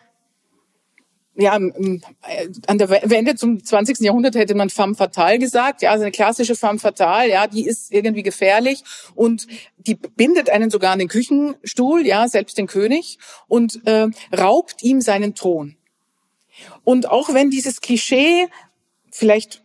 ja, 1.35 1.53
an 1.53 2.79
der 2.79 2.91
Wende 2.91 3.37
zum 3.37 3.65
20. 3.65 4.01
Jahrhundert 4.01 4.35
hätte 4.35 4.55
man 4.55 4.69
femme 4.69 4.95
fatale 4.95 5.39
gesagt, 5.39 5.81
ja, 5.81 5.91
also 5.91 6.03
eine 6.03 6.13
klassische 6.13 6.55
femme 6.55 6.79
fatale, 6.79 7.31
ja, 7.31 7.47
die 7.47 7.67
ist 7.67 7.91
irgendwie 7.91 8.23
gefährlich 8.23 8.85
und 9.15 9.47
die 9.79 9.95
bindet 9.95 10.51
einen 10.51 10.71
sogar 10.71 10.93
an 10.93 10.99
den 10.99 11.09
Küchenstuhl, 11.09 12.07
ja, 12.07 12.29
selbst 12.29 12.59
den 12.59 12.67
König 12.67 13.19
und 13.49 13.81
äh, 13.87 14.09
raubt 14.37 14.83
ihm 14.83 15.01
seinen 15.01 15.35
Thron. 15.35 15.77
Und 16.85 17.11
auch 17.11 17.33
wenn 17.33 17.51
dieses 17.51 17.81
Klischee 17.81 18.49
vielleicht, 19.11 19.63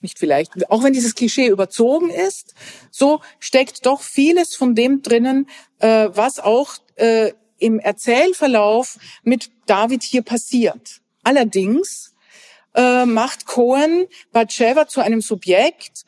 nicht 0.00 0.18
vielleicht, 0.18 0.70
auch 0.70 0.82
wenn 0.84 0.92
dieses 0.92 1.14
Klischee 1.14 1.48
überzogen 1.48 2.10
ist, 2.10 2.54
so 2.90 3.20
steckt 3.40 3.84
doch 3.84 4.00
vieles 4.00 4.54
von 4.54 4.74
dem 4.74 5.02
drinnen, 5.02 5.48
äh, 5.80 6.08
was 6.12 6.38
auch 6.38 6.74
äh, 6.96 7.32
im 7.58 7.78
Erzählverlauf 7.78 8.98
mit 9.22 9.50
David 9.66 10.02
hier 10.02 10.22
passiert. 10.22 11.00
Allerdings 11.22 12.14
äh, 12.74 13.04
macht 13.04 13.46
Cohen 13.46 14.06
Bathsheba 14.32 14.86
zu 14.86 15.00
einem 15.00 15.20
Subjekt, 15.20 16.04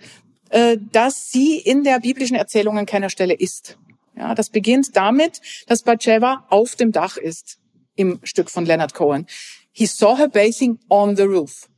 äh, 0.51 0.77
das 0.93 1.31
sie 1.31 1.59
in 1.59 1.85
der 1.85 2.01
biblischen 2.01 2.37
Erzählung 2.37 2.79
an 2.79 2.87
keiner 2.87 3.11
Stelle 3.11 3.35
ist. 3.35 3.77
Ja, 4.17 4.35
das 4.35 4.51
beginnt 4.51 4.97
damit, 4.97 5.41
dass 5.67 5.83
Bathsheba 5.83 6.47
auf 6.51 6.77
dem 6.77 6.93
Dach 6.93 7.17
ist 7.17 7.59
im 7.97 8.21
Stück 8.23 8.51
von 8.51 8.67
Leonard 8.67 8.95
Cohen. 8.95 9.27
He 9.73 9.87
saw 9.87 10.17
her 10.17 10.29
bathing 10.29 10.79
on 10.89 11.17
the 11.17 11.23
roof. 11.23 11.69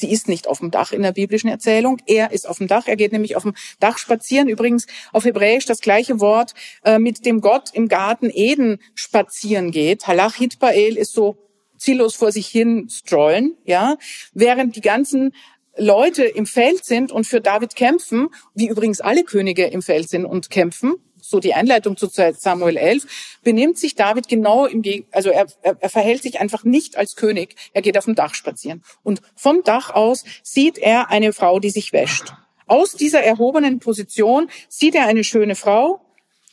Sie 0.00 0.10
ist 0.10 0.28
nicht 0.28 0.48
auf 0.48 0.60
dem 0.60 0.70
Dach 0.70 0.92
in 0.92 1.02
der 1.02 1.12
biblischen 1.12 1.48
Erzählung. 1.48 1.98
Er 2.06 2.32
ist 2.32 2.48
auf 2.48 2.58
dem 2.58 2.66
Dach. 2.66 2.86
Er 2.86 2.96
geht 2.96 3.12
nämlich 3.12 3.36
auf 3.36 3.42
dem 3.42 3.54
Dach 3.78 3.98
spazieren. 3.98 4.48
Übrigens 4.48 4.86
auf 5.12 5.24
Hebräisch 5.24 5.66
das 5.66 5.80
gleiche 5.80 6.20
Wort, 6.20 6.54
äh, 6.84 6.98
mit 6.98 7.24
dem 7.26 7.40
Gott 7.40 7.70
im 7.72 7.88
Garten 7.88 8.30
Eden 8.32 8.78
spazieren 8.94 9.70
geht. 9.70 10.06
Halach 10.06 10.34
Hitbael 10.34 10.96
ist 10.96 11.12
so 11.12 11.36
ziellos 11.76 12.14
vor 12.14 12.32
sich 12.32 12.46
hin 12.46 12.88
strollen, 12.90 13.56
ja, 13.64 13.96
während 14.34 14.76
die 14.76 14.80
ganzen 14.80 15.32
Leute 15.76 16.24
im 16.24 16.46
Feld 16.46 16.84
sind 16.84 17.10
und 17.10 17.26
für 17.26 17.40
David 17.40 17.74
kämpfen, 17.74 18.28
wie 18.54 18.68
übrigens 18.68 19.00
alle 19.00 19.24
Könige 19.24 19.66
im 19.66 19.82
Feld 19.82 20.08
sind 20.08 20.26
und 20.26 20.50
kämpfen, 20.50 20.94
so 21.30 21.40
die 21.40 21.54
Einleitung 21.54 21.96
zu 21.96 22.08
Samuel 22.08 22.76
11, 22.76 23.38
benimmt 23.42 23.78
sich 23.78 23.94
David 23.94 24.28
genau 24.28 24.66
im 24.66 24.82
Gegenteil, 24.82 25.14
also 25.14 25.30
er, 25.30 25.46
er, 25.62 25.76
er 25.80 25.88
verhält 25.88 26.22
sich 26.22 26.40
einfach 26.40 26.64
nicht 26.64 26.96
als 26.96 27.16
König, 27.16 27.54
er 27.72 27.82
geht 27.82 27.96
auf 27.96 28.04
dem 28.04 28.14
Dach 28.14 28.34
spazieren. 28.34 28.82
Und 29.02 29.22
vom 29.36 29.62
Dach 29.62 29.90
aus 29.90 30.24
sieht 30.42 30.78
er 30.78 31.10
eine 31.10 31.32
Frau, 31.32 31.60
die 31.60 31.70
sich 31.70 31.92
wäscht. 31.92 32.32
Aus 32.66 32.92
dieser 32.92 33.22
erhobenen 33.22 33.78
Position 33.78 34.48
sieht 34.68 34.94
er 34.94 35.06
eine 35.06 35.24
schöne 35.24 35.56
Frau, 35.56 36.00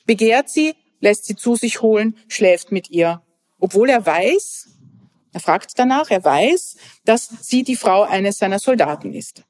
begehrt 0.05 0.49
sie, 0.49 0.73
lässt 0.99 1.25
sie 1.25 1.35
zu 1.35 1.55
sich 1.55 1.81
holen, 1.81 2.17
schläft 2.27 2.71
mit 2.71 2.89
ihr. 2.89 3.21
Obwohl 3.59 3.89
er 3.89 4.05
weiß, 4.05 4.69
er 5.33 5.39
fragt 5.39 5.77
danach, 5.77 6.09
er 6.09 6.23
weiß, 6.23 6.77
dass 7.05 7.29
sie 7.41 7.63
die 7.63 7.75
Frau 7.75 8.03
eines 8.03 8.39
seiner 8.39 8.59
Soldaten 8.59 9.13
ist. 9.13 9.43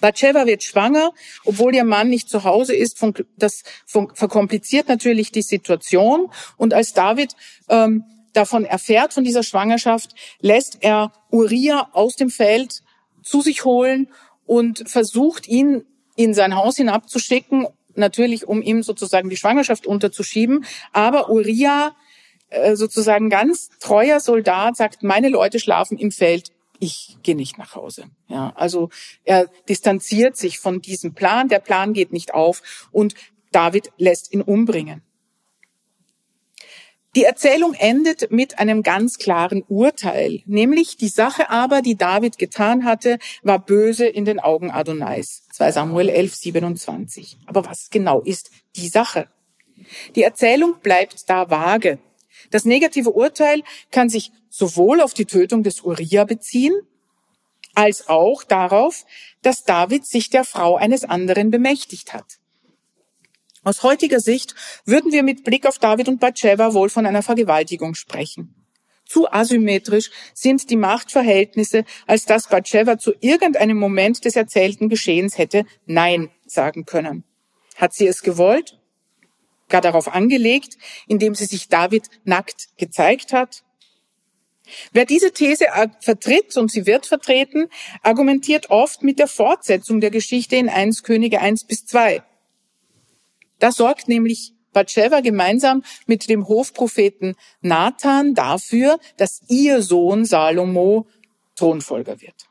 Batsheva 0.00 0.46
wird 0.46 0.62
schwanger, 0.62 1.12
obwohl 1.44 1.74
ihr 1.74 1.84
Mann 1.84 2.08
nicht 2.08 2.28
zu 2.28 2.44
Hause 2.44 2.74
ist. 2.74 3.02
Das 3.36 3.62
verkompliziert 3.86 4.88
natürlich 4.88 5.32
die 5.32 5.42
Situation. 5.42 6.30
Und 6.56 6.74
als 6.74 6.92
David 6.92 7.34
ähm, 7.68 8.04
davon 8.32 8.64
erfährt, 8.64 9.14
von 9.14 9.24
dieser 9.24 9.42
Schwangerschaft, 9.42 10.14
lässt 10.40 10.78
er 10.80 11.12
Uriah 11.30 11.88
aus 11.92 12.16
dem 12.16 12.30
Feld 12.30 12.82
zu 13.22 13.40
sich 13.40 13.64
holen 13.64 14.08
und 14.44 14.88
versucht, 14.88 15.48
ihn 15.48 15.84
in 16.16 16.34
sein 16.34 16.54
Haus 16.54 16.76
hinabzuschicken, 16.76 17.66
natürlich 17.94 18.46
um 18.46 18.62
ihm 18.62 18.82
sozusagen 18.82 19.30
die 19.30 19.36
Schwangerschaft 19.36 19.86
unterzuschieben. 19.86 20.64
Aber 20.92 21.30
Uriah 21.30 21.94
äh, 22.50 22.76
sozusagen 22.76 23.30
ganz 23.30 23.70
treuer 23.80 24.20
Soldat 24.20 24.76
sagt, 24.76 25.02
meine 25.02 25.28
Leute 25.28 25.58
schlafen 25.58 25.98
im 25.98 26.12
Feld, 26.12 26.52
ich 26.80 27.18
gehe 27.22 27.36
nicht 27.36 27.58
nach 27.58 27.74
Hause. 27.74 28.04
Ja, 28.28 28.52
also 28.54 28.90
er 29.24 29.48
distanziert 29.68 30.36
sich 30.36 30.58
von 30.58 30.80
diesem 30.80 31.14
Plan, 31.14 31.48
der 31.48 31.60
Plan 31.60 31.92
geht 31.92 32.12
nicht 32.12 32.34
auf 32.34 32.88
und 32.92 33.14
David 33.52 33.92
lässt 33.96 34.32
ihn 34.32 34.42
umbringen. 34.42 35.02
Die 37.16 37.24
Erzählung 37.24 37.72
endet 37.72 38.30
mit 38.30 38.58
einem 38.58 38.82
ganz 38.82 39.16
klaren 39.16 39.64
Urteil, 39.68 40.42
nämlich 40.44 40.98
die 40.98 41.08
Sache 41.08 41.48
aber, 41.48 41.80
die 41.80 41.96
David 41.96 42.36
getan 42.36 42.84
hatte, 42.84 43.18
war 43.42 43.58
böse 43.58 44.06
in 44.06 44.26
den 44.26 44.38
Augen 44.38 44.70
Adonais. 44.70 45.44
2 45.52 45.72
Samuel 45.72 46.10
11, 46.10 46.34
27. 46.34 47.38
Aber 47.46 47.64
was 47.64 47.88
genau 47.88 48.20
ist 48.20 48.50
die 48.76 48.88
Sache? 48.88 49.28
Die 50.14 50.24
Erzählung 50.24 50.74
bleibt 50.82 51.30
da 51.30 51.48
vage. 51.48 51.98
Das 52.50 52.64
negative 52.64 53.10
Urteil 53.10 53.62
kann 53.90 54.08
sich 54.08 54.32
sowohl 54.48 55.00
auf 55.00 55.14
die 55.14 55.26
Tötung 55.26 55.62
des 55.62 55.82
Uriah 55.82 56.24
beziehen, 56.24 56.74
als 57.74 58.08
auch 58.08 58.42
darauf, 58.42 59.04
dass 59.42 59.64
David 59.64 60.06
sich 60.06 60.30
der 60.30 60.44
Frau 60.44 60.76
eines 60.76 61.04
anderen 61.04 61.50
bemächtigt 61.50 62.12
hat. 62.12 62.38
Aus 63.62 63.82
heutiger 63.82 64.20
Sicht 64.20 64.54
würden 64.84 65.12
wir 65.12 65.22
mit 65.22 65.44
Blick 65.44 65.66
auf 65.66 65.78
David 65.78 66.08
und 66.08 66.20
Bathsheba 66.20 66.72
wohl 66.72 66.88
von 66.88 67.04
einer 67.04 67.22
Vergewaltigung 67.22 67.94
sprechen. 67.94 68.54
Zu 69.04 69.30
asymmetrisch 69.30 70.10
sind 70.34 70.68
die 70.70 70.76
Machtverhältnisse, 70.76 71.84
als 72.06 72.24
dass 72.24 72.48
Bathsheba 72.48 72.98
zu 72.98 73.12
irgendeinem 73.20 73.76
Moment 73.78 74.24
des 74.24 74.36
erzählten 74.36 74.88
Geschehens 74.88 75.38
hätte 75.38 75.64
Nein 75.84 76.30
sagen 76.46 76.84
können. 76.84 77.24
Hat 77.76 77.92
sie 77.92 78.06
es 78.06 78.22
gewollt? 78.22 78.78
Gar 79.68 79.80
darauf 79.80 80.08
angelegt, 80.08 80.76
indem 81.06 81.34
sie 81.34 81.46
sich 81.46 81.68
David 81.68 82.08
nackt 82.24 82.68
gezeigt 82.76 83.32
hat. 83.32 83.62
Wer 84.92 85.04
diese 85.06 85.32
These 85.32 85.66
vertritt, 86.00 86.56
und 86.56 86.70
sie 86.70 86.86
wird 86.86 87.06
vertreten, 87.06 87.68
argumentiert 88.02 88.70
oft 88.70 89.02
mit 89.02 89.18
der 89.18 89.28
Fortsetzung 89.28 90.00
der 90.00 90.10
Geschichte 90.10 90.56
in 90.56 90.68
1 90.68 91.02
Könige 91.02 91.40
1 91.40 91.64
bis 91.64 91.86
2. 91.86 92.22
Da 93.58 93.70
sorgt 93.70 94.08
nämlich 94.08 94.52
Bathsheba 94.72 95.20
gemeinsam 95.20 95.82
mit 96.06 96.28
dem 96.28 96.48
Hofpropheten 96.48 97.36
Nathan 97.62 98.34
dafür, 98.34 98.98
dass 99.16 99.40
ihr 99.48 99.82
Sohn 99.82 100.24
Salomo 100.24 101.06
Thronfolger 101.54 102.20
wird. 102.20 102.46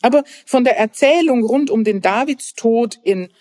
Aber 0.00 0.22
von 0.46 0.62
der 0.62 0.78
Erzählung 0.78 1.42
rund 1.42 1.70
um 1.70 1.82
den 1.82 2.00
Davidstod 2.00 3.00
in 3.02 3.32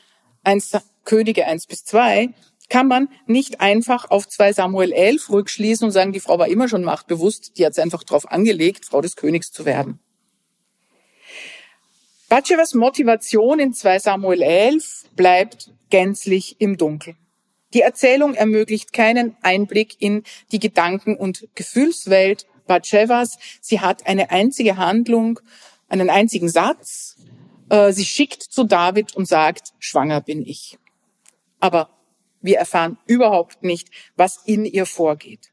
1 0.44 0.78
Könige 1.04 1.46
1 1.46 1.68
bis 1.68 1.86
2 1.86 2.30
kann 2.70 2.88
man 2.88 3.10
nicht 3.26 3.62
einfach 3.62 4.10
auf 4.10 4.28
2 4.28 4.54
Samuel 4.54 4.92
11 4.92 5.30
rückschließen 5.30 5.86
und 5.86 5.92
sagen, 5.92 6.12
die 6.12 6.20
Frau 6.20 6.38
war 6.38 6.48
immer 6.48 6.68
schon 6.68 6.84
machtbewusst, 6.84 7.58
die 7.58 7.66
hat 7.66 7.74
es 7.74 7.80
einfach 7.80 8.04
darauf 8.04 8.30
angelegt, 8.30 8.86
Frau 8.86 9.02
des 9.02 9.16
Königs 9.16 9.52
zu 9.52 9.66
werden. 9.66 10.00
Batshevas 12.30 12.74
Motivation 12.74 13.60
in 13.60 13.74
2 13.74 14.00
Samuel 14.00 14.42
11 14.42 15.06
bleibt 15.16 15.72
gänzlich 15.90 16.60
im 16.60 16.78
Dunkeln. 16.78 17.18
Die 17.74 17.82
Erzählung 17.82 18.34
ermöglicht 18.34 18.92
keinen 18.92 19.38
Einblick 19.42 20.02
in 20.02 20.24
die 20.52 20.60
Gedanken- 20.60 21.16
und 21.16 21.48
Gefühlswelt 21.56 22.46
Batshevas. 22.66 23.38
Sie 23.62 23.80
hat 23.80 24.08
eine 24.08 24.30
einzige 24.30 24.78
Handlung, 24.78 25.40
einen 25.88 26.10
einzigen 26.10 26.50
Satz. 26.50 27.18
Äh, 27.70 27.92
sie 27.94 28.06
schickt 28.06 28.44
zu 28.44 28.64
David 28.66 29.16
und 29.16 29.28
sagt, 29.28 29.74
schwanger 29.80 30.22
bin 30.22 30.46
ich. 30.46 30.78
Aber 31.60 31.97
wir 32.42 32.58
erfahren 32.58 32.98
überhaupt 33.06 33.64
nicht, 33.64 33.90
was 34.16 34.40
in 34.46 34.66
ihr 34.66 34.86
vorgeht. 34.86 35.52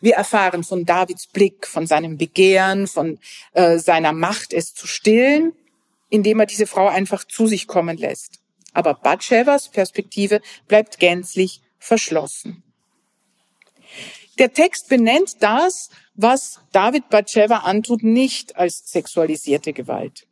Wir 0.00 0.14
erfahren 0.14 0.64
von 0.64 0.84
Davids 0.84 1.26
Blick, 1.26 1.66
von 1.66 1.86
seinem 1.86 2.18
Begehren, 2.18 2.86
von 2.86 3.18
äh, 3.52 3.78
seiner 3.78 4.12
Macht, 4.12 4.52
es 4.52 4.74
zu 4.74 4.86
stillen, 4.86 5.52
indem 6.10 6.40
er 6.40 6.46
diese 6.46 6.66
Frau 6.66 6.88
einfach 6.88 7.24
zu 7.24 7.46
sich 7.46 7.66
kommen 7.66 7.96
lässt. 7.96 8.40
Aber 8.72 8.94
Batshevas 8.94 9.70
Perspektive 9.70 10.40
bleibt 10.66 10.98
gänzlich 10.98 11.62
verschlossen. 11.78 12.62
Der 14.38 14.52
Text 14.52 14.88
benennt 14.88 15.36
das, 15.40 15.90
was 16.14 16.60
David 16.72 17.08
Batsheva 17.08 17.58
antut, 17.58 18.02
nicht 18.02 18.56
als 18.56 18.82
sexualisierte 18.90 19.72
Gewalt. 19.72 20.27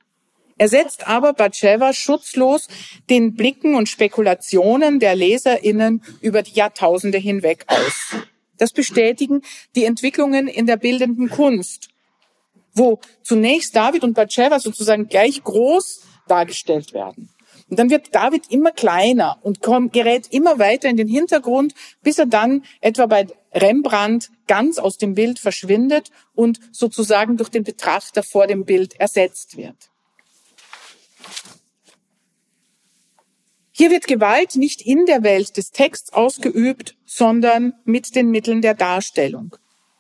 Er 0.59 0.69
setzt 0.69 1.07
aber 1.07 1.35
Batsheva 1.35 1.93
schutzlos 1.93 2.69
den 3.11 3.35
Blicken 3.35 3.75
und 3.75 3.89
Spekulationen 3.89 5.01
der 5.01 5.15
LeserInnen 5.15 6.03
über 6.23 6.43
die 6.43 6.55
Jahrtausende 6.55 7.19
hinweg 7.19 7.65
aus. 7.67 8.17
Das 8.57 8.73
bestätigen 8.73 9.43
die 9.75 9.85
Entwicklungen 9.85 10.49
in 10.49 10.67
der 10.67 10.79
bildenden 10.79 11.29
Kunst, 11.29 11.91
wo 12.73 13.01
zunächst 13.23 13.77
David 13.77 14.03
und 14.03 14.15
Batsheva 14.15 14.59
sozusagen 14.59 15.09
gleich 15.09 15.45
groß 15.45 16.01
dargestellt 16.27 16.95
werden. 16.95 17.29
Und 17.69 17.79
dann 17.79 17.91
wird 17.91 18.15
David 18.15 18.51
immer 18.51 18.71
kleiner 18.71 19.39
und 19.43 19.61
kommt, 19.61 19.93
gerät 19.93 20.29
immer 20.31 20.59
weiter 20.59 20.89
in 20.89 20.97
den 20.97 21.09
Hintergrund, 21.09 21.75
bis 22.03 22.19
er 22.19 22.27
dann 22.27 22.65
etwa 22.81 23.07
bei 23.07 23.27
Rembrandt 23.53 24.31
ganz 24.47 24.79
aus 24.79 24.99
dem 24.99 25.15
Bild 25.15 25.39
verschwindet 25.39 26.11
und 26.35 26.61
sozusagen 26.71 27.37
durch 27.37 27.49
den 27.49 27.65
Betrachter 27.65 28.23
vor 28.23 28.47
dem 28.47 28.65
Bild 28.65 28.99
ersetzt 29.01 29.57
wird. 29.57 29.91
Hier 33.73 33.91
wird 33.91 34.07
Gewalt 34.07 34.57
nicht 34.57 34.81
in 34.81 35.05
der 35.05 35.23
Welt 35.23 35.59
des 35.59 35.71
Texts 35.71 36.13
ausgeübt, 36.13 36.97
sondern 37.05 37.75
mit 37.85 38.17
den 38.17 38.31
Mitteln 38.31 38.63
der 38.63 38.75
Darstellung. 38.75 39.55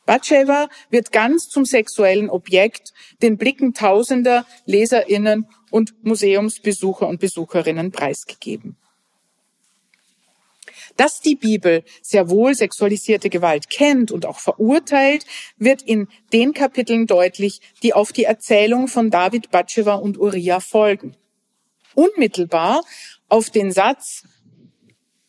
Batsheva 0.07 0.68
wird 0.89 1.12
ganz 1.12 1.49
zum 1.49 1.64
sexuellen 1.64 2.31
Objekt, 2.31 2.95
den 3.20 3.37
Blicken 3.37 3.74
tausender 3.74 4.47
Leserinnen 4.64 5.47
und 5.70 6.05
Museumsbesucher 6.05 7.07
und 7.07 7.20
Besucherinnen 7.20 7.91
preisgegeben. 7.91 8.77
Dass 10.97 11.20
die 11.20 11.36
Bibel 11.36 11.84
sehr 12.03 12.30
wohl 12.30 12.55
sexualisierte 12.55 13.28
Gewalt 13.30 13.68
kennt 13.68 14.11
und 14.11 14.26
auch 14.26 14.38
verurteilt, 14.38 15.26
wird 15.59 15.82
in 15.82 16.09
den 16.32 16.55
Kapiteln 16.55 17.07
deutlich, 17.07 17.61
die 17.82 17.92
auf 17.92 18.12
die 18.12 18.24
Erzählung 18.24 18.88
von 18.88 19.11
David, 19.11 19.51
Batsheva 19.51 19.94
und 19.94 20.18
Uriah 20.18 20.61
folgen. 20.61 21.16
Unmittelbar 21.94 22.82
auf 23.28 23.51
den 23.51 23.72
Satz, 23.72 24.24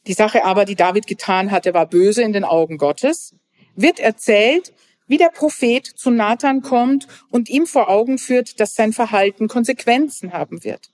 die 0.08 0.14
Sache 0.14 0.46
aber, 0.46 0.64
die 0.64 0.76
David 0.76 1.06
getan 1.06 1.52
hatte, 1.52 1.74
war 1.74 1.86
böse 1.86 2.22
in 2.22 2.32
den 2.32 2.46
Augen 2.46 2.78
Gottes, 2.78 3.36
wird 3.76 4.00
erzählt, 4.00 4.74
wie 5.08 5.18
der 5.18 5.30
Prophet 5.30 5.86
zu 5.86 6.12
Nathan 6.12 6.62
kommt 6.62 7.08
und 7.30 7.50
ihm 7.50 7.66
vor 7.66 7.90
Augen 7.90 8.18
führt, 8.18 8.60
dass 8.60 8.76
sein 8.76 8.94
Verhalten 8.94 9.48
Konsequenzen 9.48 10.34
haben 10.34 10.64
wird. 10.64 10.92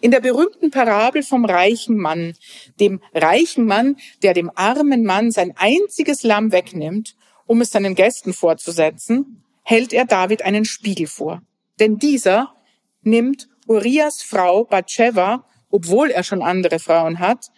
In 0.00 0.10
der 0.10 0.20
berühmten 0.20 0.70
Parabel 0.70 1.22
vom 1.22 1.44
reichen 1.44 1.96
Mann, 1.96 2.34
dem 2.80 3.00
reichen 3.12 3.66
Mann, 3.66 3.96
der 4.22 4.34
dem 4.34 4.50
armen 4.54 5.04
Mann 5.04 5.30
sein 5.30 5.54
einziges 5.56 6.22
Lamm 6.22 6.52
wegnimmt, 6.52 7.16
um 7.46 7.60
es 7.60 7.70
seinen 7.70 7.94
Gästen 7.94 8.32
vorzusetzen, 8.32 9.42
hält 9.62 9.92
er 9.92 10.04
David 10.04 10.42
einen 10.42 10.64
Spiegel 10.64 11.06
vor. 11.06 11.42
Denn 11.80 11.98
dieser 11.98 12.54
nimmt 13.02 13.48
Urias 13.66 14.22
Frau 14.22 14.64
Bathsheba, 14.64 15.46
obwohl 15.70 16.10
er 16.10 16.22
schon 16.22 16.42
andere 16.42 16.78
Frauen 16.78 17.18
hat, 17.18 17.50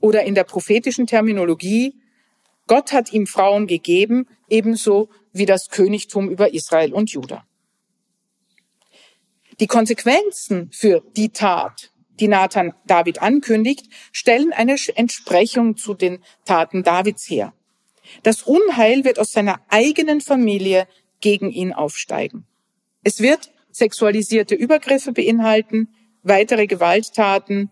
oder 0.00 0.24
in 0.24 0.34
der 0.34 0.44
prophetischen 0.44 1.06
Terminologie, 1.06 1.94
Gott 2.66 2.92
hat 2.92 3.12
ihm 3.12 3.26
Frauen 3.26 3.66
gegeben, 3.66 4.26
ebenso 4.48 5.08
wie 5.32 5.46
das 5.46 5.68
Königtum 5.68 6.28
über 6.28 6.52
Israel 6.54 6.92
und 6.92 7.10
Juda. 7.10 7.44
Die 9.60 9.66
Konsequenzen 9.66 10.70
für 10.72 11.02
die 11.16 11.30
Tat, 11.30 11.92
die 12.20 12.28
Nathan 12.28 12.74
David 12.86 13.20
ankündigt, 13.22 13.86
stellen 14.12 14.52
eine 14.52 14.76
Entsprechung 14.94 15.76
zu 15.76 15.94
den 15.94 16.22
Taten 16.44 16.82
Davids 16.82 17.28
her. 17.28 17.52
Das 18.22 18.42
Unheil 18.42 19.04
wird 19.04 19.18
aus 19.18 19.32
seiner 19.32 19.60
eigenen 19.68 20.20
Familie 20.20 20.86
gegen 21.20 21.50
ihn 21.50 21.72
aufsteigen. 21.72 22.46
Es 23.04 23.20
wird 23.20 23.50
sexualisierte 23.70 24.54
Übergriffe 24.54 25.12
beinhalten, 25.12 25.88
weitere 26.22 26.66
Gewalttaten 26.66 27.70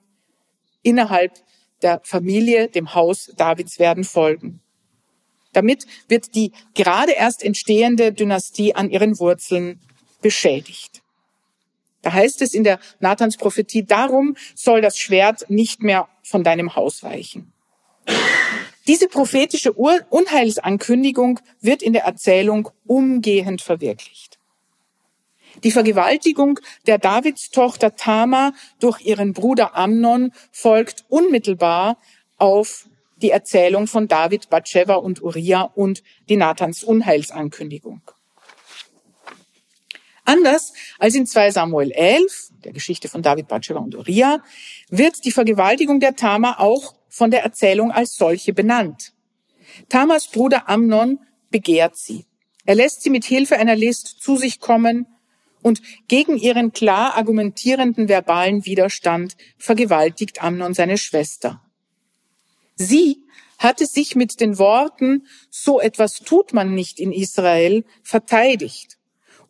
innerhalb 0.82 1.32
der 1.82 2.00
Familie, 2.04 2.68
dem 2.68 2.94
Haus 2.94 3.32
Davids 3.36 3.78
werden 3.78 4.04
folgen. 4.04 4.60
Damit 5.52 5.86
wird 6.08 6.34
die 6.34 6.52
gerade 6.74 7.12
erst 7.12 7.42
entstehende 7.42 8.12
Dynastie 8.12 8.74
an 8.74 8.90
ihren 8.90 9.18
Wurzeln 9.18 9.80
beschädigt. 10.20 11.02
Da 12.02 12.12
heißt 12.12 12.42
es 12.42 12.54
in 12.54 12.64
der 12.64 12.78
Nathans 12.98 13.36
Prophetie, 13.36 13.84
darum 13.84 14.36
soll 14.54 14.80
das 14.80 14.98
Schwert 14.98 15.48
nicht 15.48 15.82
mehr 15.82 16.08
von 16.22 16.44
deinem 16.44 16.74
Haus 16.76 17.02
weichen. 17.02 17.52
Diese 18.86 19.08
prophetische 19.08 19.72
Unheilsankündigung 19.72 21.40
wird 21.60 21.82
in 21.82 21.92
der 21.92 22.04
Erzählung 22.04 22.70
umgehend 22.86 23.62
verwirklicht. 23.62 24.38
Die 25.62 25.70
Vergewaltigung 25.70 26.58
der 26.86 26.98
Davidstochter 26.98 27.96
Tama 27.96 28.52
durch 28.78 29.00
ihren 29.00 29.32
Bruder 29.32 29.76
Amnon 29.76 30.32
folgt 30.50 31.04
unmittelbar 31.08 31.98
auf 32.38 32.88
die 33.16 33.30
Erzählung 33.30 33.86
von 33.86 34.08
David, 34.08 34.48
Bathsheba 34.48 34.94
und 34.94 35.22
Uriah 35.22 35.62
und 35.62 36.02
die 36.28 36.36
Nathans 36.36 36.82
Unheilsankündigung. 36.82 38.00
Anders 40.24 40.72
als 40.98 41.14
in 41.14 41.26
2 41.26 41.50
Samuel 41.50 41.90
11, 41.92 42.50
der 42.64 42.72
Geschichte 42.72 43.08
von 43.08 43.22
David, 43.22 43.48
Bathsheba 43.48 43.80
und 43.80 43.94
Uriah, 43.94 44.42
wird 44.88 45.24
die 45.24 45.32
Vergewaltigung 45.32 46.00
der 46.00 46.16
Tama 46.16 46.56
auch 46.58 46.94
von 47.08 47.30
der 47.30 47.42
Erzählung 47.42 47.90
als 47.90 48.16
solche 48.16 48.52
benannt. 48.52 49.12
Tamas 49.88 50.28
Bruder 50.28 50.68
Amnon 50.68 51.18
begehrt 51.50 51.96
sie. 51.96 52.26
Er 52.64 52.74
lässt 52.74 53.02
sie 53.02 53.10
mit 53.10 53.24
Hilfe 53.24 53.56
einer 53.56 53.76
List 53.76 54.20
zu 54.20 54.36
sich 54.36 54.60
kommen 54.60 55.06
und 55.62 55.82
gegen 56.08 56.36
ihren 56.36 56.72
klar 56.72 57.16
argumentierenden 57.16 58.08
verbalen 58.08 58.64
Widerstand 58.64 59.36
vergewaltigt 59.58 60.42
Amnon 60.42 60.74
seine 60.74 60.98
Schwester. 60.98 61.62
Sie 62.76 63.24
hatte 63.58 63.86
sich 63.86 64.16
mit 64.16 64.40
den 64.40 64.58
Worten, 64.58 65.26
so 65.50 65.80
etwas 65.80 66.20
tut 66.20 66.54
man 66.54 66.74
nicht 66.74 66.98
in 66.98 67.12
Israel, 67.12 67.84
verteidigt 68.02 68.99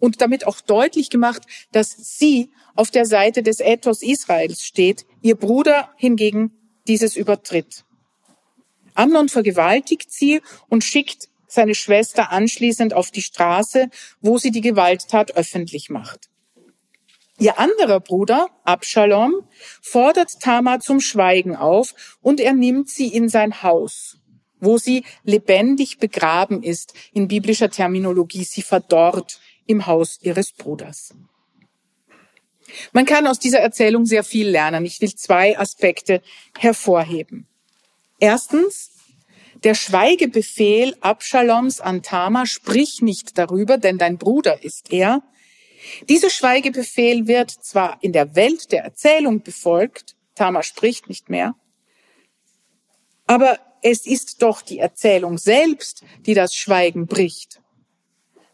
und 0.01 0.21
damit 0.21 0.47
auch 0.47 0.61
deutlich 0.61 1.11
gemacht, 1.11 1.43
dass 1.73 1.91
sie 2.19 2.51
auf 2.75 2.91
der 2.91 3.05
Seite 3.05 3.43
des 3.43 3.61
Ethos 3.61 4.03
Israels 4.03 4.65
steht, 4.65 5.07
ihr 5.23 5.37
Bruder 5.37 5.91
hingegen 5.97 6.53
dieses 6.89 7.15
übertritt. 7.15 7.85
Amnon 8.95 9.29
vergewaltigt 9.29 10.11
sie 10.11 10.41
und 10.69 10.83
schickt 10.83 11.29
seine 11.47 11.75
Schwester 11.75 12.33
anschließend 12.33 12.95
auf 12.95 13.11
die 13.11 13.23
Straße, 13.23 13.89
wo 14.21 14.39
sie 14.39 14.51
die 14.51 14.61
Gewalttat 14.61 15.37
öffentlich 15.37 15.91
macht. 15.91 16.29
Ihr 17.39 17.59
anderer 17.59 18.01
Bruder, 18.01 18.49
Absalom, 18.65 19.35
fordert 19.81 20.41
Tamar 20.41 20.81
zum 20.81 21.01
Schweigen 21.01 21.57
auf 21.57 22.19
und 22.21 22.39
er 22.39 22.53
nimmt 22.53 22.91
sie 22.91 23.09
in 23.09 23.29
sein 23.29 23.63
Haus, 23.63 24.19
wo 24.61 24.77
sie 24.77 25.05
lebendig 25.25 25.99
begraben 25.99 26.63
ist, 26.63 26.93
in 27.15 27.29
biblischer 27.29 27.71
Terminologie, 27.71 28.45
sie 28.45 28.63
verdorrt 28.63 29.41
im 29.71 29.87
Haus 29.87 30.19
ihres 30.21 30.53
Bruders. 30.53 31.15
Man 32.93 33.05
kann 33.05 33.27
aus 33.27 33.39
dieser 33.39 33.61
Erzählung 33.61 34.05
sehr 34.05 34.25
viel 34.25 34.49
lernen. 34.49 34.85
Ich 34.85 35.01
will 35.01 35.15
zwei 35.15 35.59
Aspekte 35.59 36.23
hervorheben. 36.59 37.47
Erstens, 38.19 38.91
der 39.63 39.75
Schweigebefehl 39.75 40.97
Abschaloms 41.01 41.81
an 41.81 42.03
Tama, 42.03 42.47
sprich 42.47 43.01
nicht 43.01 43.39
darüber, 43.39 43.79
denn 43.79 43.99
dein 43.99 44.19
Bruder 44.19 44.65
ist 44.65 44.93
er. 44.93 45.23
Dieser 46.09 46.31
Schweigebefehl 46.31 47.27
wird 47.27 47.51
zwar 47.51 47.99
in 48.03 48.13
der 48.13 48.35
Welt 48.35 48.73
der 48.73 48.83
Erzählung 48.85 49.43
befolgt, 49.43 50.17
Tama 50.35 50.63
spricht 50.63 51.09
nicht 51.09 51.31
mehr, 51.31 51.55
aber 53.27 53.59
es 53.83 54.07
ist 54.07 54.43
doch 54.43 54.63
die 54.63 54.79
Erzählung 54.79 55.39
selbst, 55.39 56.03
die 56.27 56.35
das 56.35 56.55
Schweigen 56.55 57.07
bricht. 57.07 57.60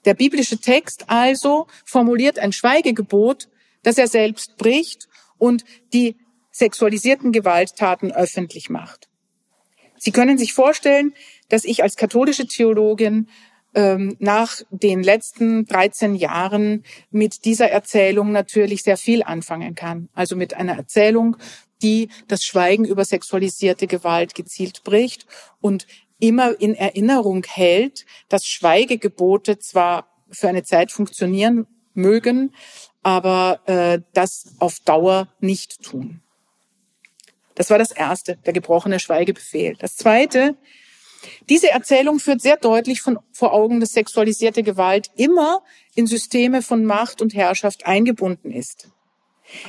Der 0.07 0.15
biblische 0.15 0.59
Text 0.59 1.11
also 1.11 1.67
formuliert 1.85 2.39
ein 2.39 2.53
Schweigegebot, 2.53 3.49
das 3.83 3.99
er 3.99 4.09
selbst 4.09 4.57
bricht 4.57 5.09
und 5.37 5.65
die 5.93 6.17
sexualisierten 6.51 7.33
Gewalttaten 7.33 8.13
öffentlich 8.13 8.71
macht. 8.71 9.09
Sie 9.99 10.13
können 10.13 10.39
sich 10.39 10.55
vorstellen, 10.55 11.13
dass 11.49 11.65
ich 11.65 11.83
als 11.83 11.97
katholische 11.97 12.47
Theologin 12.47 13.29
ähm, 13.75 14.17
nach 14.21 14.63
den 14.71 15.03
letzten 15.03 15.67
13 15.67 16.15
Jahren 16.15 16.83
mit 17.11 17.45
dieser 17.45 17.71
Erzählung 17.71 18.33
natürlich 18.33 18.83
sehr 18.83 18.97
viel 18.97 19.23
anfangen 19.23 19.75
kann. 19.75 20.09
Also 20.15 20.35
mit 20.35 20.55
einer 20.55 20.77
Erzählung, 20.77 21.37
die 21.83 22.09
das 22.27 22.43
Schweigen 22.43 22.87
über 22.87 23.05
sexualisierte 23.05 23.87
Gewalt 23.87 24.35
gezielt 24.35 24.83
bricht 24.83 25.27
und 25.61 25.87
immer 26.19 26.59
in 26.61 26.75
Erinnerung 26.75 27.45
hält, 27.45 28.07
dass 28.29 28.47
Schweigegebote 28.47 29.59
zwar 29.59 30.09
für 30.31 30.49
eine 30.49 30.63
Zeit 30.63 30.91
funktionieren 30.91 31.67
mögen, 31.95 32.55
aber 33.03 33.61
äh, 33.67 34.01
das 34.15 34.55
auf 34.59 34.81
Dauer 34.81 35.29
nicht 35.41 35.83
tun. 35.83 36.23
Das 37.55 37.71
war 37.71 37.79
das 37.79 37.91
Erste, 37.91 38.37
der 38.45 38.53
gebrochene 38.53 39.01
Schweigebefehl. 39.01 39.77
Das 39.79 39.97
Zweite, 39.97 40.57
diese 41.49 41.71
Erzählung 41.71 42.19
führt 42.19 42.43
sehr 42.43 42.57
deutlich 42.57 43.01
von, 43.01 43.19
vor 43.33 43.53
Augen, 43.53 43.81
dass 43.81 43.93
sexualisierte 43.93 44.63
Gewalt 44.63 45.11
immer 45.17 45.63
in 45.95 46.07
Systeme 46.07 46.63
von 46.63 46.85
Macht 46.85 47.23
und 47.23 47.35
Herrschaft 47.35 47.87
eingebunden 47.87 48.51
ist. 48.51 48.89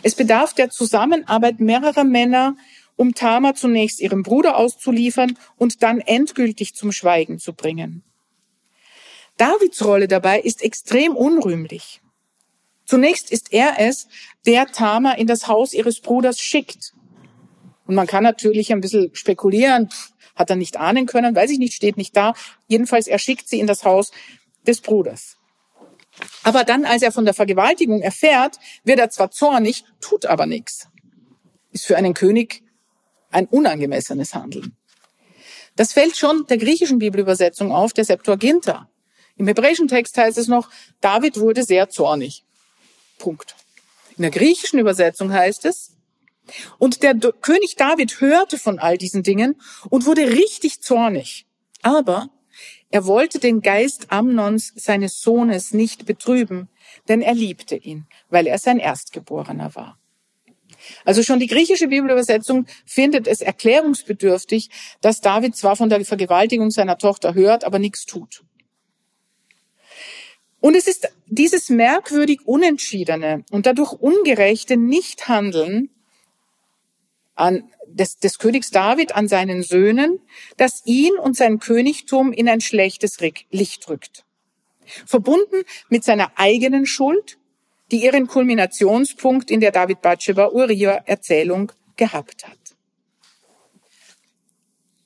Es 0.03 0.15
bedarf 0.15 0.53
der 0.53 0.69
Zusammenarbeit 0.69 1.59
mehrerer 1.59 2.03
Männer, 2.03 2.55
um 2.97 3.13
Tama 3.13 3.53
zunächst 3.53 4.01
ihrem 4.01 4.23
Bruder 4.23 4.57
auszuliefern 4.57 5.37
und 5.55 5.81
dann 5.83 6.01
endgültig 6.01 6.75
zum 6.75 6.91
Schweigen 6.91 7.39
zu 7.39 7.53
bringen. 7.53 8.03
Davids 9.37 9.85
Rolle 9.85 10.07
dabei 10.07 10.41
ist 10.41 10.63
extrem 10.63 11.15
unrühmlich. 11.15 12.01
Zunächst 12.85 13.31
ist 13.31 13.53
er 13.53 13.75
es, 13.79 14.07
der 14.45 14.67
Tama 14.67 15.11
in 15.11 15.27
das 15.27 15.47
Haus 15.47 15.73
ihres 15.73 16.01
Bruders 16.01 16.39
schickt. 16.39 16.93
Und 17.85 17.95
man 17.95 18.07
kann 18.07 18.23
natürlich 18.23 18.71
ein 18.71 18.81
bisschen 18.81 19.13
spekulieren, 19.13 19.89
hat 20.35 20.49
er 20.49 20.55
nicht 20.55 20.77
ahnen 20.77 21.05
können, 21.05 21.35
weiß 21.35 21.51
ich 21.51 21.59
nicht, 21.59 21.73
steht 21.73 21.97
nicht 21.97 22.17
da. 22.17 22.33
Jedenfalls, 22.67 23.07
er 23.07 23.19
schickt 23.19 23.47
sie 23.47 23.59
in 23.59 23.67
das 23.67 23.83
Haus 23.83 24.11
des 24.65 24.81
Bruders. 24.81 25.37
Aber 26.43 26.63
dann, 26.63 26.85
als 26.85 27.03
er 27.03 27.11
von 27.11 27.25
der 27.25 27.33
Vergewaltigung 27.33 28.01
erfährt, 28.01 28.57
wird 28.83 28.99
er 28.99 29.09
zwar 29.09 29.29
zornig, 29.29 29.83
tut 29.99 30.25
aber 30.25 30.45
nichts. 30.45 30.87
Ist 31.71 31.85
für 31.85 31.97
einen 31.97 32.15
König 32.15 32.63
ein 33.31 33.45
unangemessenes 33.47 34.33
Handeln. 34.33 34.75
Das 35.75 35.93
fällt 35.93 36.17
schon 36.17 36.45
der 36.47 36.57
griechischen 36.57 36.99
Bibelübersetzung 36.99 37.71
auf, 37.71 37.93
der 37.93 38.05
Septuaginta. 38.05 38.89
Im 39.35 39.47
hebräischen 39.47 39.87
Text 39.87 40.17
heißt 40.17 40.37
es 40.37 40.47
noch, 40.47 40.69
David 41.01 41.39
wurde 41.39 41.63
sehr 41.63 41.89
zornig. 41.89 42.43
Punkt. 43.19 43.55
In 44.17 44.23
der 44.23 44.31
griechischen 44.31 44.79
Übersetzung 44.79 45.31
heißt 45.31 45.65
es, 45.65 45.93
und 46.79 47.03
der 47.03 47.13
König 47.41 47.75
David 47.75 48.21
hörte 48.21 48.57
von 48.57 48.79
all 48.79 48.97
diesen 48.97 49.21
Dingen 49.21 49.61
und 49.89 50.05
wurde 50.05 50.29
richtig 50.31 50.81
zornig. 50.81 51.45
Aber 51.81 52.29
er 52.89 53.05
wollte 53.05 53.39
den 53.39 53.61
Geist 53.61 54.11
Amnons, 54.11 54.73
seines 54.75 55.21
Sohnes, 55.21 55.73
nicht 55.73 56.05
betrüben, 56.05 56.69
denn 57.07 57.21
er 57.21 57.33
liebte 57.33 57.75
ihn, 57.75 58.07
weil 58.29 58.47
er 58.47 58.57
sein 58.57 58.79
Erstgeborener 58.79 59.75
war. 59.75 59.99
Also 61.05 61.23
schon 61.23 61.39
die 61.39 61.47
griechische 61.47 61.87
Bibelübersetzung 61.87 62.65
findet 62.85 63.27
es 63.27 63.41
erklärungsbedürftig, 63.41 64.69
dass 65.01 65.21
David 65.21 65.55
zwar 65.55 65.75
von 65.75 65.89
der 65.89 66.03
Vergewaltigung 66.05 66.71
seiner 66.71 66.97
Tochter 66.97 67.33
hört, 67.33 67.63
aber 67.63 67.79
nichts 67.79 68.05
tut. 68.05 68.43
Und 70.59 70.75
es 70.75 70.87
ist 70.87 71.09
dieses 71.27 71.69
merkwürdig 71.69 72.41
unentschiedene 72.45 73.45
und 73.51 73.65
dadurch 73.65 73.93
ungerechte 73.93 74.75
Nichthandeln 74.75 75.89
an, 77.35 77.71
des, 77.85 78.17
des 78.17 78.39
Königs 78.39 78.71
David 78.71 79.15
an 79.15 79.27
seinen 79.27 79.61
Söhnen, 79.61 80.19
das 80.57 80.81
ihn 80.85 81.13
und 81.13 81.37
sein 81.37 81.59
Königtum 81.59 82.33
in 82.33 82.49
ein 82.49 82.61
schlechtes 82.61 83.17
Licht 83.51 83.87
rückt. 83.87 84.25
Verbunden 85.05 85.63
mit 85.89 86.03
seiner 86.03 86.31
eigenen 86.35 86.85
Schuld, 86.85 87.37
die 87.91 88.03
ihren 88.03 88.27
Kulminationspunkt 88.27 89.49
in 89.49 89.59
der 89.59 89.71
David 89.71 90.01
Batsheba 90.01 90.49
Uriah 90.49 91.01
Erzählung 91.05 91.71
gehabt 91.95 92.47
hat. 92.47 92.57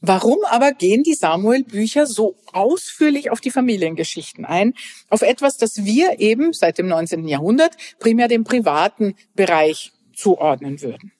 Warum 0.03 0.39
aber 0.49 0.71
gehen 0.73 1.03
die 1.03 1.13
Samuel-Bücher 1.13 2.07
so 2.07 2.35
ausführlich 2.53 3.29
auf 3.29 3.39
die 3.39 3.51
Familiengeschichten 3.51 4.45
ein? 4.45 4.73
Auf 5.09 5.21
etwas, 5.21 5.57
das 5.57 5.85
wir 5.85 6.19
eben 6.19 6.53
seit 6.53 6.79
dem 6.79 6.87
19. 6.87 7.27
Jahrhundert 7.27 7.77
primär 7.99 8.27
dem 8.27 8.43
privaten 8.43 9.15
Bereich 9.35 9.91
zuordnen 10.15 10.81
würden. 10.81 11.11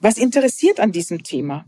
Was 0.00 0.16
interessiert 0.16 0.80
an 0.80 0.90
diesem 0.90 1.22
Thema? 1.22 1.66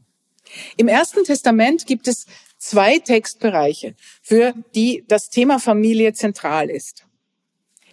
Im 0.78 0.89
Ersten 0.89 1.24
Testament 1.24 1.84
gibt 1.84 2.09
es 2.09 2.24
zwei 2.57 2.99
Textbereiche, 2.99 3.95
für 4.22 4.55
die 4.74 5.05
das 5.09 5.28
Thema 5.28 5.59
Familie 5.59 6.14
zentral 6.14 6.70
ist. 6.70 7.07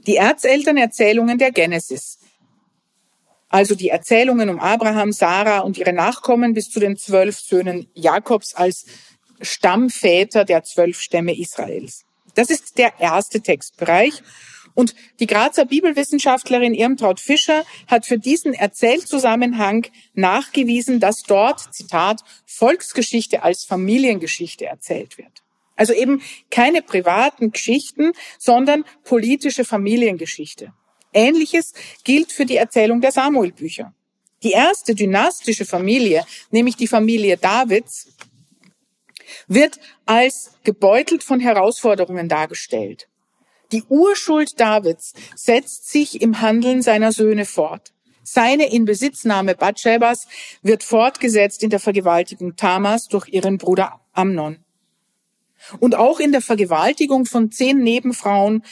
Die 0.07 0.17
Erzelternerzählungen 0.17 1.37
der 1.37 1.51
Genesis, 1.51 2.19
also 3.49 3.75
die 3.75 3.89
Erzählungen 3.89 4.49
um 4.49 4.59
Abraham, 4.59 5.11
Sarah 5.11 5.59
und 5.59 5.77
ihre 5.77 5.93
Nachkommen 5.93 6.53
bis 6.53 6.69
zu 6.69 6.79
den 6.79 6.97
zwölf 6.97 7.39
Söhnen 7.39 7.87
Jakobs 7.93 8.53
als 8.53 8.85
Stammväter 9.41 10.45
der 10.45 10.63
zwölf 10.63 10.99
Stämme 10.99 11.37
Israels. 11.37 12.05
Das 12.33 12.49
ist 12.49 12.77
der 12.77 12.99
erste 12.99 13.41
Textbereich. 13.41 14.21
Und 14.73 14.93
die 15.21 15.25
Grazer 15.25 15.63
Bibelwissenschaftlerin 15.63 16.73
Irmtraut 16.73 17.21
Fischer 17.21 17.63
hat 17.87 18.05
für 18.05 18.19
diesen 18.19 18.53
Erzählzusammenhang 18.53 19.87
nachgewiesen, 20.13 20.99
dass 20.99 21.23
dort, 21.23 21.73
Zitat, 21.73 22.21
Volksgeschichte 22.45 23.41
als 23.41 23.63
Familiengeschichte 23.63 24.65
erzählt 24.65 25.17
wird. 25.17 25.44
Also 25.75 25.93
eben 25.93 26.21
keine 26.49 26.81
privaten 26.81 27.51
Geschichten, 27.51 28.13
sondern 28.37 28.85
politische 29.03 29.65
Familiengeschichte. 29.65 30.73
Ähnliches 31.13 31.73
gilt 32.03 32.31
für 32.31 32.45
die 32.45 32.57
Erzählung 32.57 33.01
der 33.01 33.11
Samuel-Bücher. 33.11 33.93
Die 34.43 34.51
erste 34.51 34.93
dynastische 34.93 35.65
Familie, 35.65 36.25
nämlich 36.51 36.75
die 36.75 36.87
Familie 36.87 37.37
Davids, 37.37 38.15
wird 39.47 39.79
als 40.05 40.51
gebeutelt 40.63 41.23
von 41.23 41.39
Herausforderungen 41.39 42.29
dargestellt. 42.29 43.07
Die 43.71 43.83
Urschuld 43.89 44.59
Davids 44.59 45.13
setzt 45.35 45.89
sich 45.89 46.21
im 46.21 46.41
Handeln 46.41 46.81
seiner 46.81 47.11
Söhne 47.11 47.45
fort. 47.45 47.93
Seine 48.23 48.71
Inbesitznahme 48.71 49.55
Batshebas 49.55 50.27
wird 50.61 50.83
fortgesetzt 50.83 51.63
in 51.63 51.69
der 51.69 51.79
Vergewaltigung 51.79 52.55
Tamas 52.55 53.07
durch 53.07 53.27
ihren 53.27 53.57
Bruder 53.57 54.01
Amnon. 54.13 54.64
Und 55.79 55.95
auch 55.95 56.19
in 56.19 56.31
der 56.31 56.41
Vergewaltigung 56.41 57.25
von 57.25 57.51
zehn 57.51 57.79
Nebenfrauen 57.79 58.63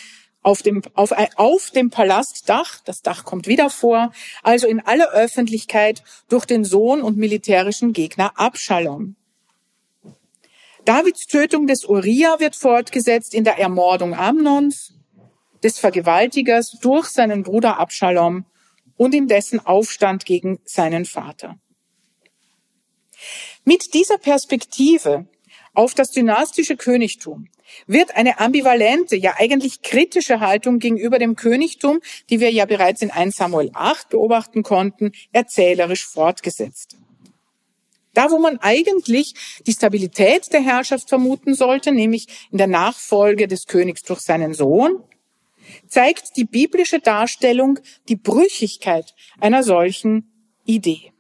auf 0.42 0.62
dem, 0.62 0.82
auf, 0.94 1.14
auf 1.36 1.72
dem 1.72 1.90
Palastdach, 1.90 2.82
das 2.84 3.02
Dach 3.02 3.24
kommt 3.24 3.48
wieder 3.48 3.70
vor, 3.70 4.12
also 4.44 4.68
in 4.68 4.82
aller 4.82 5.12
Öffentlichkeit 5.12 6.04
durch 6.30 6.46
den 6.46 6.66
Sohn 6.66 7.02
und 7.02 7.18
militärischen 7.18 7.94
Gegner 7.94 8.38
Abschalom. 8.38 9.16
Davids 10.86 11.28
Tötung 11.28 11.66
des 11.66 11.86
Uriah 11.86 12.40
wird 12.40 12.58
fortgesetzt 12.58 13.34
in 13.34 13.46
der 13.46 13.58
Ermordung 13.58 14.14
Amnons, 14.14 14.94
des 15.64 15.80
Vergewaltigers 15.80 16.78
durch 16.82 17.08
seinen 17.08 17.44
Bruder 17.44 17.80
Abschalom 17.80 18.46
und 18.98 19.16
in 19.16 19.28
dessen 19.28 19.66
Aufstand 19.66 20.26
gegen 20.26 20.60
seinen 20.66 21.06
Vater. 21.06 21.58
Mit 23.64 23.94
dieser 23.94 24.18
Perspektive 24.18 25.26
auf 25.74 25.94
das 25.94 26.12
dynastische 26.12 26.78
Königtum 26.78 27.48
wird 27.88 28.16
eine 28.16 28.40
ambivalente, 28.40 29.16
ja 29.16 29.36
eigentlich 29.38 29.82
kritische 29.82 30.40
Haltung 30.40 30.80
gegenüber 30.80 31.20
dem 31.20 31.36
Königtum, 31.36 32.00
die 32.30 32.40
wir 32.40 32.52
ja 32.52 32.66
bereits 32.66 33.02
in 33.02 33.12
1 33.12 33.36
Samuel 33.36 33.72
8 33.74 34.10
beobachten 34.10 34.64
konnten, 34.64 35.12
erzählerisch 35.32 36.06
fortgesetzt. 36.06 36.98
Da, 38.14 38.30
wo 38.30 38.38
man 38.38 38.60
eigentlich 38.60 39.34
die 39.66 39.74
Stabilität 39.74 40.54
der 40.54 40.62
Herrschaft 40.62 41.10
vermuten 41.10 41.56
sollte, 41.56 41.92
nämlich 41.92 42.28
in 42.52 42.60
der 42.60 42.68
Nachfolge 42.68 43.48
des 43.48 43.66
Königs 43.66 44.04
durch 44.04 44.20
seinen 44.20 44.54
Sohn, 44.54 45.04
zeigt 45.88 46.38
die 46.38 46.46
biblische 46.46 47.00
Darstellung 47.00 47.80
die 48.10 48.16
Brüchigkeit 48.16 49.16
einer 49.40 49.64
solchen 49.64 50.32
Idee. 50.66 51.13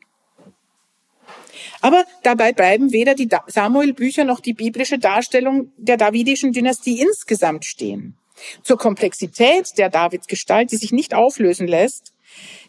Aber 1.82 2.06
dabei 2.24 2.54
bleiben 2.54 2.92
weder 2.92 3.16
die 3.16 3.30
Samuel-Bücher 3.48 4.24
noch 4.24 4.40
die 4.40 4.54
biblische 4.54 5.00
Darstellung 5.00 5.72
der 5.78 5.98
davidischen 5.98 6.52
Dynastie 6.52 7.02
insgesamt 7.02 7.66
stehen. 7.66 8.18
Zur 8.64 8.78
Komplexität 8.78 9.78
der 9.78 9.90
Davidsgestalt, 9.90 10.72
die 10.72 10.78
sich 10.78 10.92
nicht 10.92 11.14
auflösen 11.14 11.68
lässt, 11.68 12.14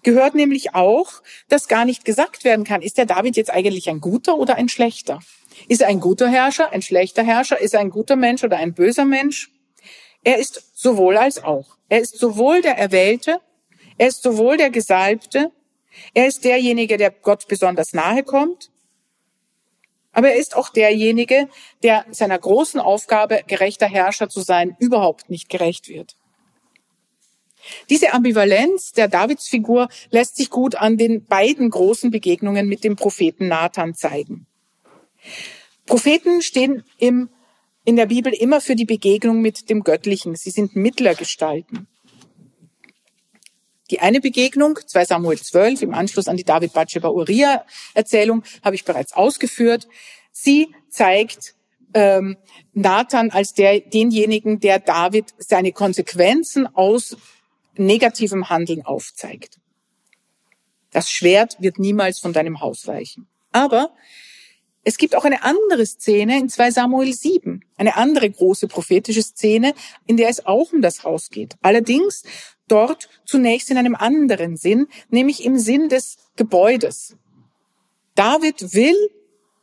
gehört 0.03 0.35
nämlich 0.35 0.75
auch, 0.75 1.23
dass 1.49 1.69
gar 1.69 1.85
nicht 1.85 2.05
gesagt 2.05 2.45
werden 2.45 2.65
kann, 2.65 2.83
ist 2.83 2.99
der 2.99 3.07
David 3.07 3.37
jetzt 3.37 3.51
eigentlich 3.51 3.89
ein 3.89 4.01
guter 4.01 4.37
oder 4.37 4.57
ein 4.57 4.69
schlechter? 4.69 5.21
Ist 5.69 5.81
er 5.81 5.89
ein 5.89 6.01
guter 6.01 6.29
Herrscher, 6.29 6.71
ein 6.73 6.83
schlechter 6.83 7.23
Herrscher? 7.23 7.61
Ist 7.61 7.75
er 7.75 7.81
ein 7.81 7.91
guter 7.91 8.17
Mensch 8.17 8.45
oder 8.45 8.59
ein 8.59 8.75
böser 8.75 9.05
Mensch? 9.05 9.51
Er 10.23 10.39
ist 10.39 10.63
sowohl 10.75 11.17
als 11.17 11.43
auch. 11.43 11.77
Er 11.89 12.01
ist 12.01 12.19
sowohl 12.19 12.63
der 12.63 12.77
Erwählte, 12.77 13.41
er 13.99 14.09
ist 14.09 14.23
sowohl 14.23 14.57
der 14.57 14.71
Gesalbte, 14.71 15.53
er 16.13 16.27
ist 16.27 16.45
derjenige, 16.45 16.97
der 16.97 17.11
Gott 17.11 17.47
besonders 17.47 17.93
nahe 17.93 18.25
kommt, 18.25 18.71
aber 20.15 20.31
er 20.31 20.37
ist 20.37 20.57
auch 20.57 20.71
derjenige, 20.71 21.49
der 21.83 22.07
seiner 22.11 22.39
großen 22.39 22.81
Aufgabe, 22.81 23.43
gerechter 23.47 23.87
Herrscher 23.87 24.29
zu 24.29 24.41
sein, 24.41 24.77
überhaupt 24.79 25.29
nicht 25.29 25.49
gerecht 25.49 25.89
wird. 25.89 26.17
Diese 27.91 28.13
Ambivalenz 28.13 28.93
der 28.93 29.09
Davidsfigur 29.09 29.89
lässt 30.11 30.37
sich 30.37 30.51
gut 30.51 30.77
an 30.77 30.97
den 30.97 31.25
beiden 31.25 31.71
großen 31.71 32.11
Begegnungen 32.11 32.69
mit 32.69 32.85
dem 32.85 32.97
Propheten 32.97 33.49
Nathan 33.49 33.95
zeigen. 33.95 34.47
Propheten 35.87 36.43
stehen 36.43 36.85
im, 36.99 37.31
in 37.85 37.97
der 37.97 38.07
Bibel 38.07 38.33
immer 38.33 38.61
für 38.61 38.77
die 38.77 38.85
Begegnung 38.85 39.41
mit 39.41 39.71
dem 39.71 39.83
Göttlichen. 39.83 40.37
Sie 40.37 40.51
sind 40.51 40.77
Mittlergestalten. 40.77 41.89
Die 43.91 44.01
eine 44.01 44.21
Begegnung, 44.21 44.79
2 44.85 45.05
Samuel 45.05 45.39
12, 45.39 45.83
im 45.83 45.95
Anschluss 45.95 46.29
an 46.29 46.37
die 46.37 46.45
David 46.45 46.73
Bathsheba 46.73 47.09
Uriah 47.09 47.65
Erzählung, 47.93 48.43
habe 48.63 48.77
ich 48.77 48.85
bereits 48.85 49.13
ausgeführt. 49.13 49.89
Sie 50.33 50.75
zeigt 50.89 51.55
ähm, 51.93 52.37
Nathan 52.73 53.31
als 53.31 53.53
der, 53.53 53.81
denjenigen, 53.81 54.61
der 54.61 54.79
David 54.79 55.35
seine 55.39 55.73
Konsequenzen 55.73 56.67
aus 56.75 57.17
negativem 57.77 58.49
Handeln 58.49 58.85
aufzeigt. 58.85 59.59
Das 60.91 61.11
Schwert 61.11 61.57
wird 61.61 61.79
niemals 61.79 62.19
von 62.19 62.33
deinem 62.33 62.61
Haus 62.61 62.87
weichen. 62.87 63.27
Aber 63.53 63.91
es 64.85 64.99
gibt 64.99 65.17
auch 65.17 65.25
eine 65.25 65.43
andere 65.43 65.87
Szene 65.87 66.39
in 66.39 66.49
2 66.49 66.71
Samuel 66.71 67.13
7, 67.13 67.65
eine 67.77 67.97
andere 67.97 68.31
große 68.31 68.69
prophetische 68.69 69.23
Szene, 69.23 69.75
in 70.07 70.17
der 70.17 70.29
es 70.29 70.45
auch 70.45 70.73
um 70.73 70.83
das 70.83 71.05
Haus 71.05 71.31
geht. 71.31 71.55
Allerdings 71.63 72.23
dort 72.69 73.09
zunächst 73.25 73.71
in 73.71 73.79
einem 73.79 73.95
anderen 73.95 74.57
Sinn, 74.57 74.87
nämlich 75.11 75.45
im 75.45 75.59
Sinn 75.59 75.89
des 75.89 76.19
Gebäudes. 76.37 77.17
David 78.15 78.75
will, 78.75 78.97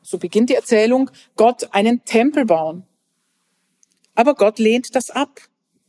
so 0.01 0.17
beginnt 0.17 0.49
die 0.49 0.55
Erzählung, 0.55 1.09
Gott 1.35 1.73
einen 1.73 2.03
Tempel 2.05 2.45
bauen. 2.45 2.85
Aber 4.15 4.35
Gott 4.35 4.59
lehnt 4.59 4.95
das 4.95 5.09
ab. 5.09 5.41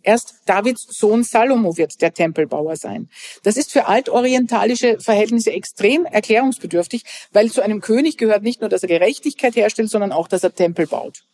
Erst 0.04 0.42
Davids 0.46 0.86
Sohn 0.90 1.22
Salomo 1.22 1.76
wird 1.76 2.02
der 2.02 2.12
Tempelbauer 2.12 2.76
sein. 2.76 3.08
Das 3.44 3.56
ist 3.56 3.70
für 3.70 3.86
altorientalische 3.86 4.98
Verhältnisse 4.98 5.52
extrem 5.52 6.04
erklärungsbedürftig, 6.04 7.04
weil 7.32 7.50
zu 7.50 7.62
einem 7.62 7.80
König 7.80 8.16
gehört 8.16 8.42
nicht 8.42 8.60
nur, 8.60 8.68
dass 8.68 8.82
er 8.82 8.88
Gerechtigkeit 8.88 9.54
herstellt, 9.54 9.90
sondern 9.90 10.10
auch, 10.10 10.26
dass 10.26 10.42
er 10.42 10.54
Tempel 10.54 10.88
baut. 10.88 11.24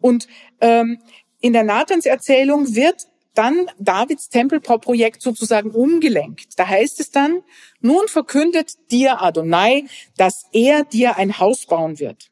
Und 0.00 0.28
ähm, 0.60 0.98
in 1.40 1.54
der 1.54 1.64
Nathans 1.64 2.04
Erzählung 2.04 2.74
wird 2.74 3.06
dann 3.38 3.70
Davids 3.78 4.30
Tempelbauprojekt 4.30 5.22
sozusagen 5.22 5.70
umgelenkt. 5.70 6.58
Da 6.58 6.66
heißt 6.66 6.98
es 6.98 7.12
dann, 7.12 7.44
nun 7.80 8.08
verkündet 8.08 8.72
dir 8.90 9.22
Adonai, 9.22 9.84
dass 10.16 10.46
er 10.52 10.84
dir 10.84 11.16
ein 11.16 11.38
Haus 11.38 11.66
bauen 11.66 12.00
wird. 12.00 12.30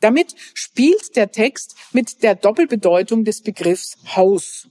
Damit 0.00 0.34
spielt 0.54 1.14
der 1.14 1.30
Text 1.30 1.76
mit 1.92 2.24
der 2.24 2.34
Doppelbedeutung 2.34 3.24
des 3.24 3.42
Begriffs 3.42 3.96
Haus. 4.16 4.68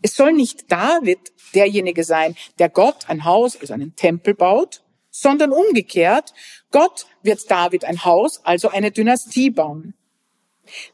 Es 0.00 0.14
soll 0.14 0.32
nicht 0.32 0.72
David 0.72 1.18
derjenige 1.54 2.04
sein, 2.04 2.34
der 2.58 2.70
Gott 2.70 3.10
ein 3.10 3.26
Haus, 3.26 3.60
also 3.60 3.74
einen 3.74 3.94
Tempel 3.94 4.34
baut, 4.34 4.82
sondern 5.10 5.52
umgekehrt, 5.52 6.32
Gott 6.70 7.04
wird 7.22 7.50
David 7.50 7.84
ein 7.84 8.06
Haus, 8.06 8.42
also 8.44 8.70
eine 8.70 8.90
Dynastie 8.90 9.50
bauen. 9.50 9.94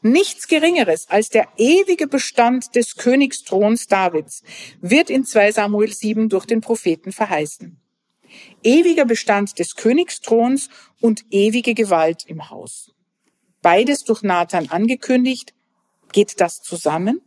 Nichts 0.01 0.47
Geringeres 0.47 1.09
als 1.09 1.29
der 1.29 1.47
ewige 1.57 2.07
Bestand 2.07 2.75
des 2.75 2.95
Königsthrons 2.95 3.87
Davids 3.87 4.43
wird 4.81 5.09
in 5.09 5.25
2 5.25 5.51
Samuel 5.51 5.93
7 5.93 6.29
durch 6.29 6.45
den 6.45 6.61
Propheten 6.61 7.11
verheißen. 7.11 7.79
Ewiger 8.63 9.05
Bestand 9.05 9.57
des 9.59 9.75
Königsthrons 9.75 10.69
und 11.01 11.25
ewige 11.31 11.73
Gewalt 11.73 12.25
im 12.27 12.49
Haus. 12.49 12.91
Beides 13.61 14.03
durch 14.03 14.21
Nathan 14.21 14.69
angekündigt. 14.69 15.53
Geht 16.11 16.39
das 16.39 16.61
zusammen? 16.61 17.21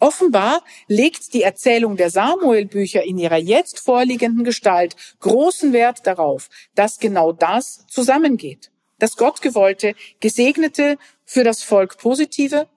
Offenbar 0.00 0.64
legt 0.88 1.34
die 1.34 1.42
Erzählung 1.42 1.96
der 1.96 2.10
Samuel-Bücher 2.10 3.04
in 3.04 3.18
ihrer 3.18 3.36
jetzt 3.36 3.78
vorliegenden 3.78 4.42
Gestalt 4.44 4.96
großen 5.20 5.72
Wert 5.72 6.06
darauf, 6.06 6.48
dass 6.74 6.98
genau 6.98 7.32
das 7.32 7.86
zusammengeht. 7.86 8.71
Das 9.02 9.16
Gottgewollte, 9.16 9.96
Gesegnete 10.20 10.96
für 11.24 11.42
das 11.42 11.64
Volk 11.64 11.98
Positive 11.98 12.68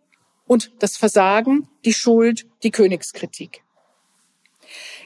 und 0.48 0.72
das 0.80 0.98
Versagen, 0.98 1.68
die 1.86 1.94
Schuld, 1.94 2.48
die 2.64 2.72
Königskritik. 2.72 3.62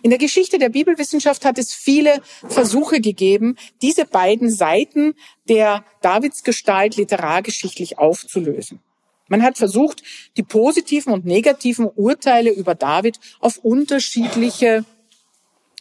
In 0.01 0.11
der 0.11 0.17
Geschichte 0.17 0.59
der 0.59 0.69
Bibelwissenschaft 0.69 1.43
hat 1.43 1.57
es 1.57 1.73
viele 1.73 2.21
Versuche 2.47 3.01
gegeben, 3.01 3.57
diese 3.81 4.05
beiden 4.05 4.49
Seiten 4.49 5.13
der 5.49 5.83
Davidsgestalt 5.99 6.95
literargeschichtlich 6.95 7.97
aufzulösen. 7.97 8.79
Man 9.27 9.43
hat 9.43 9.57
versucht, 9.57 10.01
die 10.37 10.43
positiven 10.43 11.11
und 11.11 11.25
negativen 11.25 11.89
Urteile 11.93 12.51
über 12.51 12.75
David 12.75 13.19
auf 13.41 13.57
unterschiedliche 13.57 14.85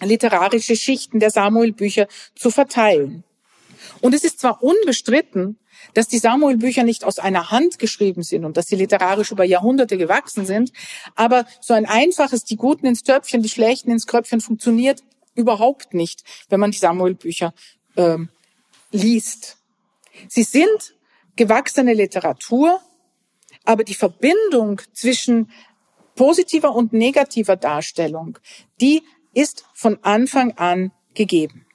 literarische 0.02 0.74
Schichten 0.74 1.20
der 1.20 1.30
Samuel-Bücher 1.30 2.08
zu 2.34 2.50
verteilen. 2.50 3.22
Und 4.00 4.14
es 4.14 4.24
ist 4.24 4.40
zwar 4.40 4.62
unbestritten, 4.62 5.58
dass 5.94 6.08
die 6.08 6.18
Samuel-Bücher 6.18 6.82
nicht 6.82 7.04
aus 7.04 7.18
einer 7.18 7.50
Hand 7.50 7.78
geschrieben 7.78 8.22
sind 8.22 8.44
und 8.44 8.56
dass 8.56 8.68
sie 8.68 8.76
literarisch 8.76 9.30
über 9.30 9.44
Jahrhunderte 9.44 9.96
gewachsen 9.96 10.46
sind, 10.46 10.72
aber 11.14 11.46
so 11.60 11.74
ein 11.74 11.86
einfaches, 11.86 12.44
die 12.44 12.56
Guten 12.56 12.86
ins 12.86 13.02
Töpfchen, 13.02 13.42
die 13.42 13.48
Schlechten 13.48 13.90
ins 13.90 14.06
Kröpfchen 14.06 14.40
funktioniert 14.40 15.02
überhaupt 15.34 15.94
nicht, 15.94 16.24
wenn 16.48 16.60
man 16.60 16.70
die 16.70 16.78
Samuel-Bücher 16.78 17.54
ähm, 17.96 18.28
liest. 18.90 19.58
Sie 20.28 20.42
sind 20.42 20.94
gewachsene 21.36 21.94
Literatur, 21.94 22.80
aber 23.64 23.84
die 23.84 23.94
Verbindung 23.94 24.80
zwischen 24.92 25.50
positiver 26.16 26.74
und 26.74 26.92
negativer 26.92 27.54
Darstellung, 27.54 28.38
die 28.80 29.02
ist 29.34 29.64
von 29.74 30.02
Anfang 30.02 30.52
an 30.52 30.90
gegeben. 31.14 31.67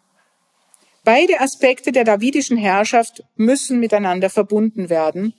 Beide 1.04 1.41
Aspekte 1.41 1.91
der 1.91 2.06
davidischen 2.06 2.58
Herrschaft 2.58 3.24
müssen 3.36 3.80
miteinander 3.80 4.30
verbunden 4.30 4.89
werden 4.89 5.34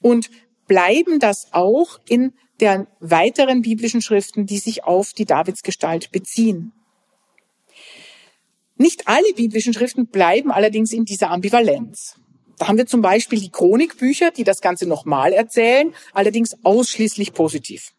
und 0.00 0.30
bleiben 0.66 1.18
das 1.18 1.52
auch 1.52 2.00
in 2.08 2.32
der 2.60 2.86
weiteren 3.00 3.62
biblischen 3.62 4.00
Schriften, 4.00 4.46
die 4.46 4.58
sich 4.58 4.84
auf 4.84 5.12
die 5.12 5.26
Davidsgestalt 5.26 6.10
beziehen. 6.10 6.72
Nicht 8.76 9.06
alle 9.06 9.32
biblischen 9.34 9.74
Schriften 9.74 10.06
bleiben 10.06 10.50
allerdings 10.50 10.92
in 10.92 11.04
dieser 11.04 11.30
Ambivalenz. 11.30 12.16
Da 12.58 12.68
haben 12.68 12.78
wir 12.78 12.86
zum 12.86 13.02
Beispiel 13.02 13.40
die 13.40 13.50
Chronikbücher, 13.50 14.30
die 14.30 14.44
das 14.44 14.60
Ganze 14.60 14.86
nochmal 14.86 15.32
erzählen, 15.32 15.92
allerdings 16.12 16.56
ausschließlich 16.64 17.32
positiv. 17.34 17.92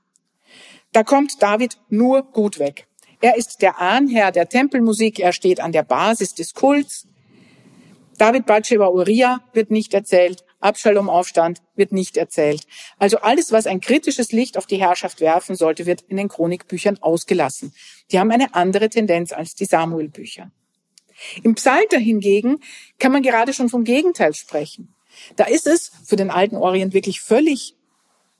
Da 0.91 1.03
kommt 1.03 1.41
David 1.41 1.77
nur 1.89 2.23
gut 2.23 2.57
weg. 2.57 2.87
Er 3.21 3.37
ist 3.37 3.61
der 3.61 3.79
Ahnherr 3.79 4.31
der 4.31 4.49
Tempelmusik, 4.49 5.19
er 5.19 5.33
steht 5.33 5.59
an 5.59 5.71
der 5.71 5.83
Basis 5.83 6.33
des 6.33 6.53
Kults. 6.53 7.07
David 8.17 8.45
Batsheba 8.45 8.87
Uriah 8.87 9.41
wird 9.53 9.71
nicht 9.71 9.93
erzählt, 9.93 10.43
Abschalom 10.59 11.09
Aufstand 11.09 11.61
wird 11.75 11.91
nicht 11.91 12.17
erzählt. 12.17 12.65
Also 12.97 13.17
alles, 13.17 13.51
was 13.51 13.67
ein 13.67 13.81
kritisches 13.81 14.31
Licht 14.31 14.57
auf 14.57 14.65
die 14.65 14.77
Herrschaft 14.79 15.21
werfen 15.21 15.55
sollte, 15.55 15.85
wird 15.85 16.01
in 16.07 16.17
den 16.17 16.29
Chronikbüchern 16.29 16.97
ausgelassen. 17.01 17.73
Die 18.11 18.19
haben 18.19 18.31
eine 18.31 18.55
andere 18.55 18.89
Tendenz 18.89 19.31
als 19.31 19.53
die 19.55 19.65
Samuel-Bücher. 19.65 20.51
Im 21.43 21.55
Psalter 21.55 21.99
hingegen 21.99 22.59
kann 22.99 23.11
man 23.11 23.21
gerade 23.21 23.53
schon 23.53 23.69
vom 23.69 23.83
Gegenteil 23.83 24.33
sprechen. 24.33 24.95
Da 25.35 25.45
ist 25.45 25.67
es 25.67 25.91
für 26.03 26.15
den 26.15 26.29
alten 26.29 26.57
Orient 26.57 26.93
wirklich 26.93 27.21
völlig 27.21 27.75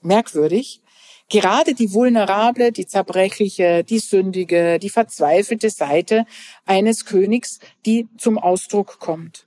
merkwürdig, 0.02 0.82
gerade 1.28 1.74
die 1.74 1.92
vulnerable, 1.92 2.72
die 2.72 2.86
zerbrechliche, 2.86 3.84
die 3.84 3.98
sündige, 3.98 4.78
die 4.78 4.90
verzweifelte 4.90 5.70
Seite 5.70 6.26
eines 6.64 7.04
Königs, 7.04 7.58
die 7.84 8.08
zum 8.18 8.38
Ausdruck 8.38 8.98
kommt. 8.98 9.46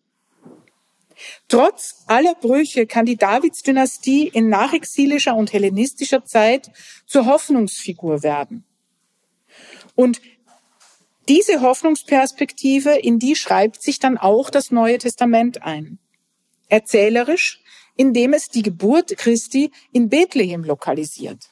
Trotz 1.48 2.04
aller 2.08 2.36
Brüche 2.36 2.88
kann 2.88 3.06
die 3.06 3.18
Davidsdynastie 3.18 4.28
in 4.28 4.50
nachexilischer 4.50 5.36
und 5.36 5.52
hellenistischer 5.52 6.24
Zeit 6.24 6.72
zur 7.06 7.26
Hoffnungsfigur 7.26 8.24
werden. 8.24 8.64
Und 9.96 10.22
diese 11.28 11.62
Hoffnungsperspektive, 11.62 12.92
in 12.92 13.20
die 13.20 13.36
schreibt 13.36 13.82
sich 13.84 14.00
dann 14.00 14.18
auch 14.18 14.50
das 14.50 14.72
Neue 14.72 14.98
Testament 14.98 15.62
ein. 15.62 16.00
Erzählerisch, 16.70 17.62
indem 17.96 18.34
es 18.34 18.48
die 18.48 18.62
Geburt 18.62 19.18
Christi 19.18 19.72
in 19.92 20.10
Bethlehem 20.10 20.64
lokalisiert. 20.64 21.50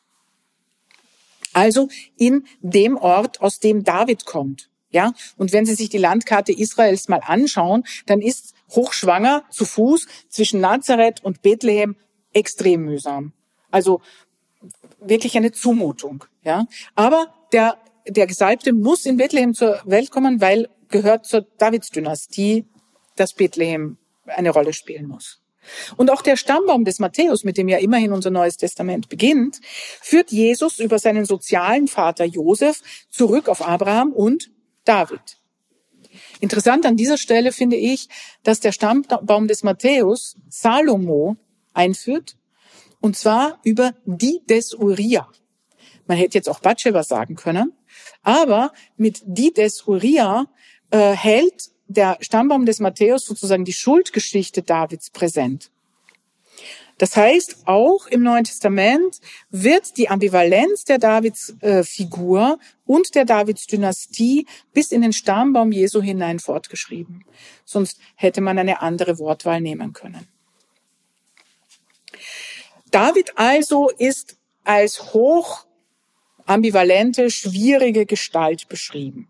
Also 1.58 1.90
in 2.18 2.46
dem 2.62 2.98
Ort, 2.98 3.42
aus 3.42 3.60
dem 3.60 3.84
David 3.84 4.26
kommt. 4.26 4.70
Ja, 4.92 5.14
und 5.38 5.54
wenn 5.54 5.66
Sie 5.66 5.74
sich 5.74 5.90
die 5.90 5.98
Landkarte 5.98 6.52
Israels 6.52 7.08
mal 7.08 7.22
anschauen, 7.26 7.84
dann 8.06 8.22
ist 8.22 8.54
hochschwanger 8.70 9.44
zu 9.50 9.66
Fuß 9.66 10.06
zwischen 10.30 10.62
Nazareth 10.62 11.24
und 11.24 11.42
Bethlehem 11.42 11.96
extrem 12.32 12.84
mühsam. 12.84 13.34
Also 13.72 14.02
wirklich 15.00 15.36
eine 15.36 15.52
Zumutung. 15.52 16.26
Ja, 16.44 16.68
aber 16.94 17.34
der 17.52 17.80
der 18.08 18.28
Gesalbte 18.28 18.72
muss 18.72 19.08
in 19.08 19.18
Bethlehem 19.18 19.56
zur 19.56 19.82
Welt 19.84 20.12
kommen, 20.12 20.40
weil 20.40 20.70
gehört 20.90 21.26
zur 21.26 21.42
Davidsdynastie, 21.42 22.66
dass 23.16 23.34
Bethlehem 23.34 23.98
eine 24.28 24.52
Rolle 24.52 24.74
spielen 24.74 25.08
muss. 25.08 25.42
Und 25.96 26.10
auch 26.10 26.22
der 26.22 26.38
Stammbaum 26.38 26.86
des 26.86 27.00
Matthäus, 27.00 27.44
mit 27.44 27.58
dem 27.58 27.68
ja 27.68 27.78
immerhin 27.78 28.12
unser 28.12 28.30
Neues 28.30 28.58
Testament 28.58 29.10
beginnt, 29.10 29.60
führt 30.02 30.32
Jesus 30.32 30.80
über 30.80 31.00
seinen 31.00 31.26
sozialen 31.26 31.88
Vater 31.88 32.26
Josef 32.26 32.82
zurück 33.10 33.50
auf 33.50 33.66
Abraham 33.68 34.12
und 34.14 34.52
David. 34.86 35.38
Interessant 36.40 36.86
an 36.86 36.98
dieser 36.98 37.18
Stelle 37.18 37.52
finde 37.52 37.76
ich, 37.76 38.10
dass 38.44 38.60
der 38.60 38.72
Stammbaum 38.72 39.48
des 39.48 39.64
Matthäus 39.64 40.36
Salomo 40.50 41.36
einführt, 41.74 42.38
und 43.00 43.16
zwar 43.16 43.60
über 43.64 43.94
die 44.06 44.42
des 44.50 44.74
Uriah. 44.74 45.30
Man 46.08 46.18
hätte 46.18 46.38
jetzt 46.38 46.50
auch 46.50 46.60
Batsheba 46.60 47.04
sagen 47.04 47.36
können, 47.36 47.74
aber 48.24 48.72
mit 48.96 49.22
die 49.26 49.54
des 49.54 49.88
Uriah 49.88 50.48
äh, 50.92 51.12
hält 51.12 51.70
der 51.88 52.18
Stammbaum 52.22 52.66
des 52.66 52.80
Matthäus 52.80 53.26
sozusagen 53.26 53.66
die 53.66 53.74
Schuldgeschichte 53.74 54.62
Davids 54.62 55.10
präsent. 55.10 55.72
Das 56.98 57.16
heißt, 57.16 57.68
auch 57.68 58.08
im 58.08 58.24
Neuen 58.24 58.44
Testament 58.44 59.20
wird 59.52 59.98
die 59.98 60.10
Ambivalenz 60.10 60.84
der 60.84 60.98
Davids-Figur 60.98 62.58
äh, 62.60 62.92
und 62.92 63.14
der 63.14 63.26
Davids-Dynastie 63.26 64.48
bis 64.74 64.92
in 64.92 65.02
den 65.02 65.14
Stammbaum 65.14 65.72
Jesu 65.72 66.02
hinein 66.02 66.40
fortgeschrieben. 66.40 67.24
Sonst 67.66 68.00
hätte 68.16 68.42
man 68.42 68.58
eine 68.58 68.82
andere 68.82 69.20
Wortwahl 69.20 69.62
nehmen 69.62 69.94
können. 69.94 70.28
David 72.90 73.38
also 73.38 73.90
ist 73.90 74.38
als 74.64 75.14
hoch 75.14 75.68
ambivalente, 76.46 77.30
schwierige 77.30 78.06
Gestalt 78.06 78.68
beschrieben. 78.70 79.30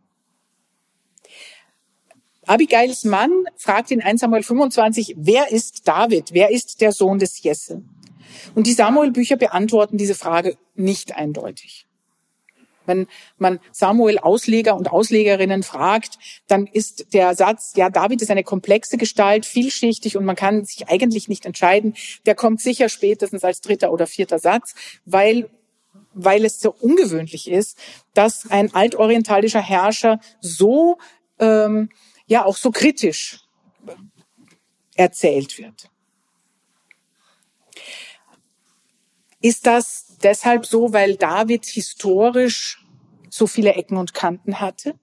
Abigails 2.47 3.03
Mann 3.03 3.31
fragt 3.55 3.91
in 3.91 4.01
1 4.01 4.21
Samuel 4.21 4.43
25, 4.43 5.15
wer 5.17 5.51
ist 5.51 5.87
David? 5.87 6.33
Wer 6.33 6.49
ist 6.49 6.81
der 6.81 6.91
Sohn 6.91 7.19
des 7.19 7.43
Jesse? 7.43 7.83
Und 8.55 8.67
die 8.67 8.73
Samuel-Bücher 8.73 9.37
beantworten 9.37 9.97
diese 9.97 10.15
Frage 10.15 10.57
nicht 10.75 11.15
eindeutig. 11.15 11.85
Wenn 12.85 13.07
man 13.37 13.59
Samuel 13.73 14.17
Ausleger 14.17 14.75
und 14.75 14.89
Auslegerinnen 14.89 15.61
fragt, 15.61 16.17
dann 16.47 16.67
ist 16.67 17.13
der 17.13 17.35
Satz, 17.35 17.73
ja, 17.75 17.89
David 17.89 18.21
ist 18.21 18.31
eine 18.31 18.43
komplexe 18.43 18.97
Gestalt, 18.97 19.45
vielschichtig 19.45 20.15
und 20.15 20.23
man 20.23 20.37
kann 20.37 20.63
sich 20.63 20.87
eigentlich 20.87 21.27
nicht 21.27 21.45
entscheiden. 21.45 21.95
Der 22.25 22.33
kommt 22.33 22.61
sicher 22.61 22.87
spätestens 22.87 23.43
als 23.43 23.59
dritter 23.61 23.91
oder 23.91 24.07
vierter 24.07 24.39
Satz, 24.39 24.73
weil 25.05 25.49
weil 26.19 26.45
es 26.45 26.59
so 26.59 26.73
ungewöhnlich 26.79 27.47
ist, 27.47 27.77
dass 28.15 28.49
ein 28.49 28.73
altorientalischer 28.73 29.61
Herrscher 29.61 30.19
so 30.41 30.97
ähm, 31.39 31.89
ja 32.27 32.45
auch 32.45 32.57
so 32.57 32.71
kritisch 32.71 33.39
erzählt 34.95 35.57
wird. 35.57 35.89
Ist 39.41 39.65
das 39.65 40.17
deshalb 40.21 40.65
so, 40.65 40.93
weil 40.93 41.15
David 41.15 41.65
historisch 41.65 42.83
so 43.29 43.47
viele 43.47 43.73
Ecken 43.73 43.97
und 43.97 44.13
Kanten 44.13 44.59
hatte? 44.59 44.95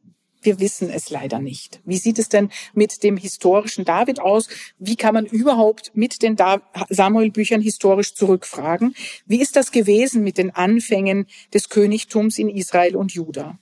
Wir 0.43 0.61
wissen 0.61 0.91
es 0.91 1.09
leider 1.09 1.39
nicht. 1.39 1.81
Wie 1.87 1.97
sieht 1.97 2.19
es 2.19 2.29
denn 2.29 2.51
mit 2.75 3.03
dem 3.03 3.17
historischen 3.17 3.87
David 3.87 4.21
aus? 4.21 4.49
Wie 4.79 4.97
kann 4.97 5.15
man 5.15 5.25
überhaupt 5.25 5.93
mit 5.95 6.21
den 6.23 6.37
Samuel-Büchern 6.91 7.63
historisch 7.63 8.15
zurückfragen? 8.15 8.95
Wie 9.25 9.41
ist 9.41 9.57
das 9.57 9.73
gewesen 9.73 10.23
mit 10.23 10.37
den 10.37 10.51
Anfängen 10.51 11.27
des 11.55 11.71
Königtums 11.71 12.39
in 12.39 12.51
Israel 12.51 12.97
und 12.97 13.15
Juda? 13.15 13.59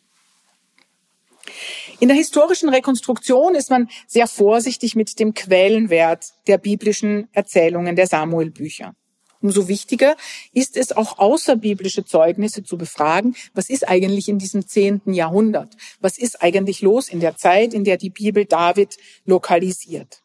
In 2.01 2.09
der 2.09 2.17
historischen 2.17 2.69
Rekonstruktion 2.69 3.55
ist 3.55 3.71
man 3.71 3.89
sehr 4.07 4.27
vorsichtig 4.27 4.97
mit 4.97 5.19
dem 5.19 5.35
Quellenwert 5.35 6.33
der 6.47 6.59
biblischen 6.59 7.29
Erzählungen 7.33 7.97
der 7.97 8.07
Samuel-Bücher. 8.07 8.95
Umso 9.43 9.67
wichtiger 9.67 10.17
ist 10.53 10.77
es 10.77 10.93
auch 10.93 11.19
außerbiblische 11.19 12.05
Zeugnisse 12.05 12.63
zu 12.63 12.79
befragen. 12.79 13.35
Was 13.55 13.71
ist 13.71 13.89
eigentlich 13.89 14.29
in 14.29 14.39
diesem 14.39 14.69
zehnten 14.69 15.13
Jahrhundert? 15.13 15.77
Was 16.01 16.17
ist 16.17 16.43
eigentlich 16.43 16.81
los 16.81 17.09
in 17.09 17.19
der 17.19 17.37
Zeit, 17.37 17.75
in 17.75 17.83
der 17.83 17.97
die 17.97 18.11
Bibel 18.11 18.45
David 18.45 18.97
lokalisiert? 19.25 20.23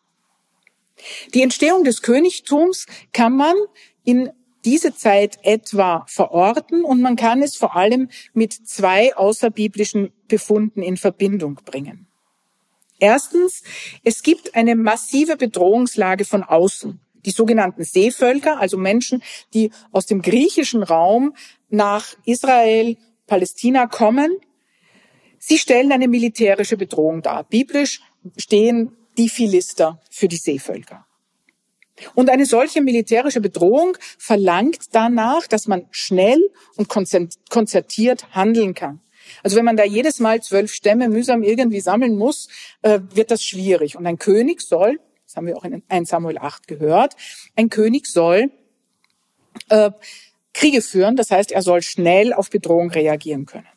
Die 1.34 1.42
Entstehung 1.42 1.84
des 1.84 2.04
Königtums 2.04 2.86
kann 3.12 3.36
man 3.36 3.56
in 4.04 4.32
diese 4.68 4.94
Zeit 4.94 5.40
etwa 5.44 6.04
verorten 6.10 6.84
und 6.84 7.02
man 7.02 7.16
kann 7.16 7.42
es 7.42 7.56
vor 7.56 7.78
allem 7.78 8.10
mit 8.34 8.52
zwei 8.52 9.16
außerbiblischen 9.16 10.12
Befunden 10.28 10.82
in 10.82 10.98
Verbindung 10.98 11.56
bringen. 11.64 12.08
Erstens, 13.00 13.64
es 14.04 14.24
gibt 14.24 14.56
eine 14.56 14.76
massive 14.76 15.38
Bedrohungslage 15.38 16.26
von 16.26 16.44
außen 16.44 17.00
die 17.26 17.32
sogenannten 17.32 17.86
Seevölker, 17.86 18.60
also 18.60 18.78
Menschen, 18.78 19.24
die 19.54 19.72
aus 19.94 20.06
dem 20.06 20.22
griechischen 20.22 20.84
Raum 20.84 21.34
nach 21.70 22.06
Israel, 22.26 22.98
Palästina 23.26 23.88
kommen. 23.88 24.38
Sie 25.40 25.58
stellen 25.58 25.94
eine 25.94 26.10
militärische 26.10 26.76
Bedrohung 26.76 27.22
dar. 27.22 27.46
Biblisch 27.46 28.02
stehen 28.38 28.98
die 29.18 29.30
Philister 29.30 30.02
für 30.10 30.28
die 30.28 30.38
Seevölker. 30.38 31.07
Und 32.16 32.30
eine 32.30 32.46
solche 32.46 32.82
militärische 32.82 33.42
Bedrohung 33.42 33.98
verlangt 34.18 34.86
danach, 34.92 35.48
dass 35.48 35.68
man 35.68 35.88
schnell 35.92 36.50
und 36.76 36.90
konzertiert 36.90 38.36
handeln 38.36 38.74
kann. 38.74 39.02
Also 39.44 39.58
wenn 39.58 39.66
man 39.66 39.76
da 39.76 39.84
jedes 39.84 40.20
Mal 40.20 40.42
zwölf 40.42 40.72
Stämme 40.72 41.10
mühsam 41.10 41.44
irgendwie 41.44 41.82
sammeln 41.82 42.18
muss, 42.18 42.48
äh, 42.82 43.00
wird 43.14 43.32
das 43.32 43.44
schwierig. 43.44 43.98
Und 43.98 44.06
ein 44.06 44.18
König 44.18 44.62
soll 44.62 45.00
das 45.28 45.36
haben 45.36 45.48
wir 45.48 45.58
auch 45.58 45.66
in 45.66 45.84
1 45.90 46.10
Samuel 46.10 46.38
8 46.38 46.68
gehört, 46.68 47.16
ein 47.56 47.70
König 47.70 48.08
soll 48.08 48.50
äh, 49.70 49.92
Kriege 50.54 50.82
führen, 50.82 51.18
das 51.18 51.32
heißt, 51.32 51.52
er 51.52 51.62
soll 51.62 51.82
schnell 51.82 52.34
auf 52.34 52.50
Bedrohung 52.50 52.90
reagieren 52.90 53.46
können. 53.46 53.68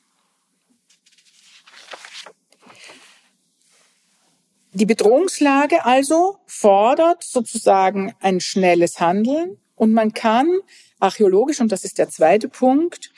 Die 4.73 4.87
Bedrohungslage 4.87 5.85
also 5.85 6.39
fordert 6.47 7.25
sozusagen 7.25 8.15
ein 8.21 8.41
schnelles 8.41 9.01
Handeln 9.01 9.57
und 9.75 9.93
man 9.93 10.13
kann 10.13 10.49
archäologisch, 11.01 11.61
und 11.61 11.73
das 11.73 11.85
ist 11.85 11.99
der 11.99 12.09
zweite 12.09 12.49
Punkt, 12.49 13.13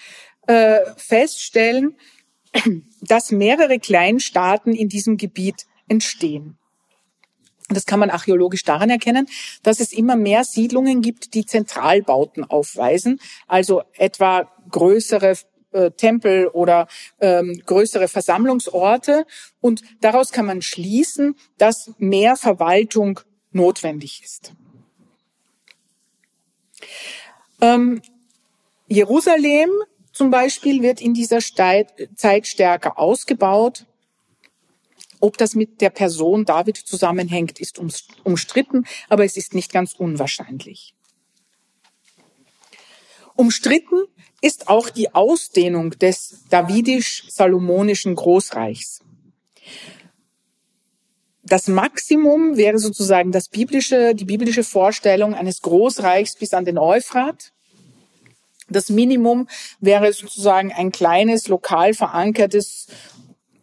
äh, 0.47 0.81
feststellen, 0.97 1.97
dass 3.03 3.33
mehrere 3.33 3.79
Kleinstaaten 3.79 4.73
in 4.75 4.89
diesem 4.89 5.19
Gebiet 5.19 5.67
entstehen. 5.89 6.57
Das 7.69 7.87
kann 7.87 8.01
man 8.01 8.11
archäologisch 8.11 8.65
daran 8.65 8.91
erkennen, 8.91 9.27
dass 9.63 9.81
es 9.81 9.93
immer 9.93 10.17
mehr 10.17 10.45
Siedlungen 10.45 11.03
gibt, 11.03 11.35
die 11.35 11.47
Zentralbauten 11.47 12.45
aufweisen, 12.45 13.21
also 13.47 13.83
etwa 13.95 14.51
größere 14.71 15.37
äh, 15.73 15.91
Tempel 15.91 16.49
oder 16.49 16.87
ähm, 17.21 17.61
größere 17.67 18.09
Versammlungsorte. 18.09 19.27
Und 19.61 19.83
daraus 20.01 20.33
kann 20.33 20.47
man 20.47 20.63
schließen, 20.63 21.37
dass 21.59 21.93
mehr 21.99 22.37
Verwaltung 22.37 23.21
notwendig 23.53 24.23
ist. 24.25 24.55
Ähm, 27.61 28.03
Jerusalem 28.89 29.71
zum 30.13 30.31
Beispiel 30.31 30.83
wird 30.83 31.01
in 31.01 31.15
dieser 31.15 31.39
Zeit 31.41 32.47
stärker 32.47 32.99
ausgebaut. 32.99 33.87
Ob 35.21 35.39
das 35.39 35.55
mit 35.55 35.81
der 35.81 35.91
Person 35.91 36.45
David 36.45 36.77
zusammenhängt, 36.77 37.61
ist 37.61 37.79
umstritten, 38.25 38.85
aber 39.09 39.25
es 39.25 39.37
ist 39.37 39.55
nicht 39.55 39.73
ganz 39.73 39.95
unwahrscheinlich. 39.95 40.95
Umstritten 43.35 44.05
ist 44.41 44.69
auch 44.69 44.91
die 44.91 45.15
Ausdehnung 45.15 45.91
des 45.91 46.45
davidisch-salomonischen 46.51 48.15
Großreichs. 48.15 49.01
Das 51.45 51.69
Maximum 51.69 52.57
wäre 52.57 52.79
sozusagen 52.79 53.33
das 53.33 53.49
biblische, 53.49 54.15
die 54.15 54.25
biblische 54.25 54.65
Vorstellung 54.65 55.35
eines 55.35 55.61
Großreichs 55.63 56.37
bis 56.37 56.55
an 56.55 56.65
den 56.65 56.79
Euphrat. 56.79 57.53
Das 58.69 58.91
Minimum 58.91 59.49
wäre 59.81 60.13
sozusagen 60.13 60.73
ein 60.73 60.93
kleines, 60.93 61.49
lokal 61.49 61.95
verankertes 61.95 62.87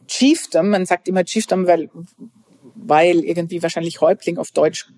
Chiefdom, 0.07 0.69
man 0.69 0.85
sagt 0.85 1.07
immer 1.07 1.23
Chiefdom, 1.23 1.67
weil, 1.67 1.89
weil 2.75 3.23
irgendwie 3.23 3.61
wahrscheinlich 3.63 4.01
Häuptling 4.01 4.37
auf 4.37 4.51
Deutsch 4.51 4.91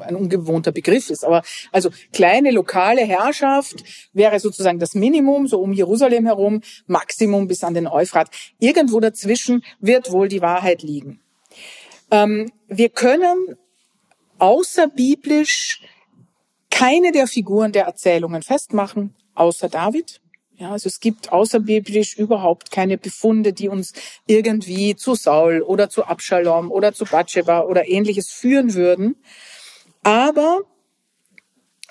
ein 0.00 0.16
ungewohnter 0.16 0.72
Begriff 0.72 1.10
ist. 1.10 1.24
Aber 1.24 1.42
also 1.72 1.90
kleine 2.12 2.50
lokale 2.50 3.02
Herrschaft 3.02 3.84
wäre 4.12 4.38
sozusagen 4.40 4.78
das 4.78 4.94
Minimum, 4.94 5.46
so 5.46 5.60
um 5.60 5.72
Jerusalem 5.72 6.26
herum, 6.26 6.62
Maximum 6.86 7.48
bis 7.48 7.64
an 7.64 7.74
den 7.74 7.86
Euphrat. 7.86 8.30
Irgendwo 8.58 9.00
dazwischen 9.00 9.64
wird 9.80 10.12
wohl 10.12 10.28
die 10.28 10.42
Wahrheit 10.42 10.82
liegen. 10.82 11.20
Ähm, 12.10 12.50
wir 12.68 12.88
können 12.88 13.56
außerbiblisch 14.38 15.80
keine 16.70 17.12
der 17.12 17.26
Figuren 17.26 17.72
der 17.72 17.84
Erzählungen 17.84 18.42
festmachen, 18.42 19.14
außer 19.34 19.68
David. 19.68 20.20
Ja, 20.56 20.72
also 20.72 20.88
es 20.88 21.00
gibt 21.00 21.32
außerbiblisch 21.32 22.16
überhaupt 22.16 22.70
keine 22.70 22.98
Befunde, 22.98 23.54
die 23.54 23.68
uns 23.68 23.94
irgendwie 24.26 24.94
zu 24.94 25.14
Saul 25.14 25.62
oder 25.62 25.88
zu 25.88 26.04
Abschalom 26.04 26.70
oder 26.70 26.92
zu 26.92 27.06
Bathsheba 27.06 27.62
oder 27.62 27.88
ähnliches 27.88 28.30
führen 28.30 28.74
würden. 28.74 29.16
Aber 30.02 30.62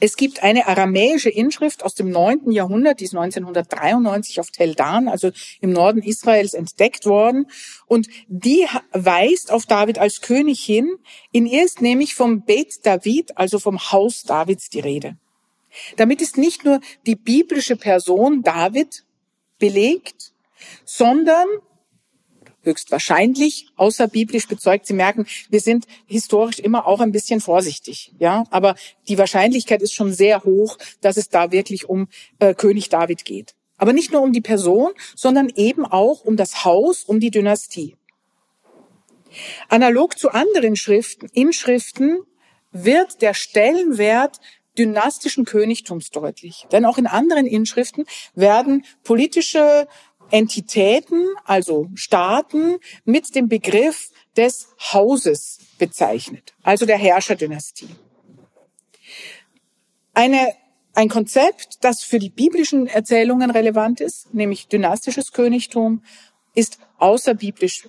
es 0.02 0.16
gibt 0.16 0.44
eine 0.44 0.68
aramäische 0.68 1.30
Inschrift 1.30 1.84
aus 1.84 1.94
dem 1.94 2.10
9. 2.10 2.52
Jahrhundert, 2.52 3.02
die 3.02 3.06
ist 3.06 3.16
1993 3.16 4.40
auf 4.40 4.50
Tel 4.50 4.74
Dan, 4.74 5.10
also 5.10 5.32
im 5.60 5.72
Norden 5.72 6.02
Israels, 6.02 6.54
entdeckt 6.54 7.06
worden. 7.06 7.48
Und 7.86 8.08
die 8.28 8.66
weist 8.92 9.52
auf 9.52 9.66
David 9.66 10.00
als 10.00 10.22
König 10.22 10.62
hin. 10.62 10.90
In 11.34 11.46
ihr 11.46 11.66
ist 11.66 11.82
nämlich 11.82 12.16
vom 12.16 12.46
Beit 12.46 12.86
David, 12.86 13.38
also 13.38 13.60
vom 13.60 13.92
Haus 13.92 14.24
Davids, 14.24 14.70
die 14.70 14.80
Rede. 14.80 15.18
Damit 15.98 16.22
ist 16.22 16.38
nicht 16.38 16.64
nur 16.64 16.80
die 17.06 17.16
biblische 17.16 17.76
Person 17.76 18.42
David 18.42 19.04
belegt, 19.60 20.32
sondern 20.86 21.46
höchstwahrscheinlich 22.64 23.68
außerbiblisch 23.76 24.48
bezeugt. 24.48 24.86
Sie 24.86 24.94
merken, 24.94 25.26
wir 25.50 25.60
sind 25.60 25.86
historisch 26.06 26.60
immer 26.60 26.86
auch 26.86 27.00
ein 27.00 27.12
bisschen 27.12 27.42
vorsichtig, 27.42 28.14
ja. 28.20 28.44
Aber 28.52 28.76
die 29.08 29.18
Wahrscheinlichkeit 29.18 29.82
ist 29.82 29.94
schon 29.94 30.14
sehr 30.14 30.44
hoch, 30.44 30.78
dass 31.02 31.18
es 31.18 31.30
da 31.30 31.52
wirklich 31.52 31.88
um 31.88 32.08
äh, 32.40 32.54
König 32.54 32.90
David 32.90 33.26
geht. 33.26 33.56
Aber 33.78 33.94
nicht 33.94 34.12
nur 34.12 34.22
um 34.22 34.34
die 34.34 34.42
Person, 34.42 34.92
sondern 35.16 35.50
eben 35.56 35.86
auch 35.86 36.26
um 36.26 36.36
das 36.36 36.66
Haus, 36.66 37.04
um 37.04 37.20
die 37.20 37.32
Dynastie. 37.32 37.96
Analog 39.70 40.18
zu 40.18 40.32
anderen 40.32 40.76
Schriften, 40.76 41.30
Inschriften 41.34 42.20
wird 42.72 43.22
der 43.22 43.34
Stellenwert 43.34 44.40
dynastischen 44.78 45.46
Königtums 45.46 46.10
deutlich. 46.10 46.66
Denn 46.72 46.86
auch 46.86 46.98
in 46.98 47.08
anderen 47.08 47.46
Inschriften 47.46 48.06
werden 48.34 48.86
politische 49.04 49.88
Entitäten, 50.32 51.26
also 51.46 51.90
Staaten, 51.96 52.78
mit 53.06 53.36
dem 53.36 53.48
Begriff 53.48 54.12
des 54.38 54.70
Hauses 54.94 55.60
bezeichnet, 55.78 56.54
also 56.64 56.86
der 56.86 56.98
Herrscherdynastie. 56.98 57.90
Eine, 60.14 60.54
ein 60.94 61.10
Konzept, 61.10 61.84
das 61.84 62.04
für 62.04 62.20
die 62.20 62.30
biblischen 62.30 62.88
Erzählungen 62.88 63.52
relevant 63.52 64.02
ist, 64.02 64.34
nämlich 64.34 64.68
dynastisches 64.68 65.32
Königtum, 65.32 66.04
ist 66.56 66.80
außerbiblisch 66.98 67.88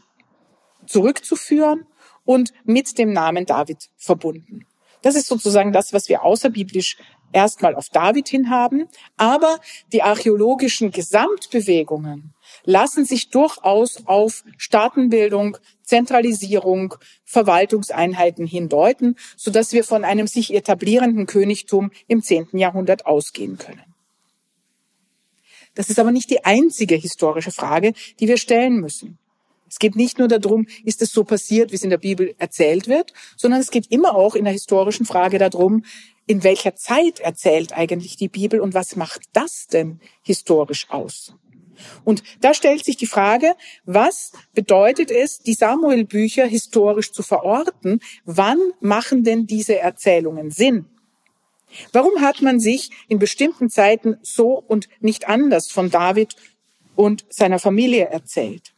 zurückzuführen 0.87 1.87
und 2.25 2.53
mit 2.65 2.99
dem 2.99 3.13
Namen 3.13 3.47
David 3.47 3.91
verbunden. 3.97 4.67
Das 5.03 5.15
ist 5.15 5.27
sozusagen 5.27 5.73
das, 5.73 5.93
was 5.93 6.09
wir 6.09 6.23
außerbiblisch 6.23 6.99
erstmal 7.33 7.75
auf 7.75 7.89
David 7.89 8.29
hin 8.29 8.51
haben. 8.51 8.89
Aber 9.17 9.59
die 9.93 10.03
archäologischen 10.03 10.91
Gesamtbewegungen 10.91 12.35
lassen 12.65 13.05
sich 13.05 13.31
durchaus 13.31 14.07
auf 14.07 14.45
Staatenbildung, 14.57 15.57
Zentralisierung, 15.83 16.95
Verwaltungseinheiten 17.25 18.47
hindeuten, 18.47 19.17
sodass 19.37 19.73
wir 19.73 19.85
von 19.85 20.05
einem 20.05 20.27
sich 20.27 20.55
etablierenden 20.55 21.27
Königtum 21.27 21.91
im 22.07 22.23
zehnten 22.23 22.59
Jahrhundert 22.59 23.07
ausgehen 23.07 23.59
können. 23.59 23.85
Das 25.75 25.89
ist 25.89 25.99
aber 25.99 26.11
nicht 26.11 26.31
die 26.31 26.45
einzige 26.45 26.97
historische 26.97 27.53
Frage, 27.53 27.93
die 28.19 28.29
wir 28.29 28.37
stellen 28.37 28.81
müssen. 28.81 29.19
Es 29.71 29.79
geht 29.79 29.95
nicht 29.95 30.19
nur 30.19 30.27
darum, 30.27 30.67
ist 30.85 31.01
es 31.01 31.13
so 31.13 31.23
passiert, 31.23 31.71
wie 31.71 31.77
es 31.77 31.85
in 31.85 31.91
der 31.91 31.99
Bibel 31.99 32.35
erzählt 32.39 32.89
wird, 32.89 33.13
sondern 33.37 33.61
es 33.61 33.71
geht 33.71 33.87
immer 33.91 34.17
auch 34.17 34.35
in 34.35 34.45
der 34.45 34.53
historischen 34.53 35.07
Frage 35.07 35.39
darum, 35.39 35.85
in 36.27 36.43
welcher 36.43 36.75
Zeit 36.75 37.21
erzählt 37.21 37.73
eigentlich 37.73 38.17
die 38.17 38.29
Bibel 38.29 38.61
und 38.61 38.75
was 38.75 38.97
macht 38.97 39.23
das 39.33 39.69
denn 39.69 40.01
historisch 40.23 40.91
aus? 40.91 41.35
Und 42.05 42.23
da 42.41 42.53
stellt 42.53 42.85
sich 42.85 42.97
die 42.97 43.07
Frage, 43.07 43.55
was 43.85 44.33
bedeutet 44.55 45.11
es, 45.11 45.39
die 45.39 45.55
Samuel-Bücher 45.55 46.47
historisch 46.47 47.13
zu 47.13 47.23
verorten? 47.23 48.01
Wann 48.25 48.59
machen 48.81 49.25
denn 49.25 49.47
diese 49.47 49.79
Erzählungen 49.79 50.51
Sinn? 50.51 50.87
Warum 51.93 52.21
hat 52.21 52.43
man 52.43 52.59
sich 52.59 52.91
in 53.09 53.19
bestimmten 53.19 53.71
Zeiten 53.71 54.17
so 54.23 54.63
und 54.67 54.89
nicht 55.01 55.29
anders 55.29 55.71
von 55.71 55.91
David 55.91 56.35
und 56.97 57.25
seiner 57.31 57.61
Familie 57.61 58.07
erzählt? 58.07 58.75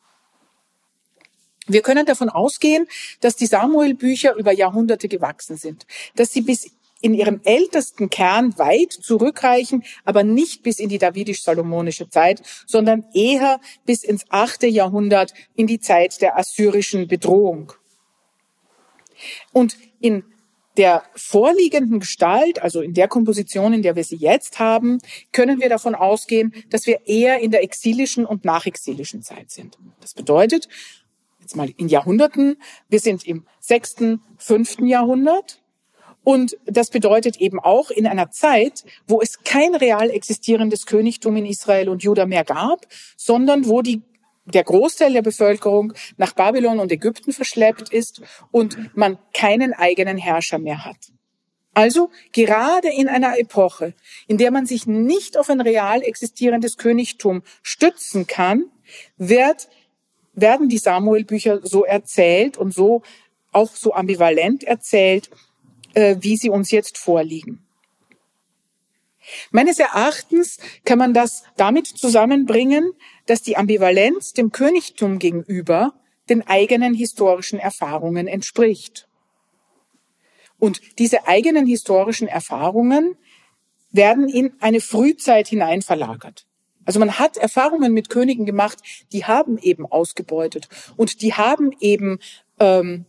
Wir 1.67 1.83
können 1.83 2.07
davon 2.07 2.29
ausgehen, 2.29 2.89
dass 3.21 3.37
die 3.37 3.47
Samuel-Bücher 3.47 4.35
über 4.35 4.53
Jahrhunderte 4.53 5.09
gewachsen 5.09 5.57
sind, 5.57 5.87
dass 6.17 6.33
sie 6.33 6.43
bis 6.43 6.71
in 7.03 7.15
ihrem 7.15 7.41
ältesten 7.45 8.11
Kern 8.11 8.57
weit 8.59 8.93
zurückreichen, 8.93 9.85
aber 10.05 10.23
nicht 10.23 10.63
bis 10.63 10.79
in 10.79 10.89
die 10.89 10.99
davidisch-salomonische 10.99 12.09
Zeit, 12.09 12.43
sondern 12.67 13.05
eher 13.13 13.61
bis 13.85 14.05
ins 14.05 14.25
achte 14.31 14.69
Jahrhundert 14.69 15.35
in 15.55 15.67
die 15.67 15.81
Zeit 15.81 16.23
der 16.23 16.39
assyrischen 16.39 17.09
Bedrohung. 17.09 17.73
Und 19.53 19.77
in 20.01 20.25
der 20.77 21.05
vorliegenden 21.15 22.01
Gestalt, 22.01 22.63
also 22.63 22.81
in 22.81 22.95
der 22.95 23.09
Komposition, 23.09 23.75
in 23.75 23.83
der 23.83 23.95
wir 23.95 24.05
sie 24.05 24.17
jetzt 24.17 24.59
haben, 24.59 24.99
können 25.33 25.61
wir 25.61 25.69
davon 25.69 25.95
ausgehen, 25.95 26.55
dass 26.71 26.87
wir 26.87 27.07
eher 27.07 27.41
in 27.41 27.51
der 27.51 27.63
exilischen 27.63 28.25
und 28.25 28.45
nachexilischen 28.45 29.23
Zeit 29.23 29.51
sind. 29.51 29.77
Das 30.01 30.15
bedeutet, 30.15 30.69
jetzt 31.53 31.57
mal 31.57 31.71
in 31.77 31.89
Jahrhunderten, 31.89 32.57
wir 32.89 33.01
sind 33.01 33.27
im 33.27 33.45
sechsten, 33.61 34.23
fünften 34.39 34.87
Jahrhundert. 34.87 35.61
Und 36.25 36.57
das 36.67 36.91
bedeutet 36.91 37.39
eben 37.39 37.59
auch 37.59 37.91
in 37.91 38.07
einer 38.07 38.31
Zeit, 38.31 38.85
wo 39.07 39.21
es 39.21 39.43
kein 39.43 39.75
real 39.75 40.09
existierendes 40.09 40.87
Königtum 40.87 41.37
in 41.37 41.47
Israel 41.47 41.89
und 41.89 42.03
Juda 42.03 42.27
mehr 42.27 42.45
gab, 42.45 42.87
sondern 43.17 43.67
wo 43.67 43.83
die 43.83 44.03
der 44.45 44.65
Großteil 44.65 45.13
der 45.13 45.23
Bevölkerung 45.23 45.93
nach 46.17 46.33
Babylon 46.33 46.81
und 46.81 46.91
Ägypten 46.91 47.33
verschleppt 47.33 47.93
ist 47.93 48.23
und 48.51 48.97
man 48.97 49.19
keinen 49.33 49.73
eigenen 49.73 50.17
Herrscher 50.17 50.59
mehr 50.59 50.85
hat. 50.85 50.97
Also 51.75 52.11
gerade 52.33 52.89
in 52.89 53.09
einer 53.09 53.39
Epoche, 53.39 53.95
in 54.27 54.39
der 54.39 54.51
man 54.51 54.67
sich 54.67 54.87
nicht 54.87 55.39
auf 55.39 55.49
ein 55.49 55.61
real 55.61 56.03
existierendes 56.03 56.77
Königtum 56.77 57.43
stützen 57.63 58.27
kann, 58.27 58.65
wird, 59.17 59.69
werden 60.33 60.69
die 60.69 60.79
Samuel-Bücher 60.79 61.61
so 61.63 61.85
erzählt 61.85 62.57
und 62.57 62.73
so 62.75 63.03
auch 63.53 63.71
so 63.71 63.93
ambivalent 63.95 64.65
erzählt, 64.65 65.31
äh, 65.95 66.17
wie 66.21 66.37
sie 66.37 66.51
uns 66.51 66.71
jetzt 66.71 66.97
vorliegen. 66.99 67.67
Meines 69.51 69.79
Erachtens 69.79 70.59
kann 70.85 70.99
man 70.99 71.15
das 71.15 71.45
damit 71.57 71.87
zusammenbringen, 71.87 72.93
dass 73.27 73.43
die 73.43 73.57
Ambivalenz 73.57 74.33
dem 74.33 74.51
Königtum 74.51 75.19
gegenüber 75.19 75.95
den 76.29 76.47
eigenen 76.47 76.95
historischen 76.95 77.59
Erfahrungen 77.59 78.27
entspricht. 78.27 79.09
Und 80.59 80.81
diese 80.99 81.27
eigenen 81.27 81.67
historischen 81.67 82.29
Erfahrungen 82.29 83.17
werden 83.91 84.29
in 84.29 84.55
eine 84.61 84.81
Frühzeit 84.81 85.49
hinein 85.49 85.83
verlagert. 85.83 86.47
Also 86.85 86.99
man 86.99 87.19
hat 87.19 87.37
Erfahrungen 87.37 87.93
mit 87.93 88.09
Königen 88.09 88.47
gemacht, 88.47 88.79
die 89.13 89.25
haben 89.25 89.59
eben 89.59 89.87
ausgebeutet 89.87 90.69
und 90.97 91.23
die 91.23 91.35
haben 91.35 91.73
eben 91.81 92.19
ähm, 92.59 93.07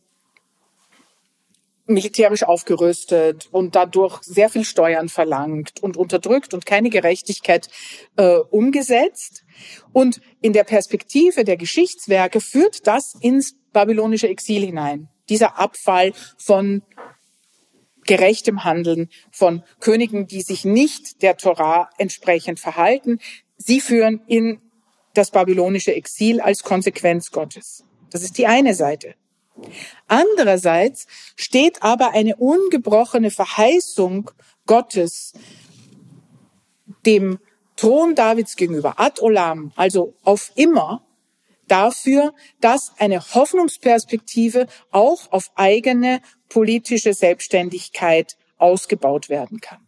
militärisch 1.85 2.43
aufgerüstet 2.43 3.49
und 3.51 3.75
dadurch 3.75 4.21
sehr 4.23 4.49
viel 4.49 4.63
Steuern 4.63 5.09
verlangt 5.09 5.81
und 5.81 5.97
unterdrückt 5.97 6.53
und 6.53 6.65
keine 6.65 6.89
Gerechtigkeit 6.89 7.69
äh, 8.15 8.37
umgesetzt. 8.37 9.43
Und 9.91 10.21
in 10.41 10.53
der 10.53 10.63
Perspektive 10.63 11.43
der 11.43 11.57
Geschichtswerke 11.57 12.39
führt 12.39 12.87
das 12.87 13.15
ins 13.19 13.55
babylonische 13.73 14.29
Exil 14.29 14.65
hinein. 14.65 15.09
Dieser 15.29 15.59
Abfall 15.59 16.13
von 16.37 16.83
gerechtem 18.05 18.63
Handeln, 18.63 19.09
von 19.31 19.63
Königen, 19.79 20.27
die 20.27 20.41
sich 20.41 20.65
nicht 20.65 21.21
der 21.21 21.37
Torah 21.37 21.89
entsprechend 21.97 22.59
verhalten. 22.59 23.19
Sie 23.57 23.81
führen 23.81 24.21
in 24.27 24.61
das 25.13 25.31
babylonische 25.31 25.93
Exil 25.93 26.41
als 26.41 26.63
Konsequenz 26.63 27.31
Gottes. 27.31 27.83
Das 28.09 28.23
ist 28.23 28.37
die 28.37 28.47
eine 28.47 28.73
Seite. 28.73 29.15
Andererseits 30.07 31.07
steht 31.35 31.83
aber 31.83 32.11
eine 32.11 32.35
ungebrochene 32.37 33.31
Verheißung 33.31 34.31
Gottes 34.65 35.33
dem 37.05 37.39
Thron 37.75 38.15
Davids 38.15 38.55
gegenüber, 38.55 38.99
ad 38.99 39.21
olam, 39.21 39.71
also 39.75 40.15
auf 40.23 40.51
immer, 40.55 41.05
dafür, 41.67 42.33
dass 42.61 42.93
eine 42.97 43.19
Hoffnungsperspektive 43.19 44.67
auch 44.91 45.31
auf 45.31 45.51
eigene 45.55 46.21
politische 46.49 47.13
Selbstständigkeit 47.13 48.37
ausgebaut 48.57 49.29
werden 49.29 49.59
kann. 49.59 49.82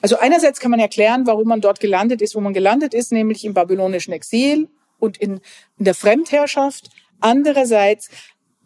Also 0.00 0.18
einerseits 0.18 0.60
kann 0.60 0.70
man 0.70 0.80
erklären, 0.80 1.26
warum 1.26 1.48
man 1.48 1.60
dort 1.60 1.80
gelandet 1.80 2.22
ist, 2.22 2.34
wo 2.34 2.40
man 2.40 2.54
gelandet 2.54 2.94
ist, 2.94 3.12
nämlich 3.12 3.44
im 3.44 3.54
babylonischen 3.54 4.12
Exil 4.12 4.68
und 4.98 5.16
in, 5.16 5.40
in 5.78 5.84
der 5.84 5.94
Fremdherrschaft. 5.94 6.90
Andererseits 7.20 8.10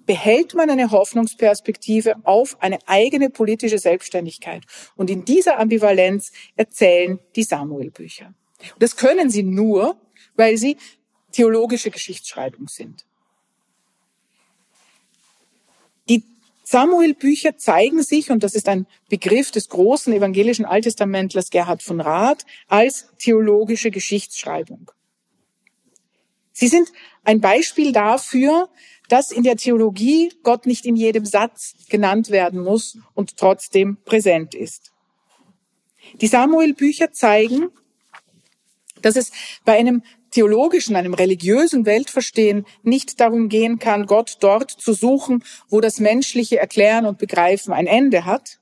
behält 0.04 0.54
man 0.54 0.68
eine 0.68 0.90
Hoffnungsperspektive 0.90 2.16
auf 2.24 2.60
eine 2.60 2.78
eigene 2.86 3.30
politische 3.30 3.78
Selbstständigkeit. 3.78 4.64
Und 4.96 5.10
in 5.10 5.24
dieser 5.24 5.59
Ambivalenz 5.59 6.32
erzählen 6.56 7.18
die 7.36 7.44
Samuel-Bücher. 7.44 8.34
Das 8.78 8.96
können 8.96 9.30
sie 9.30 9.42
nur, 9.42 9.96
weil 10.36 10.56
sie 10.56 10.76
theologische 11.32 11.90
Geschichtsschreibung 11.90 12.68
sind. 12.68 13.06
Die 16.09 16.24
Samuel-Bücher 16.64 17.56
zeigen 17.59 18.02
sich, 18.02 18.30
und 18.30 18.43
das 18.44 18.55
ist 18.55 18.68
ein 18.68 18.86
Begriff 19.09 19.51
des 19.51 19.68
großen 19.68 20.12
evangelischen 20.12 20.64
Alttestamentlers 20.64 21.51
Gerhard 21.51 21.82
von 21.82 22.01
Rath, 22.01 22.47
als 22.68 23.09
theologische 23.18 23.90
Geschichtsschreibung. 23.90 24.90
Sie 26.52 26.68
sind 26.68 26.93
ein 27.24 27.40
Beispiel 27.40 27.93
dafür, 27.93 28.68
dass 29.09 29.32
in 29.32 29.43
der 29.43 29.56
Theologie 29.56 30.32
Gott 30.43 30.66
nicht 30.66 30.86
in 30.86 30.97
jedem 30.97 31.26
Satz 31.26 31.74
genannt 31.89 32.30
werden 32.30 32.62
muss 32.62 32.98
und 33.14 33.36
trotzdem 33.36 33.98
präsent 34.05 34.55
ist. 34.55 34.93
Die 36.20 36.26
Samuel-Bücher 36.26 37.12
zeigen, 37.12 37.70
dass 39.01 39.16
es 39.16 39.32
bei 39.64 39.76
einem 39.76 40.02
theologischen, 40.32 40.96
einem 40.96 41.14
religiösen 41.14 41.86
Weltverstehen 41.86 42.66
nicht 42.82 43.20
darum 43.20 43.48
gehen 43.48 43.78
kann, 43.78 44.06
Gott 44.06 44.38
dort 44.40 44.70
zu 44.70 44.92
suchen, 44.92 45.44
wo 45.68 45.80
das 45.80 46.00
menschliche 46.00 46.59
Erklären 46.59 47.06
und 47.06 47.18
Begreifen 47.18 47.72
ein 47.72 47.86
Ende 47.86 48.24
hat, 48.24 48.59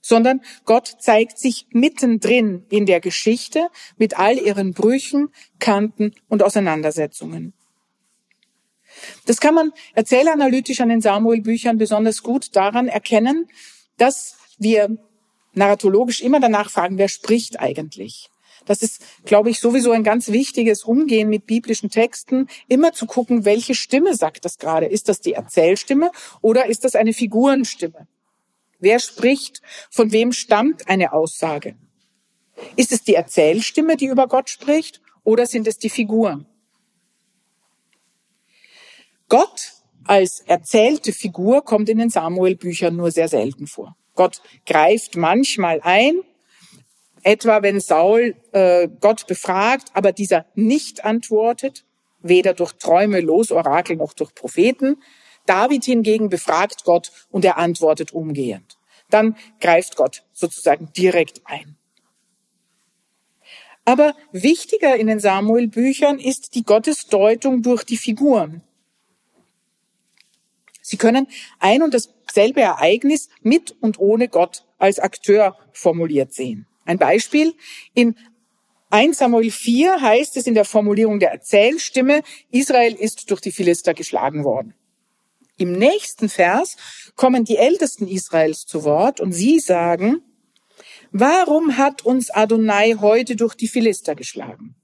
sondern 0.00 0.40
Gott 0.64 0.96
zeigt 1.00 1.38
sich 1.38 1.66
mittendrin 1.70 2.64
in 2.70 2.86
der 2.86 3.00
Geschichte 3.00 3.68
mit 3.96 4.18
all 4.18 4.38
ihren 4.38 4.72
Brüchen, 4.72 5.30
Kanten 5.58 6.14
und 6.28 6.42
Auseinandersetzungen. 6.42 7.52
Das 9.26 9.40
kann 9.40 9.54
man 9.54 9.72
erzählanalytisch 9.94 10.80
an 10.80 10.88
den 10.88 11.00
Samuel-Büchern 11.00 11.78
besonders 11.78 12.22
gut 12.22 12.56
daran 12.56 12.88
erkennen, 12.88 13.48
dass 13.96 14.36
wir 14.58 14.96
narratologisch 15.54 16.20
immer 16.20 16.40
danach 16.40 16.70
fragen, 16.70 16.98
wer 16.98 17.08
spricht 17.08 17.60
eigentlich? 17.60 18.30
Das 18.68 18.82
ist, 18.82 19.02
glaube 19.24 19.48
ich, 19.48 19.60
sowieso 19.60 19.92
ein 19.92 20.04
ganz 20.04 20.28
wichtiges 20.28 20.84
Umgehen 20.84 21.30
mit 21.30 21.46
biblischen 21.46 21.88
Texten, 21.88 22.48
immer 22.68 22.92
zu 22.92 23.06
gucken, 23.06 23.46
welche 23.46 23.74
Stimme 23.74 24.14
sagt 24.14 24.44
das 24.44 24.58
gerade? 24.58 24.86
Ist 24.86 25.08
das 25.08 25.20
die 25.20 25.32
Erzählstimme 25.32 26.10
oder 26.42 26.66
ist 26.66 26.84
das 26.84 26.94
eine 26.94 27.14
Figurenstimme? 27.14 28.06
Wer 28.78 28.98
spricht? 29.00 29.62
Von 29.90 30.12
wem 30.12 30.32
stammt 30.32 30.86
eine 30.86 31.14
Aussage? 31.14 31.76
Ist 32.76 32.92
es 32.92 33.02
die 33.02 33.14
Erzählstimme, 33.14 33.96
die 33.96 34.06
über 34.06 34.28
Gott 34.28 34.50
spricht 34.50 35.00
oder 35.24 35.46
sind 35.46 35.66
es 35.66 35.78
die 35.78 35.90
Figuren? 35.90 36.46
Gott 39.28 39.72
als 40.04 40.40
erzählte 40.40 41.12
Figur 41.12 41.64
kommt 41.64 41.88
in 41.88 41.98
den 41.98 42.10
Samuel-Büchern 42.10 42.96
nur 42.96 43.10
sehr 43.10 43.28
selten 43.28 43.66
vor. 43.66 43.96
Gott 44.14 44.42
greift 44.66 45.16
manchmal 45.16 45.80
ein, 45.82 46.20
etwa 47.22 47.62
wenn 47.62 47.80
Saul 47.80 48.34
äh, 48.52 48.88
Gott 49.00 49.26
befragt, 49.26 49.88
aber 49.94 50.12
dieser 50.12 50.46
nicht 50.54 51.04
antwortet, 51.04 51.84
weder 52.20 52.54
durch 52.54 52.72
Träume, 52.74 53.20
Losorakel 53.20 53.96
noch 53.96 54.12
durch 54.12 54.34
Propheten. 54.34 55.02
David 55.46 55.84
hingegen 55.84 56.28
befragt 56.28 56.84
Gott 56.84 57.10
und 57.30 57.44
er 57.44 57.58
antwortet 57.58 58.12
umgehend. 58.12 58.78
Dann 59.10 59.36
greift 59.60 59.96
Gott 59.96 60.24
sozusagen 60.32 60.92
direkt 60.96 61.40
ein. 61.44 61.76
Aber 63.88 64.14
wichtiger 64.32 64.96
in 64.96 65.06
den 65.06 65.18
Samuel-Büchern 65.18 66.18
ist 66.18 66.54
die 66.54 66.62
Gottesdeutung 66.62 67.62
durch 67.62 67.84
die 67.84 67.96
Figuren. 67.96 68.62
Sie 70.82 70.98
können 70.98 71.26
ein 71.58 71.82
und 71.82 71.94
dasselbe 71.94 72.60
Ereignis 72.60 73.30
mit 73.40 73.74
und 73.80 73.98
ohne 73.98 74.28
Gott 74.28 74.66
als 74.76 74.98
Akteur 74.98 75.56
formuliert 75.72 76.34
sehen. 76.34 76.67
Ein 76.88 76.96
Beispiel. 76.96 77.54
In 77.92 78.16
1 78.88 79.18
Samuel 79.18 79.50
4 79.50 80.00
heißt 80.00 80.38
es 80.38 80.46
in 80.46 80.54
der 80.54 80.64
Formulierung 80.64 81.20
der 81.20 81.30
Erzählstimme, 81.30 82.22
Israel 82.50 82.94
ist 82.94 83.30
durch 83.30 83.42
die 83.42 83.52
Philister 83.52 83.92
geschlagen 83.92 84.42
worden. 84.42 84.72
Im 85.58 85.72
nächsten 85.72 86.30
Vers 86.30 86.76
kommen 87.14 87.44
die 87.44 87.58
Ältesten 87.58 88.08
Israels 88.08 88.64
zu 88.64 88.84
Wort 88.84 89.20
und 89.20 89.32
sie 89.32 89.58
sagen, 89.58 90.22
warum 91.12 91.76
hat 91.76 92.06
uns 92.06 92.30
Adonai 92.30 92.96
heute 92.98 93.36
durch 93.36 93.54
die 93.54 93.68
Philister 93.68 94.14
geschlagen? 94.14 94.74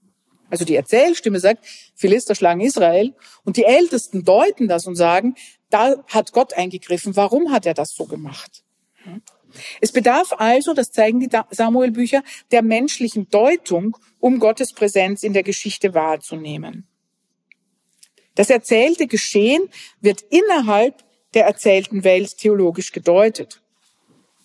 Also 0.50 0.66
die 0.66 0.76
Erzählstimme 0.76 1.40
sagt, 1.40 1.64
Philister 1.94 2.34
schlagen 2.34 2.60
Israel 2.60 3.14
und 3.44 3.56
die 3.56 3.64
Ältesten 3.64 4.24
deuten 4.24 4.68
das 4.68 4.86
und 4.86 4.96
sagen, 4.96 5.36
da 5.70 6.04
hat 6.08 6.32
Gott 6.32 6.52
eingegriffen. 6.52 7.16
Warum 7.16 7.50
hat 7.50 7.64
er 7.64 7.72
das 7.72 7.94
so 7.94 8.04
gemacht? 8.04 8.62
Es 9.80 9.92
bedarf 9.92 10.32
also, 10.36 10.74
das 10.74 10.90
zeigen 10.90 11.20
die 11.20 11.28
Samuel-Bücher, 11.50 12.22
der 12.50 12.62
menschlichen 12.62 13.28
Deutung, 13.30 13.96
um 14.20 14.38
Gottes 14.38 14.72
Präsenz 14.72 15.22
in 15.22 15.32
der 15.32 15.42
Geschichte 15.42 15.94
wahrzunehmen. 15.94 16.86
Das 18.34 18.50
erzählte 18.50 19.06
Geschehen 19.06 19.68
wird 20.00 20.22
innerhalb 20.22 21.04
der 21.34 21.46
erzählten 21.46 22.04
Welt 22.04 22.36
theologisch 22.38 22.92
gedeutet. 22.92 23.60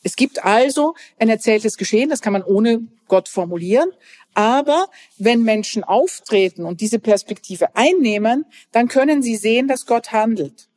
Es 0.04 0.16
gibt 0.16 0.44
also 0.44 0.96
ein 1.18 1.30
erzähltes 1.30 1.78
Geschehen, 1.78 2.10
das 2.10 2.22
kann 2.22 2.34
man 2.34 2.44
ohne 2.44 2.88
Gott 3.08 3.28
formulieren, 3.28 3.92
aber 4.34 4.88
wenn 5.18 5.44
Menschen 5.44 5.84
auftreten 5.84 6.66
und 6.66 6.82
diese 6.82 7.00
Perspektive 7.00 7.76
einnehmen, 7.76 8.46
dann 8.72 8.88
können 8.88 9.22
sie 9.22 9.36
sehen, 9.36 9.68
dass 9.68 9.86
Gott 9.86 10.12
handelt. 10.12 10.70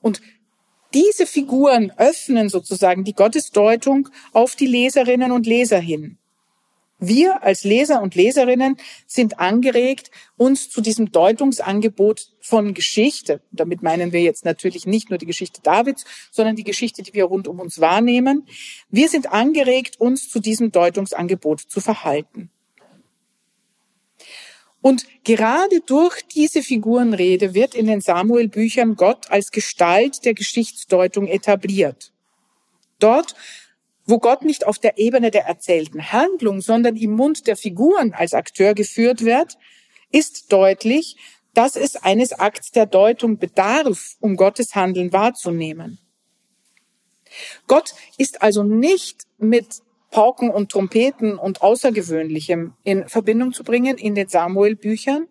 Und 0.00 0.22
diese 0.94 1.26
Figuren 1.26 1.92
öffnen 1.96 2.48
sozusagen 2.48 3.04
die 3.04 3.14
Gottesdeutung 3.14 4.08
auf 4.32 4.56
die 4.56 4.66
Leserinnen 4.66 5.32
und 5.32 5.46
Leser 5.46 5.78
hin. 5.78 6.18
Wir 7.04 7.42
als 7.42 7.64
Leser 7.64 8.00
und 8.00 8.14
Leserinnen 8.14 8.76
sind 9.08 9.40
angeregt, 9.40 10.12
uns 10.36 10.70
zu 10.70 10.80
diesem 10.80 11.10
Deutungsangebot 11.10 12.28
von 12.40 12.74
Geschichte, 12.74 13.40
damit 13.50 13.82
meinen 13.82 14.12
wir 14.12 14.20
jetzt 14.20 14.44
natürlich 14.44 14.86
nicht 14.86 15.10
nur 15.10 15.18
die 15.18 15.26
Geschichte 15.26 15.60
Davids, 15.62 16.04
sondern 16.30 16.54
die 16.54 16.62
Geschichte, 16.62 17.02
die 17.02 17.12
wir 17.12 17.24
rund 17.24 17.48
um 17.48 17.58
uns 17.58 17.80
wahrnehmen, 17.80 18.46
wir 18.88 19.08
sind 19.08 19.32
angeregt, 19.32 19.98
uns 19.98 20.30
zu 20.30 20.38
diesem 20.38 20.70
Deutungsangebot 20.70 21.62
zu 21.62 21.80
verhalten. 21.80 22.51
Und 24.82 25.06
gerade 25.24 25.80
durch 25.80 26.22
diese 26.26 26.62
Figurenrede 26.62 27.54
wird 27.54 27.74
in 27.74 27.86
den 27.86 28.00
Samuel-Büchern 28.00 28.96
Gott 28.96 29.30
als 29.30 29.52
Gestalt 29.52 30.24
der 30.24 30.34
Geschichtsdeutung 30.34 31.28
etabliert. 31.28 32.12
Dort, 32.98 33.34
wo 34.04 34.18
Gott 34.18 34.42
nicht 34.42 34.66
auf 34.66 34.80
der 34.80 34.98
Ebene 34.98 35.30
der 35.30 35.44
erzählten 35.44 36.12
Handlung, 36.12 36.60
sondern 36.60 36.96
im 36.96 37.12
Mund 37.12 37.46
der 37.46 37.56
Figuren 37.56 38.12
als 38.12 38.34
Akteur 38.34 38.74
geführt 38.74 39.24
wird, 39.24 39.56
ist 40.10 40.52
deutlich, 40.52 41.16
dass 41.54 41.76
es 41.76 41.96
eines 41.96 42.32
Akts 42.32 42.72
der 42.72 42.86
Deutung 42.86 43.38
bedarf, 43.38 44.16
um 44.20 44.36
Gottes 44.36 44.74
Handeln 44.74 45.12
wahrzunehmen. 45.12 45.98
Gott 47.66 47.94
ist 48.18 48.42
also 48.42 48.62
nicht 48.62 49.22
mit 49.38 49.66
Pauken 50.12 50.50
und 50.50 50.70
Trompeten 50.70 51.36
und 51.36 51.62
Außergewöhnlichem 51.62 52.74
in 52.84 53.08
Verbindung 53.08 53.52
zu 53.52 53.64
bringen 53.64 53.98
in 53.98 54.14
den 54.14 54.28
Samuel-Büchern, 54.28 55.26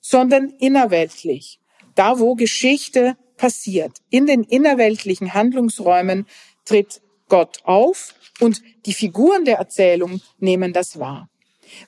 sondern 0.00 0.50
innerweltlich, 0.58 1.60
da 1.94 2.18
wo 2.18 2.34
Geschichte 2.34 3.16
passiert. 3.38 3.92
In 4.10 4.26
den 4.26 4.42
innerweltlichen 4.42 5.32
Handlungsräumen 5.32 6.26
tritt 6.64 7.00
Gott 7.28 7.60
auf 7.64 8.14
und 8.40 8.62
die 8.84 8.92
Figuren 8.92 9.44
der 9.44 9.56
Erzählung 9.56 10.20
nehmen 10.38 10.72
das 10.72 10.98
wahr. 10.98 11.28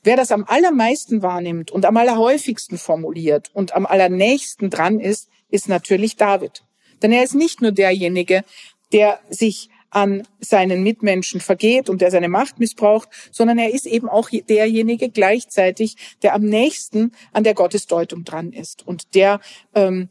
Wer 0.03 0.17
das 0.17 0.33
am 0.33 0.45
allermeisten 0.45 1.23
wahrnimmt 1.23 1.71
und 1.71 1.85
am 1.85 1.97
allerhäufigsten 1.97 2.79
formuliert 2.79 3.51
und 3.55 3.75
am 3.75 3.87
allernächsten 3.87 4.71
dran 4.71 5.01
ist, 5.01 5.29
ist 5.51 5.69
natürlich 5.69 6.17
David. 6.17 6.65
Denn 7.03 7.13
er 7.13 7.23
ist 7.23 7.35
nicht 7.35 7.63
nur 7.63 7.73
derjenige, 7.73 8.45
der 8.93 9.21
sich 9.29 9.71
an 9.91 10.27
seinen 10.41 10.83
Mitmenschen 10.83 11.41
vergeht 11.41 11.89
und 11.89 12.01
der 12.01 12.11
seine 12.11 12.29
Macht 12.29 12.59
missbraucht, 12.59 13.09
sondern 13.31 13.59
er 13.59 13.73
ist 13.73 13.87
eben 13.87 14.09
auch 14.09 14.31
derjenige 14.31 15.09
gleichzeitig, 15.09 15.97
der 16.23 16.35
am 16.35 16.43
nächsten 16.43 17.13
an 17.33 17.45
der 17.45 17.55
Gottesdeutung 17.55 18.25
dran 18.25 18.53
ist 18.53 18.87
und 18.87 19.15
der 19.15 19.41
ähm, 19.75 20.09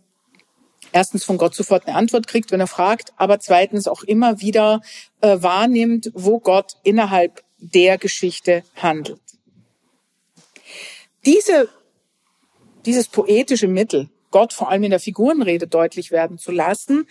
erstens 0.91 1.23
von 1.23 1.37
Gott 1.37 1.53
sofort 1.55 1.87
eine 1.87 1.95
Antwort 1.95 2.27
kriegt, 2.27 2.51
wenn 2.51 2.59
er 2.59 2.67
fragt, 2.67 3.13
aber 3.17 3.39
zweitens 3.39 3.87
auch 3.87 4.03
immer 4.03 4.41
wieder 4.41 4.81
äh, 5.21 5.37
wahrnimmt, 5.41 6.11
wo 6.13 6.39
Gott 6.39 6.73
innerhalb 6.83 7.43
der 7.59 7.97
Geschichte 7.97 8.63
handelt. 8.75 9.21
Diese, 11.25 11.69
dieses 12.85 13.07
poetische 13.07 13.67
Mittel, 13.67 14.09
Gott 14.31 14.53
vor 14.53 14.69
allem 14.69 14.83
in 14.83 14.91
der 14.91 14.99
Figurenrede 14.99 15.67
deutlich 15.67 16.11
werden 16.11 16.37
zu 16.37 16.51
lassen, 16.51 17.07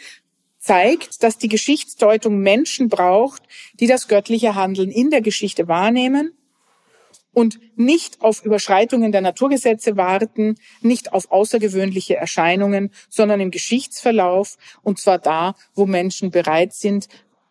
zeigt, 0.67 1.23
dass 1.23 1.39
die 1.39 1.49
Geschichtsdeutung 1.49 2.39
Menschen 2.39 2.89
braucht, 2.89 3.43
die 3.79 3.87
das 3.87 4.09
göttliche 4.09 4.57
Handeln 4.57 4.91
in 4.91 5.11
der 5.11 5.21
Geschichte 5.21 5.69
wahrnehmen 5.69 6.33
und 7.33 7.61
nicht 7.77 8.21
auf 8.21 8.45
Überschreitungen 8.45 9.13
der 9.13 9.21
Naturgesetze 9.21 9.97
warten, 9.97 10.57
nicht 10.81 11.13
auf 11.13 11.31
außergewöhnliche 11.31 12.17
Erscheinungen, 12.17 12.91
sondern 13.09 13.41
im 13.41 13.53
Geschichtsverlauf 13.53 14.57
und 14.83 14.99
zwar 14.99 15.19
da, 15.19 15.55
wo 15.75 15.87
Menschen 15.87 16.33
bereit 16.33 16.73
sind, 16.73 17.07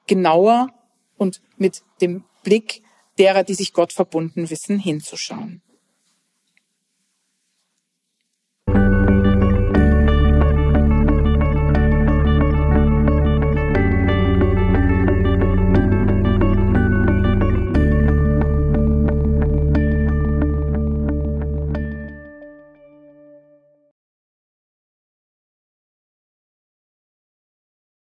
genauer 0.07 0.67
und 1.15 1.41
mit 1.55 1.83
dem 2.01 2.25
Blick 2.43 2.81
derer, 3.17 3.43
die 3.43 3.53
sich 3.53 3.71
Gott 3.71 3.93
verbunden 3.93 4.49
wissen, 4.49 4.77
hinzuschauen. 4.77 5.61